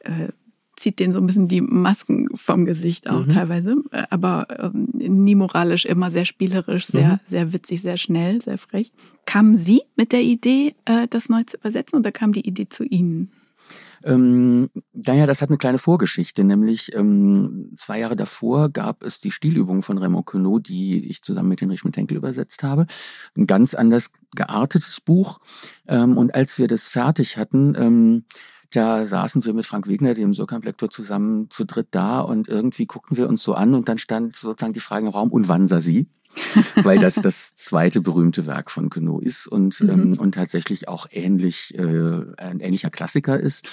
äh, 0.00 0.28
zieht 0.82 0.98
denen 0.98 1.12
so 1.12 1.20
ein 1.20 1.26
bisschen 1.26 1.46
die 1.46 1.60
Masken 1.60 2.28
vom 2.34 2.64
Gesicht 2.64 3.08
auch 3.08 3.24
mhm. 3.24 3.32
teilweise, 3.32 3.76
äh, 3.92 4.02
aber 4.10 4.48
ähm, 4.58 4.88
nie 4.92 5.36
moralisch, 5.36 5.84
immer 5.84 6.10
sehr 6.10 6.24
spielerisch, 6.24 6.86
sehr, 6.86 7.08
mhm. 7.08 7.20
sehr 7.24 7.52
witzig, 7.52 7.82
sehr 7.82 7.96
schnell, 7.96 8.42
sehr 8.42 8.58
frech. 8.58 8.92
Kamen 9.24 9.56
Sie 9.56 9.82
mit 9.96 10.12
der 10.12 10.22
Idee, 10.22 10.74
äh, 10.84 11.06
das 11.08 11.28
neu 11.28 11.44
zu 11.44 11.56
übersetzen 11.56 12.00
oder 12.00 12.10
kam 12.10 12.32
die 12.32 12.46
Idee 12.46 12.68
zu 12.68 12.82
Ihnen? 12.84 13.30
Ähm, 14.04 14.70
naja, 14.92 15.26
das 15.26 15.40
hat 15.40 15.50
eine 15.50 15.58
kleine 15.58 15.78
Vorgeschichte, 15.78 16.42
nämlich 16.42 16.92
ähm, 16.96 17.70
zwei 17.76 18.00
Jahre 18.00 18.16
davor 18.16 18.68
gab 18.68 19.04
es 19.04 19.20
die 19.20 19.30
Stilübung 19.30 19.82
von 19.82 19.98
Raymond 19.98 20.26
Queneau, 20.26 20.58
die 20.58 21.06
ich 21.08 21.22
zusammen 21.22 21.50
mit 21.50 21.60
Hinrich 21.60 21.80
Schmidt-Henkel 21.80 22.16
übersetzt 22.16 22.64
habe. 22.64 22.86
Ein 23.36 23.46
ganz 23.46 23.74
anders 23.74 24.10
geartetes 24.34 25.00
Buch. 25.00 25.38
Ähm, 25.86 26.18
und 26.18 26.34
als 26.34 26.58
wir 26.58 26.66
das 26.66 26.88
fertig 26.88 27.36
hatten, 27.36 27.74
ähm, 27.78 28.24
da 28.72 29.04
saßen 29.04 29.44
wir 29.44 29.54
mit 29.54 29.66
Frank 29.66 29.88
Wegner, 29.88 30.14
dem 30.14 30.34
Surkamp-Lektor, 30.34 30.90
zusammen 30.90 31.50
zu 31.50 31.64
dritt 31.64 31.88
da 31.90 32.20
und 32.20 32.48
irgendwie 32.48 32.86
guckten 32.86 33.16
wir 33.16 33.28
uns 33.28 33.42
so 33.42 33.54
an 33.54 33.74
und 33.74 33.88
dann 33.88 33.98
stand 33.98 34.36
sozusagen 34.36 34.72
die 34.72 34.80
Frage 34.80 35.06
im 35.06 35.12
Raum, 35.12 35.30
und 35.30 35.48
wann 35.48 35.68
sah 35.68 35.80
sie? 35.80 36.08
Weil 36.76 36.98
das 36.98 37.16
das 37.16 37.54
zweite 37.54 38.00
berühmte 38.00 38.46
Werk 38.46 38.70
von 38.70 38.88
Queneau 38.88 39.20
ist 39.20 39.46
und, 39.46 39.80
mhm. 39.80 39.90
ähm, 39.90 40.18
und 40.18 40.34
tatsächlich 40.34 40.88
auch 40.88 41.06
ähnlich, 41.10 41.78
äh, 41.78 42.24
ein 42.38 42.60
ähnlicher 42.60 42.90
Klassiker 42.90 43.38
ist. 43.38 43.68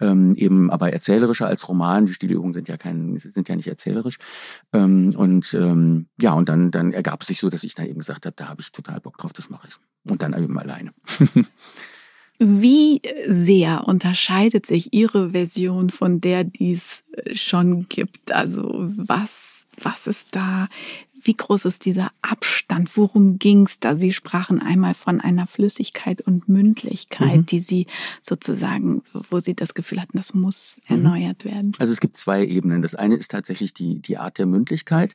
Ähm, 0.00 0.34
eben 0.34 0.70
aber 0.70 0.92
erzählerischer 0.92 1.46
als 1.46 1.68
Roman. 1.68 2.06
Die 2.06 2.14
Stilübungen 2.14 2.54
sind 2.54 2.68
ja 2.68 2.78
kein, 2.78 3.18
sind 3.18 3.48
ja 3.50 3.54
nicht 3.54 3.68
erzählerisch. 3.68 4.16
Ähm, 4.72 5.14
und 5.14 5.52
ähm, 5.52 6.08
ja, 6.18 6.32
und 6.32 6.48
dann, 6.48 6.70
dann 6.70 6.92
ergab 6.94 7.20
es 7.20 7.28
sich 7.28 7.38
so, 7.38 7.50
dass 7.50 7.64
ich 7.64 7.74
da 7.74 7.84
eben 7.84 7.98
gesagt 7.98 8.24
habe, 8.24 8.34
da 8.34 8.48
habe 8.48 8.62
ich 8.62 8.72
total 8.72 9.00
Bock 9.00 9.18
drauf, 9.18 9.34
das 9.34 9.50
mache 9.50 9.68
ich. 9.68 9.76
Und 10.10 10.22
dann 10.22 10.32
eben 10.32 10.58
alleine. 10.58 10.92
Wie 12.42 13.02
sehr 13.28 13.86
unterscheidet 13.86 14.64
sich 14.64 14.94
Ihre 14.94 15.30
Version 15.30 15.90
von 15.90 16.22
der, 16.22 16.42
die 16.42 16.72
es 16.72 17.02
schon 17.38 17.86
gibt? 17.90 18.32
Also 18.32 18.70
was, 18.72 19.66
was 19.82 20.06
ist 20.06 20.28
da? 20.34 20.66
Wie 21.22 21.36
groß 21.36 21.64
ist 21.64 21.84
dieser 21.84 22.10
Abstand? 22.22 22.96
Worum 22.96 23.38
ging 23.38 23.66
es 23.66 23.80
da? 23.80 23.96
Sie 23.96 24.12
sprachen 24.12 24.60
einmal 24.60 24.94
von 24.94 25.20
einer 25.20 25.46
Flüssigkeit 25.46 26.20
und 26.22 26.48
Mündlichkeit, 26.48 27.36
mhm. 27.36 27.46
die 27.46 27.58
Sie 27.58 27.86
sozusagen, 28.22 29.02
wo 29.12 29.40
Sie 29.40 29.54
das 29.54 29.74
Gefühl 29.74 30.00
hatten, 30.00 30.16
das 30.16 30.34
muss 30.34 30.80
mhm. 30.88 30.96
erneuert 30.96 31.44
werden. 31.44 31.72
Also 31.78 31.92
es 31.92 32.00
gibt 32.00 32.16
zwei 32.16 32.44
Ebenen. 32.44 32.82
Das 32.82 32.94
eine 32.94 33.16
ist 33.16 33.30
tatsächlich 33.30 33.74
die, 33.74 34.00
die 34.00 34.18
Art 34.18 34.38
der 34.38 34.46
Mündlichkeit. 34.46 35.12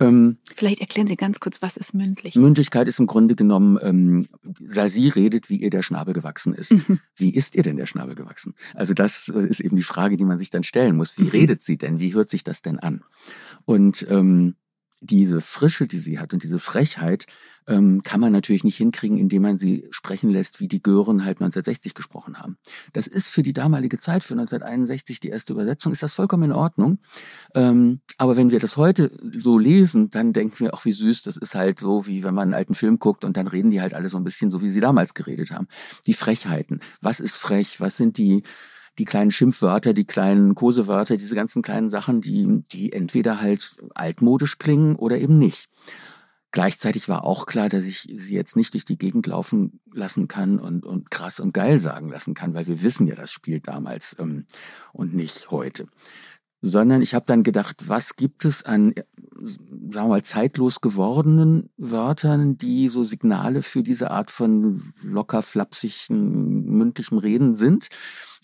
Ähm, 0.00 0.38
Vielleicht 0.54 0.80
erklären 0.80 1.06
Sie 1.06 1.16
ganz 1.16 1.40
kurz, 1.40 1.62
was 1.62 1.76
ist 1.76 1.94
mündlich? 1.94 2.34
Mündlichkeit 2.34 2.88
ist 2.88 2.98
im 2.98 3.06
Grunde 3.06 3.34
genommen, 3.36 3.78
ähm, 3.82 4.28
Sie 4.58 5.08
redet, 5.08 5.48
wie 5.50 5.56
ihr 5.56 5.70
der 5.70 5.82
Schnabel 5.82 6.14
gewachsen 6.14 6.54
ist. 6.54 6.72
Mhm. 6.72 7.00
Wie 7.16 7.30
ist 7.30 7.54
ihr 7.54 7.62
denn 7.62 7.76
der 7.76 7.86
Schnabel 7.86 8.14
gewachsen? 8.14 8.54
Also 8.74 8.94
das 8.94 9.28
ist 9.28 9.60
eben 9.60 9.76
die 9.76 9.82
Frage, 9.82 10.16
die 10.16 10.24
man 10.24 10.38
sich 10.38 10.50
dann 10.50 10.62
stellen 10.62 10.96
muss. 10.96 11.18
Wie 11.18 11.22
mhm. 11.22 11.28
redet 11.28 11.62
sie 11.62 11.78
denn? 11.78 12.00
Wie 12.00 12.14
hört 12.14 12.30
sich 12.30 12.44
das 12.44 12.62
denn 12.62 12.78
an? 12.78 13.04
Und 13.64 14.06
ähm, 14.10 14.56
diese 15.00 15.40
Frische, 15.40 15.86
die 15.86 15.98
sie 15.98 16.18
hat 16.18 16.32
und 16.32 16.42
diese 16.42 16.58
Frechheit, 16.58 17.26
ähm, 17.68 18.02
kann 18.02 18.20
man 18.20 18.32
natürlich 18.32 18.64
nicht 18.64 18.76
hinkriegen, 18.76 19.18
indem 19.18 19.42
man 19.42 19.58
sie 19.58 19.88
sprechen 19.90 20.30
lässt, 20.30 20.60
wie 20.60 20.68
die 20.68 20.82
Gören 20.82 21.24
halt 21.24 21.38
1960 21.38 21.94
gesprochen 21.94 22.38
haben. 22.38 22.58
Das 22.92 23.06
ist 23.06 23.28
für 23.28 23.42
die 23.42 23.52
damalige 23.52 23.98
Zeit, 23.98 24.22
für 24.22 24.34
1961 24.34 25.20
die 25.20 25.28
erste 25.28 25.52
Übersetzung, 25.52 25.92
ist 25.92 26.02
das 26.02 26.14
vollkommen 26.14 26.44
in 26.44 26.52
Ordnung. 26.52 26.98
Ähm, 27.54 28.00
aber 28.18 28.36
wenn 28.36 28.50
wir 28.50 28.60
das 28.60 28.76
heute 28.76 29.10
so 29.36 29.58
lesen, 29.58 30.10
dann 30.10 30.32
denken 30.32 30.60
wir, 30.60 30.74
auch 30.74 30.84
wie 30.84 30.92
süß, 30.92 31.22
das 31.22 31.36
ist 31.36 31.54
halt 31.54 31.80
so, 31.80 32.06
wie 32.06 32.22
wenn 32.22 32.34
man 32.34 32.44
einen 32.44 32.54
alten 32.54 32.74
Film 32.74 32.98
guckt 32.98 33.24
und 33.24 33.36
dann 33.36 33.48
reden 33.48 33.70
die 33.70 33.80
halt 33.80 33.94
alle 33.94 34.08
so 34.08 34.16
ein 34.16 34.24
bisschen 34.24 34.50
so, 34.50 34.62
wie 34.62 34.70
sie 34.70 34.80
damals 34.80 35.14
geredet 35.14 35.50
haben. 35.50 35.66
Die 36.06 36.14
Frechheiten. 36.14 36.80
Was 37.00 37.20
ist 37.20 37.36
frech? 37.36 37.80
Was 37.80 37.96
sind 37.96 38.18
die 38.18 38.44
die 38.98 39.04
kleinen 39.04 39.30
Schimpfwörter, 39.30 39.92
die 39.92 40.06
kleinen 40.06 40.54
Kosewörter, 40.54 41.16
diese 41.16 41.34
ganzen 41.34 41.62
kleinen 41.62 41.88
Sachen, 41.88 42.20
die, 42.20 42.64
die 42.72 42.92
entweder 42.92 43.40
halt 43.40 43.76
altmodisch 43.94 44.58
klingen 44.58 44.96
oder 44.96 45.18
eben 45.18 45.38
nicht. 45.38 45.68
Gleichzeitig 46.52 47.08
war 47.08 47.24
auch 47.24 47.44
klar, 47.44 47.68
dass 47.68 47.84
ich 47.84 48.08
sie 48.10 48.34
jetzt 48.34 48.56
nicht 48.56 48.72
durch 48.72 48.86
die 48.86 48.96
Gegend 48.96 49.26
laufen 49.26 49.80
lassen 49.92 50.26
kann 50.26 50.58
und, 50.58 50.86
und 50.86 51.10
krass 51.10 51.38
und 51.38 51.52
geil 51.52 51.80
sagen 51.80 52.08
lassen 52.08 52.32
kann, 52.32 52.54
weil 52.54 52.66
wir 52.66 52.82
wissen 52.82 53.06
ja, 53.06 53.14
das 53.14 53.30
spielt 53.30 53.68
damals 53.68 54.16
ähm, 54.18 54.46
und 54.92 55.14
nicht 55.14 55.50
heute. 55.50 55.86
Sondern 56.62 57.02
ich 57.02 57.14
habe 57.14 57.26
dann 57.26 57.42
gedacht, 57.42 57.88
was 57.88 58.16
gibt 58.16 58.46
es 58.46 58.64
an, 58.64 58.94
sagen 59.42 60.06
wir 60.06 60.08
mal, 60.08 60.22
zeitlos 60.22 60.80
gewordenen 60.80 61.70
Wörtern, 61.76 62.56
die 62.58 62.88
so 62.88 63.04
Signale 63.04 63.62
für 63.62 63.82
diese 63.82 64.10
Art 64.10 64.30
von 64.30 64.82
locker 65.02 65.42
flapsigen 65.42 66.64
mündlichem 66.64 67.18
Reden 67.18 67.54
sind? 67.54 67.88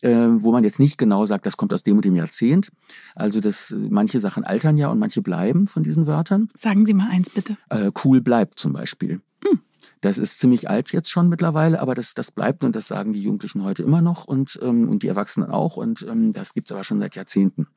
äh, 0.03 0.29
wo 0.31 0.53
man 0.53 0.65
jetzt 0.65 0.79
nicht 0.79 0.99
genau 0.99 1.25
sagt, 1.27 1.47
das 1.47 1.57
kommt 1.57 1.73
aus 1.73 1.83
dem 1.83 1.97
und 1.97 2.05
dem 2.05 2.17
Jahrzehnt. 2.17 2.71
Also 3.15 3.41
dass 3.41 3.75
manche 3.89 4.21
Sachen 4.21 4.45
altern 4.45 4.77
ja 4.77 4.89
und 4.89 4.99
manche 4.99 5.23
bleiben 5.23 5.67
von 5.69 5.83
diesen 5.83 6.07
Wörtern. 6.07 6.51
Sagen 6.55 6.85
Sie 6.85 6.93
mal 6.93 7.09
eins 7.09 7.31
bitte. 7.31 7.57
Äh, 7.71 7.91
cool 8.05 8.21
bleibt 8.21 8.59
zum 8.59 8.73
Beispiel. 8.73 9.21
Hm. 9.47 9.61
Das 10.01 10.19
ist 10.19 10.41
ziemlich 10.41 10.69
alt 10.69 10.93
jetzt 10.93 11.11
schon 11.11 11.29
mittlerweile, 11.29 11.81
aber 11.81 11.95
das, 11.95 12.15
das 12.15 12.33
bleibt 12.33 12.65
und 12.65 12.75
das 12.75 12.89
sagen 12.89 13.13
die 13.13 13.23
Jugendlichen 13.23 13.63
heute 13.63 13.85
immer 13.85 14.03
noch 14.03 14.25
und, 14.25 14.59
ähm, 14.63 14.89
und 14.89 15.05
die 15.05 15.09
Erwachsenen 15.09 15.51
auch 15.51 15.77
und 15.77 16.05
ähm, 16.11 16.33
das 16.33 16.55
gibt's 16.55 16.73
aber 16.73 16.85
schon 16.85 16.99
seit 16.99 17.15
Jahrzehnten. 17.15 17.69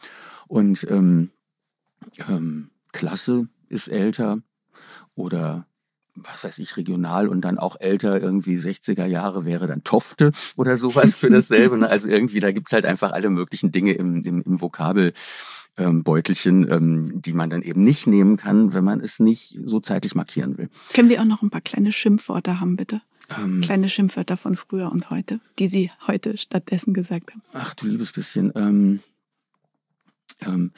Und 0.48 0.86
ähm, 0.90 1.30
ähm, 2.28 2.72
Klasse 2.96 3.50
ist 3.68 3.90
älter 3.90 4.40
oder 5.16 5.68
was 6.16 6.46
weiß 6.46 6.60
ich, 6.60 6.78
regional 6.78 7.28
und 7.28 7.42
dann 7.42 7.60
auch 7.60 7.76
älter, 7.78 8.22
irgendwie 8.22 8.56
60er 8.56 9.06
Jahre 9.06 9.44
wäre 9.44 9.68
dann 9.68 9.84
Tofte 9.84 10.32
oder 10.56 10.78
sowas 10.78 11.14
für 11.14 11.30
dasselbe. 11.30 11.78
Ne? 11.78 11.90
Also 11.90 12.08
irgendwie, 12.08 12.40
da 12.40 12.54
gibt's 12.54 12.72
halt 12.72 12.86
einfach 12.86 13.12
alle 13.12 13.30
möglichen 13.30 13.74
Dinge 13.74 13.92
im, 13.92 14.24
im, 14.24 14.42
im 14.42 14.62
Vokabel. 14.62 15.14
Ähm, 15.78 16.04
Beutelchen, 16.04 16.72
ähm, 16.72 17.22
die 17.22 17.34
man 17.34 17.50
dann 17.50 17.62
eben 17.62 17.84
nicht 17.84 18.08
nehmen 18.08 18.38
kann, 18.38 18.74
wenn 18.74 18.86
man 18.86 19.02
es 19.02 19.20
nicht 19.20 19.60
so 19.66 19.82
zeitlich 19.82 20.16
markieren 20.16 20.58
will. 20.58 20.70
Können 20.94 21.10
wir 21.10 21.20
auch 21.20 21.26
noch 21.26 21.42
ein 21.42 21.50
paar 21.50 21.60
kleine 21.60 21.92
Schimpfworte 21.92 22.62
haben, 22.62 22.78
bitte? 22.78 23.02
Ähm, 23.38 23.60
kleine 23.60 23.90
Schimpfwörter 23.90 24.38
von 24.38 24.56
früher 24.56 24.90
und 24.90 25.10
heute, 25.10 25.42
die 25.60 25.68
Sie 25.68 25.92
heute 26.08 26.38
stattdessen 26.38 26.94
gesagt 26.94 27.34
haben. 27.34 27.42
Ach 27.54 27.74
du 27.74 27.88
liebes 27.88 28.14
bisschen. 28.14 28.54
Ähm, 28.56 29.02
ähm, 30.40 30.72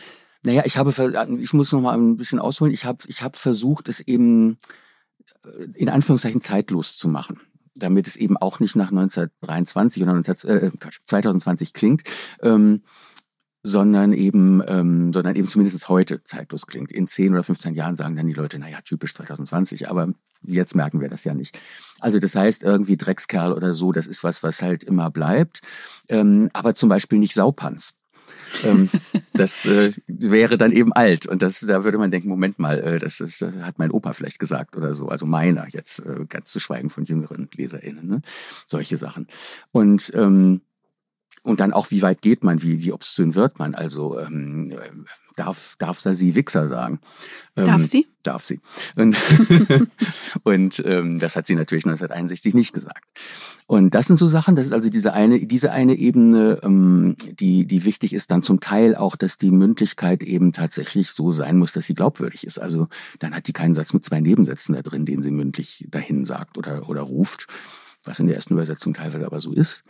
naja, 0.47 0.63
ich 0.65 0.77
habe, 0.77 1.27
ich 1.41 1.51
muss 1.51 1.73
noch 1.73 1.81
mal 1.81 1.97
ein 1.97 2.15
bisschen 2.15 2.39
ausholen. 2.39 2.73
Ich 2.73 2.85
habe, 2.85 2.99
ich 3.07 3.21
habe 3.21 3.37
versucht, 3.37 3.89
es 3.89 3.99
eben 3.99 4.57
äh, 5.43 5.65
in 5.75 5.89
Anführungszeichen 5.89 6.41
zeitlos 6.41 6.97
zu 6.97 7.09
machen 7.09 7.41
damit 7.79 8.07
es 8.07 8.15
eben 8.15 8.37
auch 8.37 8.59
nicht 8.59 8.75
nach 8.75 8.89
1923 8.89 10.01
oder 10.01 10.13
19, 10.13 10.49
äh, 10.49 10.71
2020 11.05 11.73
klingt, 11.73 12.01
ähm, 12.41 12.81
sondern 13.61 14.13
eben, 14.13 14.63
ähm, 14.67 15.13
sondern 15.13 15.35
eben 15.35 15.47
zumindest 15.47 15.87
heute 15.87 16.23
zeitlos 16.23 16.65
klingt. 16.65 16.91
In 16.91 17.05
10 17.05 17.33
oder 17.33 17.43
15 17.43 17.75
Jahren 17.75 17.95
sagen 17.95 18.15
dann 18.15 18.25
die 18.25 18.33
Leute, 18.33 18.57
naja, 18.57 18.79
typisch 18.83 19.13
2020, 19.13 19.91
aber 19.91 20.11
jetzt 20.41 20.73
merken 20.73 21.01
wir 21.01 21.09
das 21.09 21.23
ja 21.23 21.35
nicht. 21.35 21.59
Also 21.99 22.17
das 22.17 22.33
heißt 22.33 22.63
irgendwie 22.63 22.97
Dreckskerl 22.97 23.53
oder 23.53 23.75
so, 23.75 23.91
das 23.91 24.07
ist 24.07 24.23
was, 24.23 24.41
was 24.41 24.63
halt 24.63 24.83
immer 24.83 25.11
bleibt, 25.11 25.61
ähm, 26.09 26.49
aber 26.53 26.73
zum 26.73 26.89
Beispiel 26.89 27.19
nicht 27.19 27.35
Saupanz 27.35 27.96
ähm, 28.63 28.89
das 29.33 29.65
äh, 29.65 29.93
wäre 30.07 30.57
dann 30.57 30.71
eben 30.71 30.93
alt. 30.93 31.25
Und 31.25 31.41
das, 31.41 31.59
da 31.59 31.83
würde 31.83 31.97
man 31.97 32.11
denken, 32.11 32.29
Moment 32.29 32.59
mal, 32.59 32.79
äh, 32.79 32.99
das, 32.99 33.17
das 33.17 33.41
äh, 33.41 33.51
hat 33.61 33.79
mein 33.79 33.91
Opa 33.91 34.13
vielleicht 34.13 34.39
gesagt 34.39 34.75
oder 34.75 34.93
so. 34.93 35.07
Also 35.07 35.25
meiner, 35.25 35.67
jetzt 35.69 35.99
äh, 36.05 36.25
ganz 36.27 36.51
zu 36.51 36.59
schweigen 36.59 36.89
von 36.89 37.05
jüngeren 37.05 37.49
LeserInnen. 37.53 38.07
Ne? 38.07 38.21
Solche 38.65 38.97
Sachen. 38.97 39.27
Und 39.71 40.11
ähm, 40.15 40.61
und 41.47 41.61
dann 41.61 41.71
auch, 41.71 41.91
wie 41.91 42.01
weit 42.01 42.21
geht 42.21 42.43
man, 42.43 42.61
wie, 42.61 42.83
wie 42.83 42.91
obszön 42.91 43.33
wird 43.33 43.57
man? 43.57 43.73
Also 43.73 44.19
ähm, 44.19 44.73
darf, 45.37 45.75
darf 45.79 45.97
sie 45.97 46.35
Wichser 46.35 46.67
sagen. 46.67 46.99
Ähm, 47.55 47.67
darf 47.67 47.85
sie? 47.85 48.05
Darf 48.21 48.43
sie. 48.43 48.59
Und, 48.97 49.15
und 50.43 50.83
ähm, 50.85 51.17
das 51.19 51.37
hat 51.37 51.47
sie 51.47 51.55
natürlich 51.55 51.85
1961 51.85 52.53
nicht 52.53 52.73
gesagt. 52.73 53.01
Und 53.65 53.95
das 53.95 54.07
sind 54.07 54.17
so 54.17 54.27
Sachen, 54.27 54.57
das 54.57 54.65
ist 54.65 54.73
also 54.73 54.89
diese 54.89 55.13
eine, 55.13 55.45
diese 55.45 55.71
eine 55.71 55.95
Ebene, 55.95 56.59
ähm, 56.63 57.15
die, 57.39 57.65
die 57.65 57.85
wichtig 57.85 58.11
ist, 58.11 58.29
dann 58.29 58.41
zum 58.43 58.59
Teil 58.59 58.93
auch, 58.95 59.15
dass 59.15 59.37
die 59.37 59.51
Mündlichkeit 59.51 60.23
eben 60.23 60.51
tatsächlich 60.51 61.11
so 61.11 61.31
sein 61.31 61.57
muss, 61.57 61.71
dass 61.71 61.85
sie 61.85 61.95
glaubwürdig 61.95 62.45
ist. 62.45 62.57
Also 62.57 62.89
dann 63.19 63.33
hat 63.33 63.47
die 63.47 63.53
keinen 63.53 63.73
Satz 63.73 63.93
mit 63.93 64.03
zwei 64.03 64.19
Nebensätzen 64.19 64.75
da 64.75 64.81
drin, 64.81 65.05
den 65.05 65.23
sie 65.23 65.31
mündlich 65.31 65.87
dahin 65.89 66.25
sagt 66.25 66.57
oder, 66.57 66.89
oder 66.89 67.03
ruft, 67.03 67.47
was 68.03 68.19
in 68.19 68.27
der 68.27 68.35
ersten 68.35 68.55
Übersetzung 68.55 68.93
teilweise 68.93 69.25
aber 69.25 69.39
so 69.39 69.53
ist. 69.53 69.85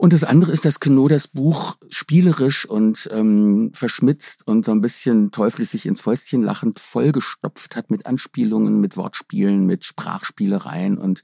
Und 0.00 0.12
das 0.12 0.22
andere 0.22 0.52
ist, 0.52 0.64
dass 0.64 0.78
Queneau 0.78 1.08
das 1.08 1.26
Buch 1.26 1.76
spielerisch 1.88 2.64
und 2.64 3.10
ähm, 3.12 3.72
verschmitzt 3.74 4.46
und 4.46 4.64
so 4.64 4.70
ein 4.70 4.80
bisschen 4.80 5.32
teuflisch 5.32 5.70
sich 5.70 5.86
ins 5.86 6.00
Fäustchen 6.00 6.44
lachend 6.44 6.78
vollgestopft 6.78 7.74
hat 7.74 7.90
mit 7.90 8.06
Anspielungen, 8.06 8.80
mit 8.80 8.96
Wortspielen, 8.96 9.66
mit 9.66 9.84
Sprachspielereien. 9.84 10.98
Und 10.98 11.22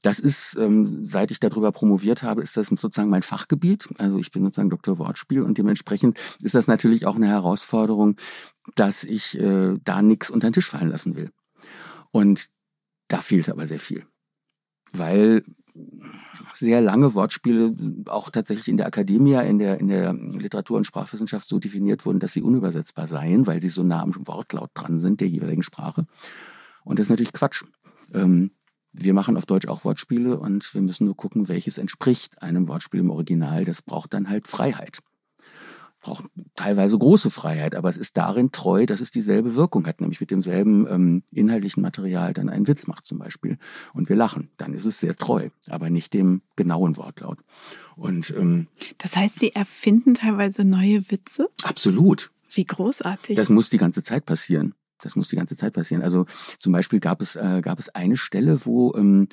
das 0.00 0.18
ist, 0.18 0.56
ähm, 0.58 1.04
seit 1.04 1.32
ich 1.32 1.38
darüber 1.38 1.70
promoviert 1.70 2.22
habe, 2.22 2.40
ist 2.40 2.56
das 2.56 2.68
sozusagen 2.68 3.10
mein 3.10 3.22
Fachgebiet. 3.22 3.90
Also 3.98 4.16
ich 4.16 4.30
bin 4.30 4.42
sozusagen 4.42 4.70
Doktor 4.70 4.98
Wortspiel 4.98 5.42
und 5.42 5.58
dementsprechend 5.58 6.18
ist 6.42 6.54
das 6.54 6.66
natürlich 6.66 7.04
auch 7.04 7.16
eine 7.16 7.28
Herausforderung, 7.28 8.16
dass 8.74 9.04
ich 9.04 9.38
äh, 9.38 9.76
da 9.84 10.00
nichts 10.00 10.30
unter 10.30 10.48
den 10.48 10.54
Tisch 10.54 10.70
fallen 10.70 10.88
lassen 10.88 11.14
will. 11.14 11.30
Und 12.10 12.48
da 13.08 13.20
fehlt 13.20 13.50
aber 13.50 13.66
sehr 13.66 13.80
viel. 13.80 14.06
Weil 14.92 15.44
sehr 16.54 16.80
lange 16.80 17.14
Wortspiele 17.14 17.74
auch 18.06 18.30
tatsächlich 18.30 18.68
in 18.68 18.76
der 18.76 18.86
Akademie, 18.86 19.34
in 19.34 19.58
der, 19.58 19.78
in 19.80 19.88
der 19.88 20.12
Literatur- 20.12 20.76
und 20.76 20.84
Sprachwissenschaft 20.84 21.48
so 21.48 21.58
definiert 21.58 22.06
wurden, 22.06 22.20
dass 22.20 22.32
sie 22.32 22.42
unübersetzbar 22.42 23.06
seien, 23.06 23.46
weil 23.46 23.60
sie 23.60 23.68
so 23.68 23.82
nah 23.82 24.02
am 24.02 24.14
Wortlaut 24.26 24.70
dran 24.74 24.98
sind 24.98 25.20
der 25.20 25.28
jeweiligen 25.28 25.62
Sprache. 25.62 26.06
Und 26.84 26.98
das 26.98 27.06
ist 27.06 27.10
natürlich 27.10 27.32
Quatsch. 27.32 27.64
Ähm, 28.12 28.52
wir 28.92 29.14
machen 29.14 29.36
auf 29.36 29.46
Deutsch 29.46 29.66
auch 29.66 29.84
Wortspiele 29.84 30.38
und 30.38 30.72
wir 30.72 30.80
müssen 30.80 31.06
nur 31.06 31.16
gucken, 31.16 31.48
welches 31.48 31.78
entspricht 31.78 32.40
einem 32.42 32.68
Wortspiel 32.68 33.00
im 33.00 33.10
Original. 33.10 33.64
Das 33.64 33.82
braucht 33.82 34.14
dann 34.14 34.28
halt 34.28 34.46
Freiheit 34.46 35.00
braucht 36.04 36.24
teilweise 36.54 36.98
große 36.98 37.30
Freiheit, 37.30 37.74
aber 37.74 37.88
es 37.88 37.96
ist 37.96 38.18
darin 38.18 38.52
treu, 38.52 38.84
dass 38.84 39.00
es 39.00 39.10
dieselbe 39.10 39.56
Wirkung 39.56 39.86
hat, 39.86 40.02
nämlich 40.02 40.20
mit 40.20 40.30
demselben 40.30 40.86
ähm, 40.86 41.22
inhaltlichen 41.32 41.82
Material 41.82 42.34
dann 42.34 42.50
einen 42.50 42.68
Witz 42.68 42.86
macht 42.86 43.06
zum 43.06 43.18
Beispiel 43.18 43.58
und 43.94 44.10
wir 44.10 44.16
lachen, 44.16 44.50
dann 44.58 44.74
ist 44.74 44.84
es 44.84 45.00
sehr 45.00 45.16
treu, 45.16 45.48
aber 45.68 45.88
nicht 45.88 46.12
dem 46.12 46.42
genauen 46.56 46.98
Wortlaut. 46.98 47.38
Und 47.96 48.34
ähm, 48.36 48.68
das 48.98 49.16
heißt, 49.16 49.40
Sie 49.40 49.54
erfinden 49.54 50.14
teilweise 50.14 50.64
neue 50.64 51.10
Witze? 51.10 51.48
Absolut. 51.62 52.30
Wie 52.50 52.64
großartig. 52.64 53.34
Das 53.36 53.48
muss 53.48 53.70
die 53.70 53.78
ganze 53.78 54.04
Zeit 54.04 54.26
passieren. 54.26 54.74
Das 55.00 55.16
muss 55.16 55.28
die 55.28 55.36
ganze 55.36 55.56
Zeit 55.56 55.72
passieren. 55.72 56.02
Also 56.02 56.26
zum 56.58 56.72
Beispiel 56.72 57.00
gab 57.00 57.22
es 57.22 57.34
äh, 57.36 57.60
gab 57.62 57.78
es 57.78 57.88
eine 57.94 58.16
Stelle, 58.16 58.64
wo 58.64 58.94
ähm, 58.94 59.28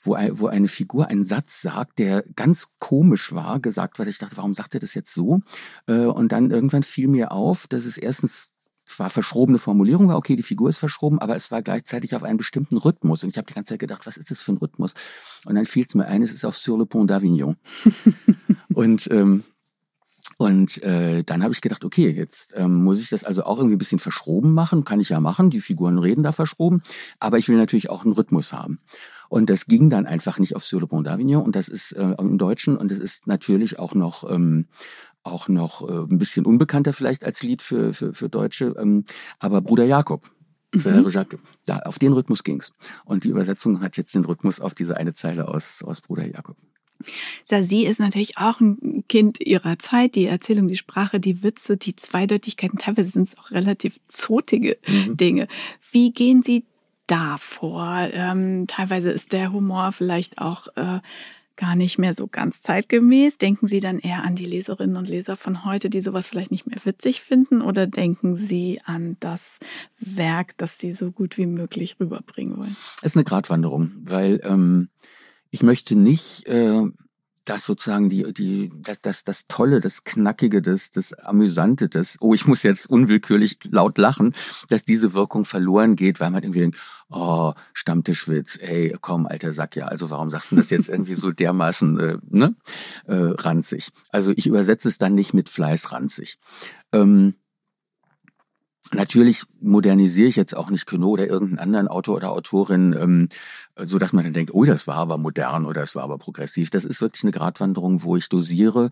wo, 0.00 0.16
wo 0.32 0.46
eine 0.46 0.68
Figur 0.68 1.08
einen 1.08 1.24
Satz 1.24 1.60
sagt, 1.62 1.98
der 1.98 2.24
ganz 2.36 2.68
komisch 2.78 3.32
war, 3.32 3.60
gesagt 3.60 3.98
weil 3.98 4.08
Ich 4.08 4.18
dachte, 4.18 4.36
warum 4.36 4.54
sagt 4.54 4.74
er 4.74 4.80
das 4.80 4.94
jetzt 4.94 5.14
so? 5.14 5.40
Äh, 5.86 6.06
und 6.06 6.32
dann 6.32 6.50
irgendwann 6.50 6.82
fiel 6.82 7.08
mir 7.08 7.32
auf, 7.32 7.66
dass 7.66 7.84
es 7.84 7.96
erstens 7.96 8.50
zwar 8.86 9.10
verschrobene 9.10 9.58
Formulierung 9.58 10.08
war, 10.08 10.16
okay, 10.16 10.36
die 10.36 10.42
Figur 10.42 10.68
ist 10.68 10.78
verschroben, 10.78 11.18
aber 11.18 11.36
es 11.36 11.50
war 11.50 11.62
gleichzeitig 11.62 12.14
auf 12.14 12.22
einen 12.22 12.36
bestimmten 12.36 12.76
Rhythmus. 12.76 13.22
Und 13.22 13.30
ich 13.30 13.38
habe 13.38 13.46
die 13.46 13.54
ganze 13.54 13.70
Zeit 13.70 13.80
gedacht, 13.80 14.06
was 14.06 14.16
ist 14.16 14.30
das 14.30 14.40
für 14.40 14.52
ein 14.52 14.58
Rhythmus? 14.58 14.94
Und 15.46 15.54
dann 15.54 15.64
fiel 15.64 15.84
es 15.88 15.94
mir 15.94 16.06
ein, 16.06 16.22
es 16.22 16.32
ist 16.32 16.44
auf 16.44 16.56
Sur 16.56 16.78
le 16.78 16.86
Pont 16.86 17.10
d'Avignon. 17.10 17.56
und 18.74 19.08
ähm, 19.10 19.44
und 20.36 20.82
äh, 20.82 21.22
dann 21.22 21.42
habe 21.44 21.54
ich 21.54 21.60
gedacht, 21.60 21.84
okay, 21.84 22.10
jetzt 22.10 22.54
ähm, 22.56 22.82
muss 22.82 23.00
ich 23.00 23.08
das 23.08 23.24
also 23.24 23.44
auch 23.44 23.58
irgendwie 23.58 23.76
ein 23.76 23.78
bisschen 23.78 24.00
verschroben 24.00 24.52
machen. 24.52 24.84
Kann 24.84 24.98
ich 24.98 25.10
ja 25.10 25.20
machen, 25.20 25.50
die 25.50 25.60
Figuren 25.60 25.98
reden 25.98 26.24
da 26.24 26.32
verschroben. 26.32 26.82
Aber 27.20 27.38
ich 27.38 27.48
will 27.48 27.56
natürlich 27.56 27.88
auch 27.88 28.04
einen 28.04 28.14
Rhythmus 28.14 28.52
haben. 28.52 28.80
Und 29.34 29.50
das 29.50 29.66
ging 29.66 29.90
dann 29.90 30.06
einfach 30.06 30.38
nicht 30.38 30.54
auf 30.54 30.64
Sur 30.64 30.80
le 30.80 30.86
Pont 30.86 31.08
d'Avignon. 31.08 31.42
Und 31.42 31.56
das 31.56 31.66
ist 31.66 31.90
äh, 31.90 32.14
im 32.20 32.38
Deutschen. 32.38 32.76
Und 32.76 32.92
es 32.92 33.00
ist 33.00 33.26
natürlich 33.26 33.80
auch 33.80 33.92
noch, 33.96 34.30
ähm, 34.30 34.68
auch 35.24 35.48
noch 35.48 35.82
äh, 35.88 36.08
ein 36.08 36.18
bisschen 36.18 36.46
unbekannter 36.46 36.92
vielleicht 36.92 37.24
als 37.24 37.42
Lied 37.42 37.60
für, 37.60 37.92
für, 37.92 38.14
für 38.14 38.28
Deutsche. 38.28 38.76
Ähm, 38.78 39.02
aber 39.40 39.60
Bruder 39.60 39.86
Jakob. 39.86 40.30
Für 40.72 40.90
mhm. 40.90 41.08
Jacques, 41.08 41.40
da, 41.64 41.80
auf 41.80 41.98
den 41.98 42.12
Rhythmus 42.12 42.44
ging's. 42.44 42.72
Und 43.04 43.24
die 43.24 43.30
Übersetzung 43.30 43.80
hat 43.80 43.96
jetzt 43.96 44.14
den 44.14 44.24
Rhythmus 44.24 44.60
auf 44.60 44.72
diese 44.72 44.96
eine 44.96 45.14
Zeile 45.14 45.48
aus, 45.48 45.82
aus 45.82 46.00
Bruder 46.00 46.26
Jakob. 46.26 46.56
Sasi 47.42 47.86
ist 47.86 47.98
natürlich 47.98 48.38
auch 48.38 48.60
ein 48.60 49.02
Kind 49.08 49.40
ihrer 49.40 49.80
Zeit. 49.80 50.14
Die 50.14 50.26
Erzählung, 50.26 50.68
die 50.68 50.76
Sprache, 50.76 51.18
die 51.18 51.42
Witze, 51.42 51.76
die 51.76 51.96
Zweideutigkeiten, 51.96 52.78
teilweise 52.78 53.10
sind 53.10 53.26
es 53.26 53.36
auch 53.36 53.50
relativ 53.50 53.98
zotige 54.06 54.78
mhm. 54.86 55.16
Dinge. 55.16 55.48
Wie 55.90 56.12
gehen 56.12 56.44
Sie 56.44 56.66
da 57.06 57.36
vor? 57.38 58.08
Ähm, 58.12 58.66
teilweise 58.66 59.10
ist 59.10 59.32
der 59.32 59.52
Humor 59.52 59.92
vielleicht 59.92 60.38
auch 60.38 60.68
äh, 60.76 61.00
gar 61.56 61.76
nicht 61.76 61.98
mehr 61.98 62.14
so 62.14 62.26
ganz 62.26 62.60
zeitgemäß. 62.60 63.38
Denken 63.38 63.68
Sie 63.68 63.80
dann 63.80 63.98
eher 63.98 64.24
an 64.24 64.34
die 64.34 64.44
Leserinnen 64.44 64.96
und 64.96 65.08
Leser 65.08 65.36
von 65.36 65.64
heute, 65.64 65.90
die 65.90 66.00
sowas 66.00 66.28
vielleicht 66.28 66.50
nicht 66.50 66.66
mehr 66.66 66.78
witzig 66.84 67.20
finden? 67.20 67.62
Oder 67.62 67.86
denken 67.86 68.34
Sie 68.36 68.80
an 68.84 69.16
das 69.20 69.58
Werk, 69.98 70.56
das 70.56 70.78
Sie 70.78 70.92
so 70.92 71.12
gut 71.12 71.38
wie 71.38 71.46
möglich 71.46 71.96
rüberbringen 72.00 72.56
wollen? 72.58 72.76
Es 72.98 73.10
ist 73.10 73.16
eine 73.16 73.24
Gratwanderung, 73.24 73.92
weil 74.02 74.40
ähm, 74.44 74.88
ich 75.50 75.62
möchte 75.62 75.94
nicht 75.94 76.46
äh, 76.48 76.82
das 77.44 77.64
sozusagen 77.66 78.10
die 78.10 78.32
die 78.32 78.72
das 78.74 79.00
das 79.00 79.24
das 79.24 79.46
tolle 79.46 79.80
das 79.80 80.04
knackige 80.04 80.62
das 80.62 80.90
das 80.90 81.12
amüsante 81.12 81.88
das 81.88 82.16
oh 82.20 82.34
ich 82.34 82.46
muss 82.46 82.62
jetzt 82.62 82.88
unwillkürlich 82.88 83.58
laut 83.64 83.98
lachen 83.98 84.34
dass 84.68 84.84
diese 84.84 85.14
Wirkung 85.14 85.44
verloren 85.44 85.96
geht 85.96 86.20
weil 86.20 86.30
man 86.30 86.42
irgendwie 86.42 86.60
denkt 86.60 86.78
oh 87.10 87.52
Stammtischwitz 87.72 88.58
ey 88.60 88.96
komm 89.00 89.26
alter 89.26 89.52
Sack 89.52 89.76
ja 89.76 89.86
also 89.86 90.10
warum 90.10 90.30
sagst 90.30 90.52
du 90.52 90.56
das 90.56 90.70
jetzt 90.70 90.88
irgendwie 90.88 91.14
so 91.14 91.30
dermaßen 91.30 92.00
äh, 92.00 92.18
ne 92.30 92.54
äh, 93.06 93.14
ranzig? 93.14 93.90
Also 94.10 94.32
ich 94.34 94.46
übersetze 94.46 94.88
es 94.88 94.98
dann 94.98 95.14
nicht 95.14 95.34
mit 95.34 95.48
Fleiß 95.48 95.92
ranzig. 95.92 96.38
Ähm, 96.92 97.34
Natürlich 98.92 99.44
modernisiere 99.60 100.28
ich 100.28 100.36
jetzt 100.36 100.54
auch 100.54 100.70
nicht 100.70 100.86
Queneau 100.86 101.10
oder 101.10 101.26
irgendeinen 101.26 101.58
anderen 101.58 101.88
Autor 101.88 102.16
oder 102.16 102.30
Autorin, 102.32 102.94
ähm, 102.98 103.28
so 103.76 103.98
dass 103.98 104.12
man 104.12 104.24
dann 104.24 104.34
denkt, 104.34 104.52
oh, 104.52 104.64
das 104.64 104.86
war 104.86 104.96
aber 104.96 105.16
modern 105.16 105.64
oder 105.64 105.80
das 105.80 105.94
war 105.94 106.04
aber 106.04 106.18
progressiv. 106.18 106.68
Das 106.70 106.84
ist 106.84 107.00
wirklich 107.00 107.24
eine 107.24 107.32
Gratwanderung, 107.32 108.02
wo 108.02 108.16
ich 108.16 108.28
dosiere, 108.28 108.90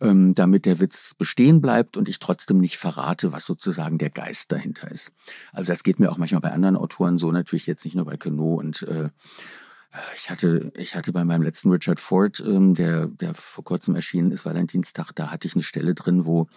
ähm, 0.00 0.34
damit 0.34 0.64
der 0.64 0.78
Witz 0.78 1.14
bestehen 1.18 1.60
bleibt 1.60 1.96
und 1.96 2.08
ich 2.08 2.20
trotzdem 2.20 2.58
nicht 2.58 2.78
verrate, 2.78 3.32
was 3.32 3.44
sozusagen 3.44 3.98
der 3.98 4.10
Geist 4.10 4.52
dahinter 4.52 4.90
ist. 4.90 5.12
Also 5.52 5.72
das 5.72 5.82
geht 5.82 5.98
mir 5.98 6.10
auch 6.10 6.18
manchmal 6.18 6.40
bei 6.40 6.52
anderen 6.52 6.76
Autoren 6.76 7.18
so, 7.18 7.32
natürlich 7.32 7.66
jetzt 7.66 7.84
nicht 7.84 7.96
nur 7.96 8.04
bei 8.04 8.16
Queneau 8.16 8.54
und 8.54 8.82
äh, 8.82 9.08
ich 10.16 10.30
hatte, 10.30 10.72
ich 10.76 10.94
hatte 10.94 11.12
bei 11.12 11.24
meinem 11.24 11.42
letzten 11.42 11.70
Richard 11.70 12.00
Ford, 12.00 12.42
ähm, 12.46 12.74
der, 12.74 13.08
der 13.08 13.34
vor 13.34 13.64
kurzem 13.64 13.94
erschienen 13.94 14.30
ist, 14.30 14.46
Valentinstag, 14.46 15.12
da 15.14 15.30
hatte 15.30 15.48
ich 15.48 15.54
eine 15.54 15.62
Stelle 15.62 15.94
drin, 15.94 16.24
wo 16.24 16.48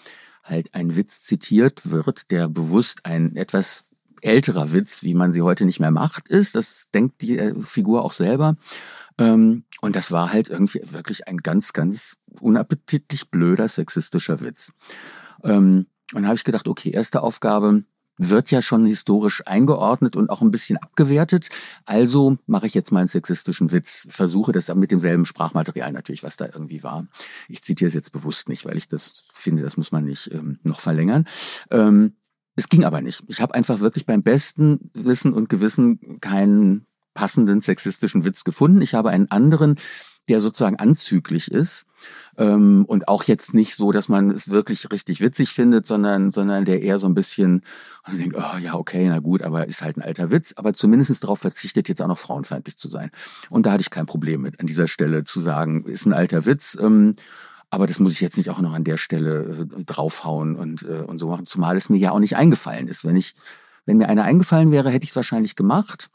halt 0.45 0.73
ein 0.73 0.95
Witz 0.95 1.21
zitiert 1.21 1.89
wird, 1.89 2.31
der 2.31 2.47
bewusst 2.47 3.05
ein 3.05 3.35
etwas 3.35 3.85
älterer 4.21 4.73
Witz, 4.73 5.03
wie 5.03 5.13
man 5.13 5.33
sie 5.33 5.41
heute 5.41 5.65
nicht 5.65 5.79
mehr 5.79 5.91
macht, 5.91 6.29
ist. 6.29 6.55
Das 6.55 6.89
denkt 6.93 7.21
die 7.21 7.37
äh, 7.37 7.59
Figur 7.61 8.03
auch 8.03 8.13
selber. 8.13 8.55
Ähm, 9.17 9.65
und 9.81 9.95
das 9.95 10.11
war 10.11 10.31
halt 10.31 10.49
irgendwie 10.49 10.81
wirklich 10.83 11.27
ein 11.27 11.37
ganz, 11.37 11.73
ganz 11.73 12.17
unappetitlich 12.39 13.29
blöder 13.29 13.67
sexistischer 13.67 14.41
Witz. 14.41 14.73
Ähm, 15.43 15.87
und 16.13 16.21
da 16.21 16.27
habe 16.29 16.37
ich 16.37 16.43
gedacht, 16.43 16.67
okay, 16.67 16.91
erste 16.91 17.21
Aufgabe, 17.21 17.83
wird 18.18 18.51
ja 18.51 18.61
schon 18.61 18.86
historisch 18.86 19.45
eingeordnet 19.45 20.16
und 20.16 20.30
auch 20.30 20.41
ein 20.41 20.51
bisschen 20.51 20.78
abgewertet. 20.78 21.49
Also 21.86 22.38
mache 22.47 22.68
ich 22.68 22.74
jetzt 22.74 22.91
mal 22.91 22.99
einen 22.99 23.07
sexistischen 23.07 23.72
Witz, 23.72 24.07
versuche 24.09 24.51
das 24.51 24.74
mit 24.74 24.91
demselben 24.91 25.26
Sprachmaterial 25.26 25.91
natürlich, 25.91 26.24
was 26.24 26.38
da 26.38 26.45
irgendwie 26.45 26.84
war. 26.84 27.07
Ich 27.49 27.63
zitiere 27.63 27.88
es 27.89 27.93
jetzt 27.93 28.11
bewusst 28.11 28.49
nicht, 28.49 28.66
weil 28.66 28.78
ich 28.78 28.88
das 28.88 29.24
finde, 29.34 29.63
das 29.63 29.78
muss 29.78 29.91
man 29.91 30.05
nicht 30.05 30.32
ähm, 30.34 30.59
noch 30.63 30.80
verlängern. 30.80 31.26
Ähm, 31.72 32.13
es 32.55 32.70
ging 32.70 32.86
aber 32.86 33.01
nicht. 33.01 33.24
Ich 33.28 33.41
habe 33.41 33.53
einfach 33.53 33.80
wirklich 33.82 34.05
beim 34.05 34.24
besten 34.24 34.89
Wissen 34.93 35.34
und 35.34 35.49
Gewissen 35.49 36.20
keinen 36.22 36.86
passenden 37.13 37.61
sexistischen 37.61 38.24
Witz 38.24 38.43
gefunden. 38.43 38.82
Ich 38.82 38.93
habe 38.93 39.09
einen 39.09 39.30
anderen, 39.32 39.76
der 40.30 40.41
sozusagen 40.41 40.78
anzüglich 40.78 41.51
ist 41.51 41.86
ähm, 42.38 42.86
und 42.86 43.07
auch 43.07 43.23
jetzt 43.23 43.53
nicht 43.53 43.76
so, 43.76 43.91
dass 43.91 44.09
man 44.09 44.32
es 44.32 44.49
wirklich 44.49 44.91
richtig 44.91 45.21
witzig 45.21 45.49
findet, 45.51 45.86
sondern 45.86 46.32
sondern 46.32 46.65
der 46.65 46.82
eher 46.82 46.99
so 46.99 47.07
ein 47.07 47.13
bisschen 47.13 47.61
und 48.07 48.17
denkt, 48.17 48.36
oh 48.38 48.57
ja 48.57 48.76
okay, 48.76 49.07
na 49.07 49.19
gut, 49.19 49.43
aber 49.43 49.67
ist 49.67 49.82
halt 49.82 49.97
ein 49.97 50.01
alter 50.01 50.32
Witz, 50.32 50.53
aber 50.55 50.73
zumindest 50.73 51.23
darauf 51.23 51.39
verzichtet 51.39 51.89
jetzt 51.89 52.01
auch 52.01 52.07
noch 52.07 52.17
frauenfeindlich 52.17 52.78
zu 52.78 52.89
sein. 52.89 53.11
Und 53.49 53.65
da 53.65 53.71
hatte 53.71 53.82
ich 53.82 53.89
kein 53.89 54.05
Problem 54.05 54.41
mit 54.41 54.59
an 54.59 54.67
dieser 54.67 54.88
Stelle 54.88 55.23
zu 55.23 55.41
sagen, 55.41 55.84
ist 55.86 56.05
ein 56.05 56.13
alter 56.13 56.45
Witz. 56.45 56.78
Ähm, 56.82 57.15
aber 57.69 57.88
das 57.88 57.99
muss 57.99 58.13
ich 58.13 58.21
jetzt 58.21 58.38
nicht 58.38 58.49
auch 58.49 58.61
noch 58.61 58.73
an 58.73 58.84
der 58.84 58.97
Stelle 58.97 59.67
äh, 59.69 59.84
draufhauen 59.84 60.55
und, 60.55 60.84
äh, 60.84 61.03
und 61.05 61.19
so 61.19 61.28
machen, 61.28 61.45
zumal 61.45 61.76
es 61.76 61.89
mir 61.89 61.97
ja 61.97 62.11
auch 62.11 62.19
nicht 62.19 62.38
eingefallen 62.38 62.88
ist. 62.88 63.05
Wenn 63.05 63.17
ich, 63.17 63.34
wenn 63.86 63.97
mir 63.97 64.07
einer 64.07 64.23
eingefallen 64.23 64.71
wäre, 64.71 64.89
hätte 64.89 65.03
ich 65.03 65.09
es 65.09 65.15
wahrscheinlich 65.15 65.55
gemacht. 65.55 66.09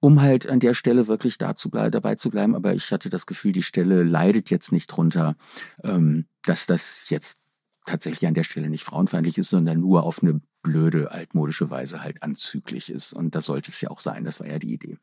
Um 0.00 0.20
halt 0.20 0.48
an 0.48 0.60
der 0.60 0.74
Stelle 0.74 1.08
wirklich 1.08 1.38
da 1.38 1.56
zu 1.56 1.68
dabei 1.68 2.14
zu 2.16 2.30
bleiben. 2.30 2.54
Aber 2.54 2.74
ich 2.74 2.92
hatte 2.92 3.10
das 3.10 3.26
Gefühl, 3.26 3.52
die 3.52 3.62
Stelle 3.62 4.02
leidet 4.02 4.50
jetzt 4.50 4.72
nicht 4.72 4.86
drunter, 4.88 5.36
ähm, 5.82 6.26
dass 6.44 6.66
das 6.66 7.10
jetzt 7.10 7.40
tatsächlich 7.86 8.26
an 8.26 8.34
der 8.34 8.44
Stelle 8.44 8.68
nicht 8.68 8.84
frauenfeindlich 8.84 9.38
ist, 9.38 9.50
sondern 9.50 9.80
nur 9.80 10.02
auf 10.02 10.22
eine 10.22 10.40
blöde, 10.62 11.12
altmodische 11.12 11.70
Weise 11.70 12.02
halt 12.02 12.22
anzüglich 12.22 12.90
ist. 12.90 13.12
Und 13.12 13.34
das 13.34 13.46
sollte 13.46 13.70
es 13.70 13.80
ja 13.80 13.90
auch 13.90 14.00
sein. 14.00 14.24
Das 14.24 14.40
war 14.40 14.48
ja 14.48 14.58
die 14.58 14.74
Idee. 14.74 14.98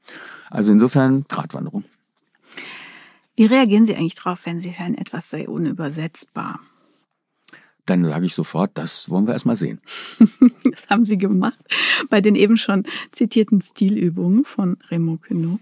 Also 0.50 0.72
insofern 0.72 1.26
Gratwanderung. 1.28 1.86
Wie 3.36 3.46
reagieren 3.46 3.86
Sie 3.86 3.96
eigentlich 3.96 4.16
drauf, 4.16 4.46
wenn 4.46 4.60
Sie 4.60 4.78
hören, 4.78 4.96
etwas 4.96 5.30
sei 5.30 5.48
unübersetzbar? 5.48 6.60
Dann 7.86 8.06
sage 8.06 8.26
ich 8.26 8.34
sofort, 8.34 8.72
das 8.76 9.10
wollen 9.10 9.28
wir 9.28 9.34
erstmal 9.34 9.58
sehen. 9.58 9.80
das 10.72 10.90
haben 10.90 11.06
Sie 11.06 11.18
gemacht 11.18 11.60
bei 12.10 12.22
den 12.22 12.36
eben 12.36 12.58
schon 12.58 12.84
zitierten 13.12 13.62
Stilübungen 13.62 14.46
von 14.46 14.78
Remo 14.90 15.18
Queneau 15.18 15.60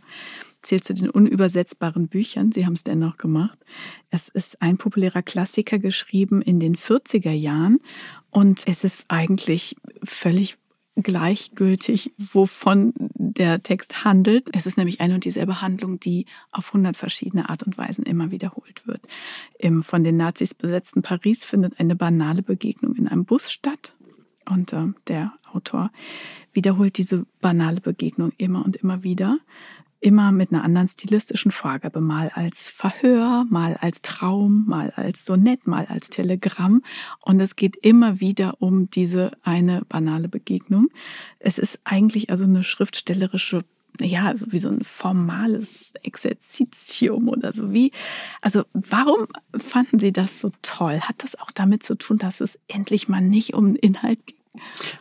zählt 0.61 0.83
zu 0.83 0.93
den 0.93 1.09
unübersetzbaren 1.09 2.07
Büchern. 2.07 2.51
Sie 2.51 2.65
haben 2.65 2.73
es 2.73 2.83
dennoch 2.83 3.17
gemacht. 3.17 3.57
Es 4.09 4.29
ist 4.29 4.61
ein 4.61 4.77
populärer 4.77 5.23
Klassiker 5.23 5.79
geschrieben 5.79 6.41
in 6.41 6.59
den 6.59 6.75
40er 6.75 7.31
Jahren 7.31 7.79
und 8.29 8.63
es 8.67 8.83
ist 8.83 9.05
eigentlich 9.07 9.75
völlig 10.03 10.57
gleichgültig, 10.95 12.13
wovon 12.17 12.93
der 12.97 13.63
Text 13.63 14.03
handelt. 14.03 14.49
Es 14.53 14.65
ist 14.65 14.77
nämlich 14.77 14.99
eine 15.01 15.15
und 15.15 15.25
dieselbe 15.25 15.61
Handlung, 15.61 15.99
die 15.99 16.25
auf 16.51 16.73
hundert 16.73 16.97
verschiedene 16.97 17.49
Art 17.49 17.63
und 17.63 17.77
Weisen 17.77 18.03
immer 18.03 18.31
wiederholt 18.31 18.85
wird. 18.85 19.01
Im 19.57 19.83
von 19.83 20.03
den 20.03 20.17
Nazis 20.17 20.53
besetzten 20.53 21.01
Paris 21.01 21.43
findet 21.43 21.79
eine 21.79 21.95
banale 21.95 22.43
Begegnung 22.43 22.95
in 22.95 23.07
einem 23.07 23.25
Bus 23.25 23.51
statt. 23.51 23.95
Und 24.49 24.73
äh, 24.73 24.87
der 25.07 25.33
Autor 25.53 25.91
wiederholt 26.51 26.97
diese 26.97 27.25
banale 27.39 27.79
Begegnung 27.79 28.33
immer 28.37 28.65
und 28.65 28.75
immer 28.75 29.03
wieder 29.03 29.39
immer 30.01 30.31
mit 30.31 30.51
einer 30.51 30.63
anderen 30.63 30.87
stilistischen 30.87 31.51
Vorgabe, 31.51 32.01
mal 32.01 32.29
als 32.33 32.67
Verhör, 32.67 33.45
mal 33.49 33.77
als 33.79 34.01
Traum, 34.01 34.65
mal 34.67 34.91
als 34.95 35.23
Sonett, 35.23 35.67
mal 35.67 35.85
als 35.85 36.09
Telegramm. 36.09 36.83
Und 37.21 37.39
es 37.39 37.55
geht 37.55 37.77
immer 37.77 38.19
wieder 38.19 38.61
um 38.61 38.89
diese 38.89 39.31
eine 39.43 39.83
banale 39.87 40.27
Begegnung. 40.27 40.89
Es 41.39 41.57
ist 41.57 41.79
eigentlich 41.83 42.29
also 42.29 42.43
eine 42.43 42.63
schriftstellerische 42.63 43.63
ja, 43.99 44.25
also 44.25 44.51
wie 44.51 44.59
so 44.59 44.69
ein 44.69 44.83
formales 44.83 45.93
Exerzitium 46.01 47.27
oder 47.27 47.53
so. 47.53 47.73
Wie, 47.73 47.91
also 48.41 48.63
warum 48.71 49.27
fanden 49.53 49.99
Sie 49.99 50.13
das 50.13 50.39
so 50.39 50.51
toll? 50.61 51.01
Hat 51.01 51.23
das 51.23 51.37
auch 51.37 51.51
damit 51.51 51.83
zu 51.83 51.95
tun, 51.95 52.17
dass 52.17 52.39
es 52.39 52.57
endlich 52.67 53.09
mal 53.09 53.21
nicht 53.21 53.53
um 53.53 53.75
Inhalt 53.75 54.25
ging? 54.25 54.40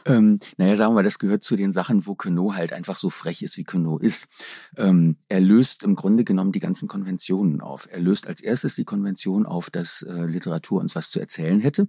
Ähm, 0.06 0.38
naja, 0.56 0.76
sagen 0.76 0.94
wir 0.94 1.02
das 1.02 1.18
gehört 1.18 1.42
zu 1.42 1.56
den 1.56 1.72
Sachen, 1.72 2.06
wo 2.06 2.14
Queneau 2.14 2.54
halt 2.54 2.72
einfach 2.72 2.96
so 2.96 3.10
frech 3.10 3.42
ist, 3.42 3.56
wie 3.56 3.64
Queneau 3.64 3.98
ist. 3.98 4.28
Ähm, 4.76 5.16
er 5.28 5.40
löst 5.40 5.82
im 5.82 5.96
Grunde 5.96 6.24
genommen 6.24 6.52
die 6.52 6.60
ganzen 6.60 6.88
Konventionen 6.88 7.60
auf. 7.60 7.88
Er 7.90 8.00
löst 8.00 8.26
als 8.26 8.40
erstes 8.40 8.76
die 8.76 8.84
Konvention 8.84 9.46
auf, 9.46 9.70
dass 9.70 10.02
äh, 10.02 10.24
Literatur 10.24 10.80
uns 10.80 10.94
was 10.94 11.10
zu 11.10 11.20
erzählen 11.20 11.60
hätte 11.60 11.88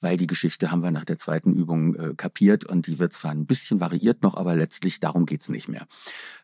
weil 0.00 0.16
die 0.16 0.26
Geschichte 0.26 0.70
haben 0.70 0.82
wir 0.82 0.90
nach 0.90 1.04
der 1.04 1.18
zweiten 1.18 1.52
Übung 1.52 1.94
äh, 1.94 2.14
kapiert 2.14 2.64
und 2.64 2.86
die 2.86 2.98
wird 2.98 3.12
zwar 3.14 3.30
ein 3.30 3.46
bisschen 3.46 3.80
variiert 3.80 4.22
noch, 4.22 4.34
aber 4.34 4.54
letztlich 4.54 5.00
darum 5.00 5.26
geht's 5.26 5.48
nicht 5.48 5.68
mehr. 5.68 5.86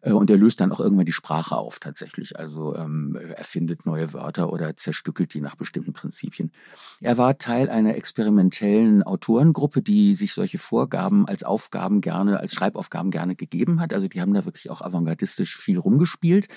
Äh, 0.01 0.13
und 0.13 0.31
er 0.31 0.37
löst 0.37 0.61
dann 0.61 0.73
auch 0.73 0.81
irgendwann 0.81 1.07
die 1.07 1.13
Sprache 1.13 1.57
auf 1.57 1.79
tatsächlich, 1.79 2.39
also 2.39 2.75
ähm, 2.77 3.17
erfindet 3.17 3.87
neue 3.87 4.13
Wörter 4.13 4.53
oder 4.53 4.77
zerstückelt 4.77 5.35
die 5.35 5.41
nach 5.41 5.57
bestimmten 5.57 5.93
Prinzipien. 5.93 6.53
Er 7.01 7.19
war 7.19 7.39
Teil 7.39 7.69
einer 7.69 7.97
experimentellen 7.97 9.03
Autorengruppe, 9.03 9.83
die 9.83 10.15
sich 10.15 10.33
solche 10.33 10.59
Vorgaben 10.59 11.27
als 11.27 11.45
Aufgaben 11.45 12.01
gerne, 12.01 12.41
als 12.41 12.55
Schreibaufgaben 12.55 13.11
gerne 13.11 13.37
gegeben 13.37 13.81
hat. 13.81 13.93
Also 13.93 14.09
die 14.09 14.21
haben 14.21 14.35
da 14.35 14.45
wirklich 14.45 14.71
auch 14.71 14.81
avantgardistisch 14.83 15.57
viel 15.57 15.79
rumgespielt. 15.79 16.49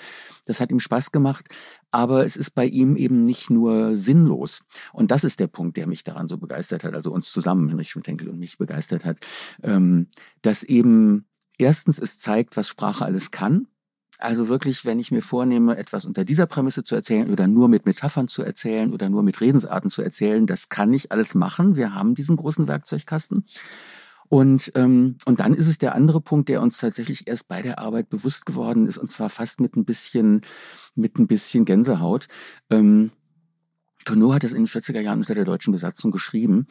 Das 0.46 0.60
hat 0.60 0.70
ihm 0.70 0.80
Spaß 0.80 1.12
gemacht, 1.12 1.48
aber 1.90 2.24
es 2.24 2.36
ist 2.36 2.50
bei 2.50 2.66
ihm 2.66 2.96
eben 2.96 3.24
nicht 3.24 3.50
nur 3.50 3.96
sinnlos. 3.96 4.64
Und 4.92 5.10
das 5.10 5.24
ist 5.24 5.40
der 5.40 5.46
Punkt, 5.46 5.76
der 5.76 5.86
mich 5.86 6.04
daran 6.04 6.28
so 6.28 6.38
begeistert 6.38 6.84
hat, 6.84 6.85
also 6.94 7.12
uns 7.12 7.30
zusammen, 7.30 7.68
Henrich 7.68 7.90
Schmidt-Henkel 7.90 8.28
und 8.28 8.38
mich 8.38 8.58
begeistert 8.58 9.04
hat, 9.04 9.18
ähm, 9.62 10.08
dass 10.42 10.62
eben 10.62 11.26
erstens 11.58 11.98
es 11.98 12.18
zeigt, 12.18 12.56
was 12.56 12.68
Sprache 12.68 13.04
alles 13.04 13.30
kann. 13.30 13.68
Also 14.18 14.48
wirklich, 14.48 14.84
wenn 14.84 14.98
ich 14.98 15.10
mir 15.10 15.20
vornehme, 15.20 15.76
etwas 15.76 16.06
unter 16.06 16.24
dieser 16.24 16.46
Prämisse 16.46 16.82
zu 16.82 16.94
erzählen 16.94 17.30
oder 17.30 17.46
nur 17.46 17.68
mit 17.68 17.84
Metaphern 17.84 18.28
zu 18.28 18.42
erzählen 18.42 18.92
oder 18.92 19.10
nur 19.10 19.22
mit 19.22 19.40
Redensarten 19.40 19.90
zu 19.90 20.00
erzählen, 20.00 20.46
das 20.46 20.70
kann 20.70 20.92
ich 20.92 21.12
alles 21.12 21.34
machen. 21.34 21.76
Wir 21.76 21.94
haben 21.94 22.14
diesen 22.14 22.36
großen 22.36 22.66
Werkzeugkasten. 22.66 23.44
Und, 24.28 24.72
ähm, 24.74 25.18
und 25.24 25.38
dann 25.40 25.54
ist 25.54 25.68
es 25.68 25.78
der 25.78 25.94
andere 25.94 26.20
Punkt, 26.20 26.48
der 26.48 26.62
uns 26.62 26.78
tatsächlich 26.78 27.28
erst 27.28 27.46
bei 27.46 27.62
der 27.62 27.78
Arbeit 27.78 28.08
bewusst 28.08 28.46
geworden 28.46 28.86
ist, 28.86 28.98
und 28.98 29.10
zwar 29.10 29.28
fast 29.28 29.60
mit 29.60 29.76
ein 29.76 29.84
bisschen, 29.84 30.40
mit 30.94 31.18
ein 31.18 31.26
bisschen 31.26 31.64
Gänsehaut. 31.64 32.26
Ähm, 32.70 33.12
Tourneau 34.06 34.32
hat 34.32 34.44
das 34.44 34.52
in 34.52 34.64
den 34.64 34.68
40er 34.68 35.00
Jahren 35.00 35.18
unter 35.18 35.34
der 35.34 35.44
deutschen 35.44 35.72
Besatzung 35.72 36.10
geschrieben. 36.10 36.66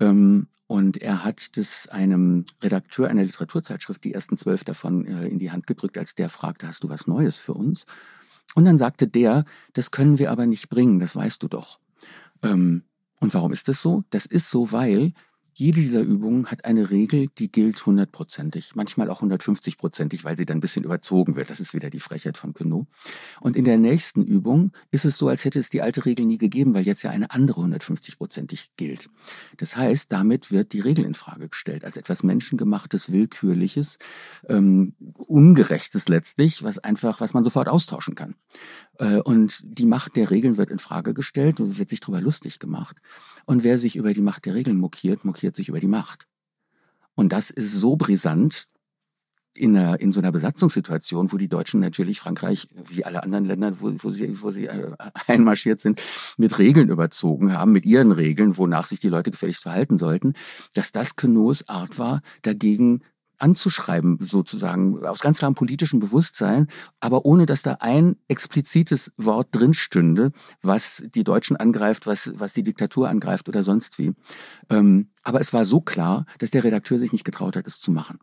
Ähm, 0.00 0.48
und 0.66 1.00
er 1.00 1.24
hat 1.24 1.56
das 1.56 1.88
einem 1.88 2.44
Redakteur 2.62 3.08
einer 3.08 3.24
Literaturzeitschrift, 3.24 4.04
die 4.04 4.12
ersten 4.12 4.36
zwölf 4.36 4.64
davon, 4.64 5.06
äh, 5.06 5.28
in 5.28 5.38
die 5.38 5.50
Hand 5.50 5.66
gedrückt, 5.66 5.96
als 5.96 6.14
der 6.14 6.28
fragte, 6.28 6.66
hast 6.66 6.82
du 6.82 6.88
was 6.88 7.06
Neues 7.06 7.36
für 7.36 7.54
uns? 7.54 7.86
Und 8.54 8.64
dann 8.64 8.78
sagte 8.78 9.08
der, 9.08 9.44
das 9.72 9.90
können 9.90 10.18
wir 10.18 10.30
aber 10.30 10.46
nicht 10.46 10.68
bringen, 10.68 10.98
das 10.98 11.14
weißt 11.16 11.42
du 11.42 11.48
doch. 11.48 11.78
Ähm, 12.42 12.82
und 13.20 13.34
warum 13.34 13.52
ist 13.52 13.68
das 13.68 13.80
so? 13.80 14.04
Das 14.10 14.26
ist 14.26 14.50
so, 14.50 14.72
weil 14.72 15.12
jede 15.58 15.80
dieser 15.80 16.02
Übungen 16.02 16.46
hat 16.46 16.64
eine 16.64 16.92
Regel, 16.92 17.26
die 17.36 17.50
gilt 17.50 17.84
hundertprozentig, 17.84 18.76
manchmal 18.76 19.10
auch 19.10 19.22
hundertfünfzigprozentig, 19.22 20.24
weil 20.24 20.36
sie 20.36 20.46
dann 20.46 20.58
ein 20.58 20.60
bisschen 20.60 20.84
überzogen 20.84 21.34
wird. 21.34 21.50
Das 21.50 21.58
ist 21.58 21.74
wieder 21.74 21.90
die 21.90 21.98
Frechheit 21.98 22.38
von 22.38 22.54
Queneau. 22.54 22.86
Und 23.40 23.56
in 23.56 23.64
der 23.64 23.76
nächsten 23.76 24.22
Übung 24.22 24.70
ist 24.92 25.04
es 25.04 25.18
so, 25.18 25.26
als 25.26 25.44
hätte 25.44 25.58
es 25.58 25.68
die 25.68 25.82
alte 25.82 26.04
Regel 26.04 26.26
nie 26.26 26.38
gegeben, 26.38 26.74
weil 26.74 26.86
jetzt 26.86 27.02
ja 27.02 27.10
eine 27.10 27.32
andere 27.32 27.62
hundertfünfzigprozentig 27.62 28.70
gilt. 28.76 29.10
Das 29.56 29.76
heißt, 29.76 30.12
damit 30.12 30.52
wird 30.52 30.72
die 30.72 30.78
Regel 30.78 31.04
in 31.04 31.14
Frage 31.14 31.48
gestellt 31.48 31.84
als 31.84 31.96
etwas 31.96 32.22
menschengemachtes, 32.22 33.10
willkürliches, 33.10 33.98
ähm, 34.48 34.94
ungerechtes 35.16 36.08
letztlich, 36.08 36.62
was 36.62 36.78
einfach, 36.78 37.20
was 37.20 37.34
man 37.34 37.42
sofort 37.42 37.66
austauschen 37.66 38.14
kann. 38.14 38.36
Äh, 38.98 39.20
und 39.20 39.60
die 39.64 39.86
Macht 39.86 40.16
der 40.16 40.30
Regeln 40.30 40.56
wird 40.56 40.70
in 40.70 40.78
Frage 40.78 41.14
gestellt 41.14 41.60
und 41.60 41.78
wird 41.78 41.88
sich 41.88 42.00
darüber 42.00 42.20
lustig 42.20 42.58
gemacht. 42.58 42.96
Und 43.46 43.64
wer 43.64 43.78
sich 43.78 43.96
über 43.96 44.12
die 44.12 44.20
Macht 44.20 44.44
der 44.44 44.54
Regeln 44.54 44.78
mokiert, 44.78 45.24
mokiert 45.24 45.56
sich 45.56 45.68
über 45.68 45.80
die 45.80 45.88
Macht. 45.88 46.26
Und 47.14 47.32
das 47.32 47.50
ist 47.50 47.72
so 47.72 47.96
brisant 47.96 48.68
in, 49.54 49.76
einer, 49.76 50.00
in 50.00 50.12
so 50.12 50.20
einer 50.20 50.32
Besatzungssituation, 50.32 51.32
wo 51.32 51.36
die 51.36 51.48
Deutschen 51.48 51.80
natürlich 51.80 52.20
Frankreich, 52.20 52.68
wie 52.72 53.04
alle 53.04 53.22
anderen 53.22 53.44
Länder, 53.44 53.80
wo, 53.80 53.92
wo 53.98 54.10
sie, 54.10 54.40
wo 54.40 54.50
sie 54.50 54.66
äh, 54.66 54.94
einmarschiert 55.26 55.80
sind, 55.80 56.00
mit 56.36 56.58
Regeln 56.58 56.90
überzogen 56.90 57.52
haben, 57.52 57.72
mit 57.72 57.84
ihren 57.84 58.12
Regeln, 58.12 58.56
wonach 58.56 58.86
sich 58.86 59.00
die 59.00 59.08
Leute 59.08 59.30
gefälligst 59.30 59.62
verhalten 59.62 59.98
sollten, 59.98 60.34
dass 60.74 60.92
das 60.92 61.16
Queneaus 61.16 61.68
Art 61.68 61.98
war, 61.98 62.22
dagegen 62.42 63.02
anzuschreiben, 63.38 64.18
sozusagen, 64.20 65.04
aus 65.04 65.20
ganz 65.20 65.38
klarem 65.38 65.54
politischem 65.54 66.00
Bewusstsein, 66.00 66.68
aber 67.00 67.24
ohne 67.24 67.46
dass 67.46 67.62
da 67.62 67.78
ein 67.80 68.16
explizites 68.28 69.12
Wort 69.16 69.48
drin 69.52 69.74
stünde, 69.74 70.32
was 70.62 71.04
die 71.14 71.24
Deutschen 71.24 71.56
angreift, 71.56 72.06
was, 72.06 72.32
was 72.34 72.52
die 72.52 72.62
Diktatur 72.62 73.08
angreift 73.08 73.48
oder 73.48 73.64
sonst 73.64 73.98
wie. 73.98 74.12
Ähm, 74.70 75.10
aber 75.22 75.40
es 75.40 75.52
war 75.52 75.64
so 75.64 75.80
klar, 75.80 76.26
dass 76.38 76.50
der 76.50 76.64
Redakteur 76.64 76.98
sich 76.98 77.12
nicht 77.12 77.24
getraut 77.24 77.56
hat, 77.56 77.66
es 77.66 77.80
zu 77.80 77.90
machen. 77.90 78.18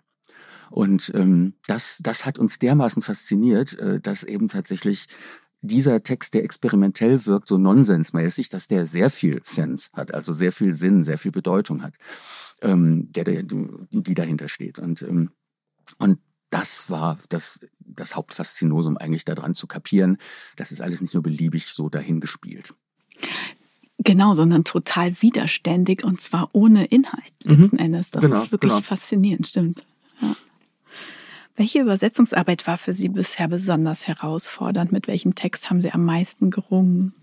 Und 0.70 1.12
ähm, 1.16 1.54
das, 1.68 2.00
das 2.02 2.26
hat 2.26 2.40
uns 2.40 2.60
dermaßen 2.60 3.02
fasziniert, 3.02 3.78
äh, 3.80 4.00
dass 4.00 4.24
eben 4.24 4.48
tatsächlich 4.48 5.08
dieser 5.66 6.04
Text, 6.04 6.34
der 6.34 6.44
experimentell 6.44 7.26
wirkt, 7.26 7.48
so 7.48 7.58
nonsensmäßig, 7.58 8.50
dass 8.50 8.68
der 8.68 8.86
sehr 8.86 9.10
viel 9.10 9.42
Sense 9.44 9.90
hat, 9.94 10.14
also 10.14 10.34
sehr 10.34 10.52
viel 10.52 10.76
Sinn, 10.76 11.04
sehr 11.04 11.18
viel 11.18 11.32
Bedeutung 11.32 11.84
hat 11.84 11.94
ähm, 12.62 13.12
der, 13.12 13.24
der, 13.24 13.44
die 13.44 14.14
dahinter 14.14 14.50
steht. 14.50 14.80
Und, 14.80 15.02
ähm, 15.02 15.32
und 15.98 16.20
das 16.50 16.90
war 16.90 17.18
das, 17.30 17.60
das 17.80 18.16
Hauptfaszinosum 18.16 18.98
eigentlich 18.98 19.26
daran 19.26 19.56
zu 19.56 19.68
kapieren. 19.68 20.18
Das 20.56 20.72
ist 20.72 20.82
alles 20.82 21.02
nicht 21.02 21.14
nur 21.14 21.24
beliebig 21.24 21.68
so 21.68 21.90
dahingespielt. 21.90 22.74
Genau, 24.00 24.34
sondern 24.34 24.64
total 24.64 25.22
widerständig 25.22 26.04
und 26.04 26.22
zwar 26.22 26.50
ohne 26.54 26.86
Inhalt 26.86 27.34
mhm. 27.44 27.62
letzten 27.62 27.76
mhm. 27.78 27.82
Endes. 27.82 28.12
Das 28.12 28.22
genau, 28.22 28.44
ist 28.44 28.52
wirklich 28.52 28.72
genau. 28.72 28.82
faszinierend, 28.82 29.48
stimmt. 29.48 29.86
Ja. 30.22 30.36
Welche 31.56 31.80
Übersetzungsarbeit 31.80 32.68
war 32.68 32.78
für 32.78 32.92
Sie 32.92 33.10
bisher 33.10 33.48
besonders 33.48 34.08
herausfordernd? 34.08 34.92
Mit 34.92 35.08
welchem 35.08 35.36
Text 35.36 35.70
haben 35.70 35.80
Sie 35.80 35.92
am 35.92 36.04
meisten 36.04 36.52
gerungen? 36.52 37.14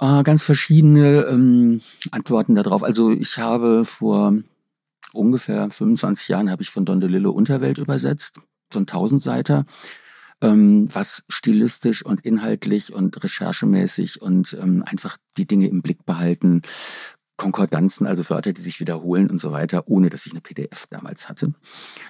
Äh, 0.00 0.22
ganz 0.22 0.42
verschiedene 0.44 1.22
ähm, 1.22 1.80
Antworten 2.12 2.54
darauf. 2.54 2.84
Also 2.84 3.10
ich 3.10 3.38
habe 3.38 3.84
vor 3.84 4.34
ungefähr 5.12 5.68
25 5.68 6.28
Jahren 6.28 6.50
habe 6.50 6.62
ich 6.62 6.70
von 6.70 6.84
Don 6.84 7.00
DeLillo 7.00 7.30
Unterwelt 7.30 7.78
übersetzt, 7.78 8.40
so 8.72 8.78
ein 8.78 8.86
Tausendseiter, 8.86 9.64
ähm, 10.40 10.88
was 10.92 11.24
stilistisch 11.28 12.04
und 12.04 12.24
inhaltlich 12.24 12.92
und 12.92 13.22
recherchemäßig 13.22 14.22
und 14.22 14.56
ähm, 14.60 14.84
einfach 14.86 15.16
die 15.36 15.46
Dinge 15.46 15.68
im 15.68 15.82
Blick 15.82 16.04
behalten, 16.04 16.62
Konkordanzen, 17.36 18.06
also 18.06 18.28
Wörter, 18.30 18.52
die 18.52 18.60
sich 18.60 18.80
wiederholen 18.80 19.30
und 19.30 19.40
so 19.40 19.50
weiter, 19.50 19.84
ohne 19.86 20.08
dass 20.08 20.26
ich 20.26 20.32
eine 20.32 20.40
PDF 20.40 20.86
damals 20.88 21.28
hatte. 21.28 21.52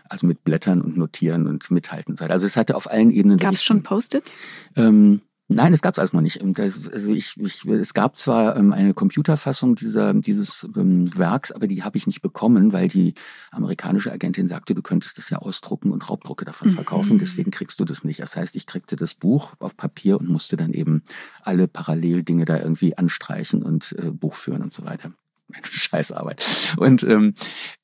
Also 0.09 0.27
mit 0.27 0.45
Blättern 0.45 0.83
und 0.83 0.97
Notieren 0.97 1.47
und 1.47 1.71
Mithalten 1.71 2.13
und 2.13 2.19
so 2.19 2.25
weiter. 2.25 2.35
Also 2.35 2.47
es 2.47 2.57
hatte 2.57 2.77
auf 2.77 2.91
allen 2.91 3.11
Ebenen. 3.11 3.39
Gab 3.39 3.55
es 3.55 3.65
schon 3.65 3.83
Post-it? 3.83 4.31
Ähm, 4.77 5.23
Nein, 5.49 5.73
das 5.73 5.83
gab 5.83 5.93
es 5.95 5.99
alles 5.99 6.15
noch 6.15 6.23
nicht. 6.23 6.41
Das, 6.43 6.89
also 6.89 7.13
ich, 7.13 7.37
ich, 7.37 7.67
es 7.67 7.93
gab 7.93 8.17
zwar 8.17 8.57
ähm, 8.57 8.73
eine 8.73 8.95
Computerfassung 8.95 9.75
dieser, 9.75 10.15
dieses 10.15 10.67
ähm, 10.75 11.17
Werks, 11.19 11.53
aber 11.53 11.67
die 11.67 11.83
habe 11.83 11.99
ich 11.99 12.07
nicht 12.07 12.23
bekommen, 12.23 12.73
weil 12.73 12.89
die 12.89 13.13
amerikanische 13.51 14.11
Agentin 14.11 14.49
sagte, 14.49 14.75
du 14.75 14.81
könntest 14.81 15.19
es 15.19 15.29
ja 15.29 15.39
ausdrucken 15.39 15.93
und 15.93 16.09
Raubdrucke 16.09 16.47
davon 16.47 16.69
mhm. 16.69 16.75
verkaufen. 16.75 17.19
Deswegen 17.19 17.51
kriegst 17.51 17.79
du 17.79 17.85
das 17.85 18.05
nicht. 18.05 18.21
Das 18.21 18.37
heißt, 18.37 18.57
ich 18.57 18.67
kriegte 18.67 18.97
das 18.97 19.13
Buch 19.15 19.53
auf 19.59 19.77
Papier 19.77 20.19
und 20.19 20.31
musste 20.31 20.57
dann 20.57 20.73
eben 20.73 21.03
alle 21.43 21.69
Paralleldinge 21.69 22.47
da 22.47 22.59
irgendwie 22.59 22.97
anstreichen 22.97 23.63
und 23.63 23.95
äh, 23.99 24.11
Buch 24.11 24.35
führen 24.35 24.63
und 24.63 24.73
so 24.73 24.87
weiter. 24.87 25.13
Scheißarbeit. 25.71 26.43
Und 26.77 27.03
ähm, 27.03 27.35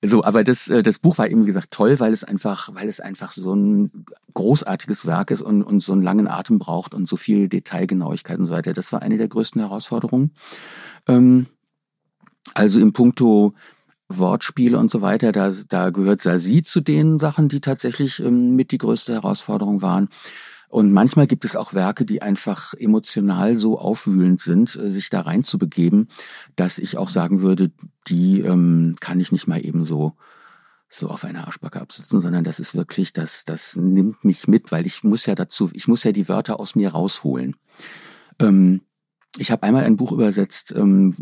so, 0.02 0.24
aber 0.24 0.44
das, 0.44 0.68
äh, 0.68 0.82
das 0.82 0.98
Buch 0.98 1.18
war 1.18 1.28
eben, 1.28 1.42
wie 1.42 1.46
gesagt, 1.46 1.70
toll, 1.70 1.98
weil 2.00 2.12
es 2.12 2.24
einfach, 2.24 2.74
weil 2.74 2.88
es 2.88 3.00
einfach 3.00 3.32
so 3.32 3.54
ein 3.54 4.04
großartiges 4.34 5.06
Werk 5.06 5.30
ist 5.30 5.42
und, 5.42 5.62
und 5.62 5.80
so 5.80 5.92
einen 5.92 6.02
langen 6.02 6.28
Atem 6.28 6.58
braucht 6.58 6.94
und 6.94 7.06
so 7.06 7.16
viel 7.16 7.48
Detailgenauigkeit 7.48 8.38
und 8.38 8.46
so 8.46 8.52
weiter. 8.52 8.72
Das 8.72 8.92
war 8.92 9.02
eine 9.02 9.18
der 9.18 9.28
größten 9.28 9.60
Herausforderungen. 9.60 10.32
Ähm, 11.08 11.46
also 12.54 12.80
im 12.80 12.92
Punkto 12.92 13.54
Wortspiele 14.10 14.76
und 14.76 14.90
so 14.90 15.02
weiter, 15.02 15.32
da, 15.32 15.52
da 15.68 15.90
gehört 15.90 16.20
Sasi 16.20 16.62
zu 16.62 16.80
den 16.80 17.18
Sachen, 17.18 17.48
die 17.48 17.60
tatsächlich 17.60 18.18
ähm, 18.20 18.56
mit 18.56 18.72
die 18.72 18.78
größte 18.78 19.12
Herausforderung 19.12 19.82
waren. 19.82 20.08
Und 20.70 20.92
manchmal 20.92 21.26
gibt 21.26 21.44
es 21.44 21.56
auch 21.56 21.74
Werke, 21.74 22.04
die 22.04 22.22
einfach 22.22 22.74
emotional 22.74 23.58
so 23.58 23.76
aufwühlend 23.76 24.40
sind, 24.40 24.76
äh, 24.76 24.92
sich 24.92 25.10
da 25.10 25.22
rein 25.22 25.42
zu 25.42 25.58
begeben, 25.58 26.06
dass 26.54 26.78
ich 26.78 26.96
auch 26.96 27.08
sagen 27.08 27.42
würde, 27.42 27.72
die 28.06 28.40
ähm, 28.40 28.94
kann 29.00 29.18
ich 29.18 29.32
nicht 29.32 29.48
mal 29.48 29.64
eben 29.64 29.84
so 29.84 30.14
so 30.92 31.08
auf 31.08 31.24
einer 31.24 31.46
Arschbacke 31.46 31.80
absitzen, 31.80 32.20
sondern 32.20 32.42
das 32.42 32.58
ist 32.58 32.74
wirklich, 32.74 33.12
das, 33.12 33.44
das 33.44 33.76
nimmt 33.76 34.24
mich 34.24 34.48
mit, 34.48 34.72
weil 34.72 34.86
ich 34.86 35.04
muss 35.04 35.24
ja 35.24 35.36
dazu, 35.36 35.70
ich 35.72 35.86
muss 35.86 36.02
ja 36.02 36.10
die 36.10 36.28
Wörter 36.28 36.58
aus 36.58 36.74
mir 36.74 36.90
rausholen. 36.90 37.54
Ähm, 38.40 38.80
ich 39.38 39.52
habe 39.52 39.62
einmal 39.62 39.84
ein 39.84 39.96
Buch 39.96 40.10
übersetzt, 40.10 40.74
ähm, 40.76 41.14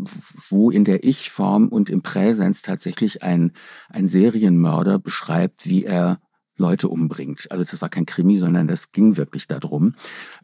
wo 0.49 0.71
in 0.71 0.85
der 0.85 1.03
Ich-Form 1.03 1.67
und 1.67 1.91
im 1.91 2.01
Präsens 2.01 2.63
tatsächlich 2.63 3.21
ein, 3.21 3.51
ein 3.89 4.07
Serienmörder 4.07 4.97
beschreibt, 4.97 5.67
wie 5.67 5.85
er 5.85 6.19
Leute 6.59 6.87
umbringt. 6.87 7.47
Also 7.51 7.63
das 7.63 7.81
war 7.81 7.89
kein 7.89 8.05
Krimi, 8.05 8.37
sondern 8.37 8.67
das 8.67 8.91
ging 8.91 9.17
wirklich 9.17 9.47
darum. 9.47 9.95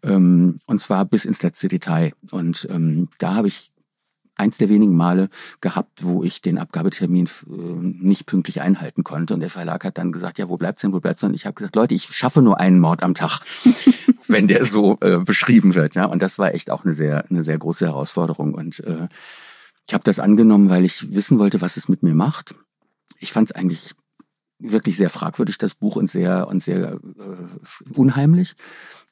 Ähm, 0.04 0.60
und 0.66 0.82
zwar 0.82 1.06
bis 1.06 1.26
ins 1.26 1.44
letzte 1.44 1.68
Detail. 1.68 2.14
Und 2.32 2.68
ähm, 2.72 3.10
da 3.20 3.36
habe 3.36 3.48
ich 3.48 3.72
eins 4.38 4.58
der 4.58 4.70
wenigen 4.70 4.96
Male 4.96 5.30
gehabt, 5.62 6.04
wo 6.04 6.24
ich 6.24 6.42
den 6.42 6.58
Abgabetermin 6.58 7.26
äh, 7.26 7.52
nicht 7.52 8.26
pünktlich 8.26 8.62
einhalten 8.62 9.04
konnte. 9.04 9.34
Und 9.34 9.40
der 9.40 9.50
Verlag 9.50 9.84
hat 9.86 9.98
dann 9.98 10.12
gesagt, 10.12 10.40
ja, 10.40 10.50
wo 10.50 10.58
bleibt's 10.58 10.82
denn, 10.82 10.94
wo 10.94 11.00
bleibt's 11.00 11.22
denn? 11.22 11.30
Und 11.30 11.36
ich 11.36 11.46
habe 11.46 11.56
gesagt, 11.56 11.76
Leute, 11.76 11.96
ich 11.96 12.04
schaffe 12.16 12.42
nur 12.42 12.60
einen 12.60 12.80
Mord 12.80 13.04
am 13.04 13.14
Tag, 13.14 13.40
wenn 14.28 14.48
der 14.48 14.66
so 14.66 14.98
äh, 15.02 15.20
beschrieben 15.20 15.76
wird. 15.76 15.96
Ja, 15.96 16.06
Und 16.06 16.22
das 16.22 16.40
war 16.40 16.54
echt 16.54 16.72
auch 16.72 16.84
eine 16.84 16.94
sehr, 16.94 17.26
eine 17.30 17.44
sehr 17.44 17.58
große 17.58 17.86
Herausforderung. 17.86 18.54
Und 18.54 18.80
äh, 18.82 19.08
ich 19.88 19.94
habe 19.94 20.04
das 20.04 20.20
angenommen, 20.20 20.70
weil 20.70 20.84
ich 20.84 21.14
wissen 21.14 21.40
wollte, 21.40 21.62
was 21.62 21.78
es 21.78 21.88
mit 21.88 22.04
mir 22.04 22.16
macht. 22.16 22.56
Ich 23.20 23.32
fand 23.32 23.50
es 23.50 23.56
eigentlich 23.56 23.92
wirklich 24.60 24.98
sehr 24.98 25.10
fragwürdig, 25.10 25.58
das 25.58 25.76
Buch, 25.76 25.96
und 25.96 26.10
sehr, 26.10 26.48
und 26.48 26.64
sehr 26.64 26.94
äh, 26.94 27.94
unheimlich. 27.94 28.56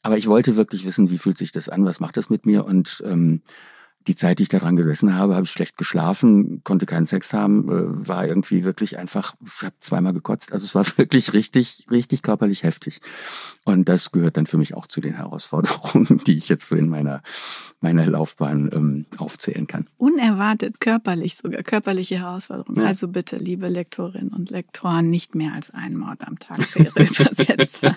Aber 0.02 0.18
ich 0.18 0.28
wollte 0.28 0.56
wirklich 0.56 0.86
wissen, 0.86 1.10
wie 1.10 1.18
fühlt 1.18 1.38
sich 1.38 1.52
das 1.52 1.70
an, 1.70 1.86
was 1.86 2.00
macht 2.00 2.18
das 2.18 2.30
mit 2.30 2.46
mir? 2.46 2.66
Und 2.66 3.04
ähm, 3.06 3.42
die 4.08 4.16
Zeit, 4.16 4.40
die 4.40 4.44
ich 4.44 4.50
daran 4.50 4.76
gesessen 4.76 5.16
habe, 5.16 5.36
habe 5.36 5.46
ich 5.46 5.52
schlecht 5.52 5.78
geschlafen, 5.78 6.62
konnte 6.64 6.86
keinen 6.86 7.06
Sex 7.06 7.34
haben, 7.34 7.70
äh, 7.70 8.08
war 8.08 8.28
irgendwie 8.28 8.64
wirklich 8.64 8.98
einfach, 8.98 9.36
ich 9.46 9.64
habe 9.64 9.76
zweimal 9.80 10.14
gekotzt. 10.14 10.54
Also 10.54 10.66
es 10.66 10.76
war 10.76 10.86
wirklich 10.98 11.34
richtig, 11.34 11.88
richtig 11.90 12.22
körperlich 12.22 12.64
heftig. 12.64 13.00
Und 13.64 13.88
das 13.90 14.12
gehört 14.12 14.38
dann 14.38 14.46
für 14.46 14.58
mich 14.58 14.74
auch 14.74 14.88
zu 14.88 15.02
den 15.02 15.14
Herausforderungen, 15.14 16.22
die 16.28 16.36
ich 16.36 16.50
jetzt 16.50 16.68
so 16.68 16.76
in 16.76 16.90
meiner, 16.90 17.22
meiner 17.82 18.06
Laufbahn 18.06 18.70
ähm, 18.74 19.06
aufzählen 19.18 19.68
kann. 19.68 19.88
Unerwartet, 19.98 20.80
körperlich 20.80 21.36
sogar, 21.36 21.64
körperliche 21.64 22.20
Herausforderungen. 22.20 22.82
Ja. 22.82 22.88
Also 22.88 23.08
bitte, 23.08 23.38
liebe 23.38 23.70
Lektorinnen 23.70 24.30
und 24.30 24.50
Lektoren, 24.50 25.10
nicht 25.10 25.36
mehr 25.36 25.54
als 25.54 25.72
einen 25.72 25.98
Mord 25.98 26.28
am 26.28 26.40
Tag 26.40 26.64
für 26.64 26.84
ihre 26.84 27.04
Übersetzer. 27.04 27.96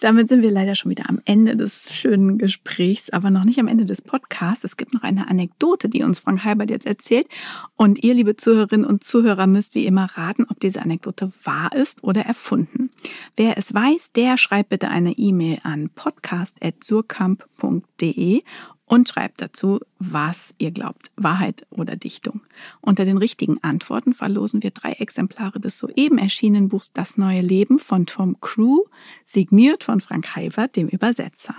Damit 0.00 0.28
sind 0.28 0.42
wir 0.42 0.50
leider 0.50 0.74
schon 0.74 0.90
wieder 0.90 1.08
am 1.08 1.20
Ende 1.24 1.56
des 1.56 1.92
schönen 1.92 2.38
Gesprächs, 2.38 3.10
aber 3.10 3.30
noch 3.30 3.44
nicht 3.44 3.58
am 3.58 3.68
Ende 3.68 3.86
des 3.86 4.02
Podcasts. 4.02 4.25
Es 4.64 4.76
gibt 4.76 4.92
noch 4.94 5.02
eine 5.02 5.28
Anekdote, 5.28 5.88
die 5.88 6.02
uns 6.02 6.18
Frank 6.18 6.42
Halbert 6.44 6.70
jetzt 6.70 6.86
erzählt. 6.86 7.28
Und 7.76 8.02
ihr, 8.02 8.14
liebe 8.14 8.36
Zuhörerinnen 8.36 8.86
und 8.86 9.04
Zuhörer, 9.04 9.46
müsst 9.46 9.74
wie 9.74 9.86
immer 9.86 10.06
raten, 10.16 10.44
ob 10.48 10.60
diese 10.60 10.82
Anekdote 10.82 11.32
wahr 11.44 11.70
ist 11.74 12.04
oder 12.04 12.22
erfunden. 12.22 12.90
Wer 13.36 13.56
es 13.58 13.72
weiß, 13.72 14.10
der 14.12 14.36
schreibt 14.36 14.70
bitte 14.70 14.88
eine 14.88 15.12
E-Mail 15.12 15.60
an 15.62 15.90
podcast.surkamp.de 15.90 18.42
und 18.86 19.08
schreibt 19.08 19.40
dazu, 19.40 19.80
was 19.98 20.54
ihr 20.58 20.70
glaubt, 20.70 21.10
Wahrheit 21.16 21.66
oder 21.70 21.96
Dichtung. 21.96 22.40
Unter 22.80 23.04
den 23.04 23.18
richtigen 23.18 23.62
Antworten 23.62 24.14
verlosen 24.14 24.62
wir 24.62 24.70
drei 24.70 24.92
Exemplare 24.92 25.60
des 25.60 25.78
soeben 25.78 26.18
erschienenen 26.18 26.68
Buchs 26.68 26.92
Das 26.92 27.16
neue 27.16 27.40
Leben 27.40 27.78
von 27.78 28.06
Tom 28.06 28.40
Crew, 28.40 28.84
signiert 29.24 29.84
von 29.84 30.00
Frank 30.00 30.36
Heibert, 30.36 30.76
dem 30.76 30.88
Übersetzer. 30.88 31.56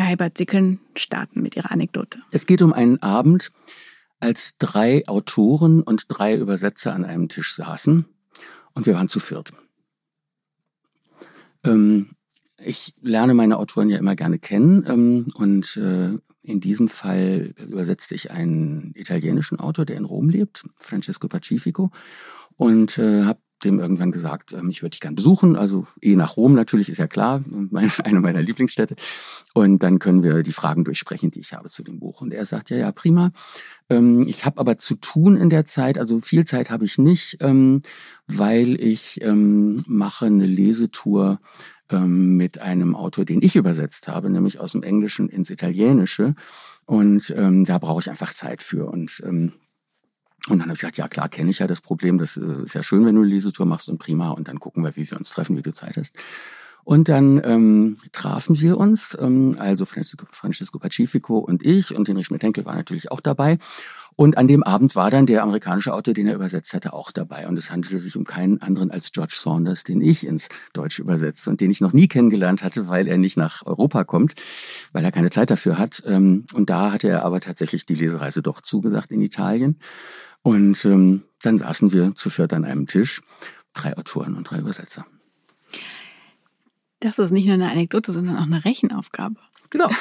Herr 0.00 0.08
Heibert, 0.08 0.38
Sie 0.38 0.46
können 0.46 0.80
starten 0.96 1.42
mit 1.42 1.56
Ihrer 1.56 1.70
Anekdote. 1.70 2.20
Es 2.30 2.46
geht 2.46 2.62
um 2.62 2.72
einen 2.72 3.02
Abend, 3.02 3.52
als 4.18 4.56
drei 4.56 5.06
Autoren 5.06 5.82
und 5.82 6.06
drei 6.08 6.36
Übersetzer 6.36 6.94
an 6.94 7.04
einem 7.04 7.28
Tisch 7.28 7.54
saßen 7.54 8.06
und 8.72 8.86
wir 8.86 8.94
waren 8.94 9.10
zu 9.10 9.20
viert. 9.20 9.52
Ähm, 11.64 12.12
ich 12.64 12.94
lerne 13.02 13.34
meine 13.34 13.58
Autoren 13.58 13.90
ja 13.90 13.98
immer 13.98 14.16
gerne 14.16 14.38
kennen 14.38 14.84
ähm, 14.88 15.26
und 15.34 15.76
äh, 15.76 16.18
in 16.42 16.60
diesem 16.60 16.88
Fall 16.88 17.52
übersetzte 17.58 18.14
ich 18.14 18.30
einen 18.30 18.92
italienischen 18.94 19.60
Autor, 19.60 19.84
der 19.84 19.98
in 19.98 20.06
Rom 20.06 20.30
lebt, 20.30 20.64
Francesco 20.78 21.28
Pacifico, 21.28 21.90
und 22.56 22.96
äh, 22.96 23.24
habe 23.24 23.40
dem 23.64 23.78
irgendwann 23.78 24.12
gesagt, 24.12 24.52
ähm, 24.52 24.70
ich 24.70 24.82
würde 24.82 24.90
dich 24.90 25.00
gern 25.00 25.14
besuchen, 25.14 25.56
also 25.56 25.86
eh 26.00 26.16
nach 26.16 26.36
Rom 26.36 26.54
natürlich, 26.54 26.88
ist 26.88 26.98
ja 26.98 27.06
klar, 27.06 27.44
meine, 27.48 27.90
eine 28.04 28.20
meiner 28.20 28.42
Lieblingsstädte. 28.42 28.96
Und 29.54 29.82
dann 29.82 29.98
können 29.98 30.22
wir 30.22 30.42
die 30.42 30.52
Fragen 30.52 30.84
durchsprechen, 30.84 31.30
die 31.30 31.40
ich 31.40 31.52
habe 31.52 31.68
zu 31.68 31.82
dem 31.82 31.98
Buch. 31.98 32.20
Und 32.20 32.32
er 32.32 32.46
sagt, 32.46 32.70
ja, 32.70 32.76
ja, 32.76 32.92
prima. 32.92 33.32
Ähm, 33.88 34.26
ich 34.26 34.44
habe 34.44 34.58
aber 34.58 34.78
zu 34.78 34.94
tun 34.94 35.36
in 35.36 35.50
der 35.50 35.66
Zeit, 35.66 35.98
also 35.98 36.20
viel 36.20 36.44
Zeit 36.44 36.70
habe 36.70 36.84
ich 36.84 36.98
nicht, 36.98 37.38
ähm, 37.40 37.82
weil 38.26 38.80
ich 38.80 39.22
ähm, 39.22 39.84
mache 39.86 40.26
eine 40.26 40.46
Lesetour 40.46 41.40
ähm, 41.90 42.36
mit 42.36 42.60
einem 42.60 42.94
Autor, 42.94 43.24
den 43.24 43.42
ich 43.42 43.56
übersetzt 43.56 44.08
habe, 44.08 44.30
nämlich 44.30 44.60
aus 44.60 44.72
dem 44.72 44.82
Englischen 44.82 45.28
ins 45.28 45.50
Italienische. 45.50 46.34
Und 46.86 47.32
ähm, 47.36 47.64
da 47.64 47.78
brauche 47.78 48.00
ich 48.00 48.10
einfach 48.10 48.34
Zeit 48.34 48.62
für. 48.62 48.86
Und 48.86 49.22
ähm, 49.24 49.52
und 50.50 50.58
dann 50.58 50.68
habe 50.68 50.74
ich 50.74 50.80
gesagt, 50.80 50.96
ja 50.96 51.08
klar, 51.08 51.28
kenne 51.28 51.50
ich 51.50 51.60
ja 51.60 51.66
das 51.66 51.80
Problem. 51.80 52.18
Das 52.18 52.36
äh, 52.36 52.62
ist 52.64 52.74
ja 52.74 52.82
schön, 52.82 53.04
wenn 53.06 53.14
du 53.14 53.22
eine 53.22 53.30
Lesetour 53.30 53.66
machst 53.66 53.88
und 53.88 53.98
prima. 53.98 54.30
Und 54.30 54.48
dann 54.48 54.58
gucken 54.58 54.82
wir, 54.84 54.96
wie 54.96 55.10
wir 55.10 55.18
uns 55.18 55.30
treffen, 55.30 55.56
wie 55.56 55.62
du 55.62 55.72
Zeit 55.72 55.96
hast. 55.96 56.16
Und 56.82 57.08
dann 57.08 57.40
ähm, 57.44 57.96
trafen 58.12 58.58
wir 58.60 58.78
uns, 58.78 59.16
ähm, 59.20 59.56
also 59.58 59.84
Francesco, 59.84 60.26
Francesco 60.30 60.78
Pacifico 60.78 61.38
und 61.38 61.64
ich 61.64 61.96
und 61.96 62.08
Hinrich 62.08 62.26
Schmidt-Henkel 62.26 62.64
war 62.64 62.74
natürlich 62.74 63.10
auch 63.10 63.20
dabei. 63.20 63.58
Und 64.16 64.36
an 64.36 64.48
dem 64.48 64.62
Abend 64.62 64.96
war 64.96 65.10
dann 65.10 65.26
der 65.26 65.42
amerikanische 65.42 65.94
Autor, 65.94 66.12
den 66.14 66.26
er 66.26 66.34
übersetzt 66.34 66.74
hatte, 66.74 66.92
auch 66.92 67.10
dabei. 67.10 67.48
Und 67.48 67.56
es 67.56 67.70
handelte 67.70 67.98
sich 67.98 68.16
um 68.16 68.24
keinen 68.24 68.60
anderen 68.60 68.90
als 68.90 69.12
George 69.12 69.34
Saunders, 69.36 69.84
den 69.84 70.00
ich 70.00 70.26
ins 70.26 70.48
Deutsche 70.72 71.02
übersetze 71.02 71.48
und 71.48 71.60
den 71.60 71.70
ich 71.70 71.80
noch 71.80 71.92
nie 71.92 72.08
kennengelernt 72.08 72.62
hatte, 72.62 72.88
weil 72.88 73.08
er 73.08 73.18
nicht 73.18 73.36
nach 73.36 73.64
Europa 73.64 74.04
kommt, 74.04 74.34
weil 74.92 75.04
er 75.04 75.12
keine 75.12 75.30
Zeit 75.30 75.50
dafür 75.50 75.78
hat. 75.78 76.02
Ähm, 76.06 76.44
und 76.52 76.68
da 76.70 76.92
hatte 76.92 77.08
er 77.08 77.24
aber 77.24 77.40
tatsächlich 77.40 77.86
die 77.86 77.94
Lesereise 77.94 78.42
doch 78.42 78.60
zugesagt 78.60 79.10
in 79.10 79.22
Italien. 79.22 79.78
Und 80.42 80.84
ähm, 80.84 81.22
dann 81.42 81.58
saßen 81.58 81.92
wir 81.92 82.14
zu 82.14 82.30
viert 82.30 82.52
an 82.52 82.64
einem 82.64 82.86
Tisch, 82.86 83.22
drei 83.72 83.96
Autoren 83.96 84.36
und 84.36 84.44
drei 84.50 84.58
Übersetzer. 84.58 85.06
Das 87.00 87.18
ist 87.18 87.30
nicht 87.30 87.46
nur 87.46 87.54
eine 87.54 87.70
Anekdote, 87.70 88.12
sondern 88.12 88.36
auch 88.36 88.46
eine 88.46 88.64
Rechenaufgabe. 88.64 89.36
Genau. 89.70 89.88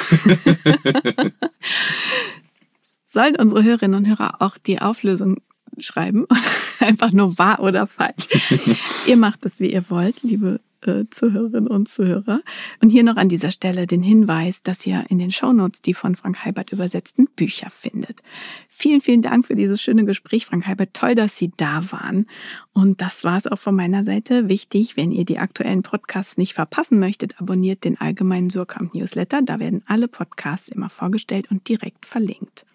Sollen 3.11 3.37
unsere 3.37 3.63
Hörerinnen 3.63 3.97
und 3.97 4.07
Hörer 4.07 4.39
auch 4.39 4.59
die 4.59 4.81
Auflösung 4.81 5.37
schreiben 5.79 6.25
oder 6.29 6.87
einfach 6.87 7.11
nur 7.11 7.39
wahr 7.39 7.59
oder 7.59 7.87
falsch? 7.87 8.27
ihr 9.07 9.17
macht 9.17 9.43
es, 9.47 9.59
wie 9.59 9.73
ihr 9.73 9.89
wollt, 9.89 10.21
liebe 10.21 10.59
äh, 10.85 11.05
Zuhörerinnen 11.09 11.67
und 11.67 11.89
Zuhörer. 11.89 12.41
Und 12.81 12.89
hier 12.89 13.03
noch 13.03 13.17
an 13.17 13.29
dieser 13.29 13.51
Stelle 13.51 13.87
den 13.87 14.03
Hinweis, 14.03 14.63
dass 14.63 14.85
ihr 14.85 15.05
in 15.09 15.19
den 15.19 15.31
Shownotes 15.31 15.81
die 15.81 15.93
von 15.93 16.15
Frank 16.15 16.45
Heibert 16.45 16.71
übersetzten 16.71 17.27
Bücher 17.35 17.69
findet. 17.69 18.21
Vielen, 18.67 19.01
vielen 19.01 19.21
Dank 19.21 19.45
für 19.45 19.55
dieses 19.55 19.81
schöne 19.81 20.05
Gespräch, 20.05 20.45
Frank 20.45 20.67
Heibert. 20.67 20.93
Toll, 20.93 21.15
dass 21.15 21.37
Sie 21.37 21.51
da 21.57 21.91
waren. 21.91 22.25
Und 22.73 23.01
das 23.01 23.23
war 23.23 23.37
es 23.37 23.47
auch 23.47 23.59
von 23.59 23.75
meiner 23.75 24.03
Seite. 24.03 24.49
Wichtig, 24.49 24.97
wenn 24.97 25.11
ihr 25.11 25.25
die 25.25 25.39
aktuellen 25.39 25.83
Podcasts 25.83 26.37
nicht 26.37 26.53
verpassen 26.53 26.99
möchtet, 26.99 27.39
abonniert 27.39 27.83
den 27.83 27.99
allgemeinen 27.99 28.49
Surkamp 28.49 28.93
Newsletter. 28.93 29.41
Da 29.41 29.59
werden 29.59 29.83
alle 29.85 30.07
Podcasts 30.07 30.69
immer 30.69 30.89
vorgestellt 30.89 31.51
und 31.51 31.67
direkt 31.67 32.05
verlinkt. 32.05 32.65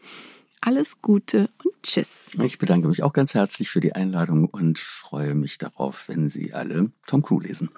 Alles 0.66 1.02
Gute 1.02 1.50
und 1.62 1.74
Tschüss. 1.82 2.30
Ich 2.42 2.58
bedanke 2.58 2.88
mich 2.88 3.02
auch 3.02 3.12
ganz 3.12 3.34
herzlich 3.34 3.68
für 3.68 3.80
die 3.80 3.94
Einladung 3.94 4.46
und 4.46 4.78
freue 4.78 5.34
mich 5.34 5.58
darauf, 5.58 6.08
wenn 6.08 6.30
Sie 6.30 6.54
alle 6.54 6.90
Tom 7.06 7.22
Crew 7.22 7.40
lesen. 7.40 7.68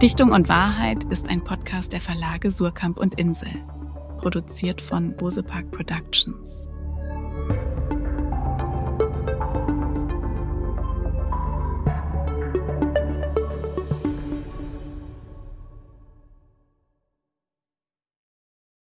Dichtung 0.00 0.30
und 0.30 0.48
Wahrheit 0.48 1.04
ist 1.12 1.28
ein 1.28 1.44
Podcast 1.44 1.92
der 1.92 2.00
Verlage 2.00 2.50
Surkamp 2.50 2.98
und 2.98 3.18
Insel, 3.18 3.50
produziert 4.18 4.80
von 4.80 5.14
Bosepark 5.16 5.70
Productions. 5.72 6.69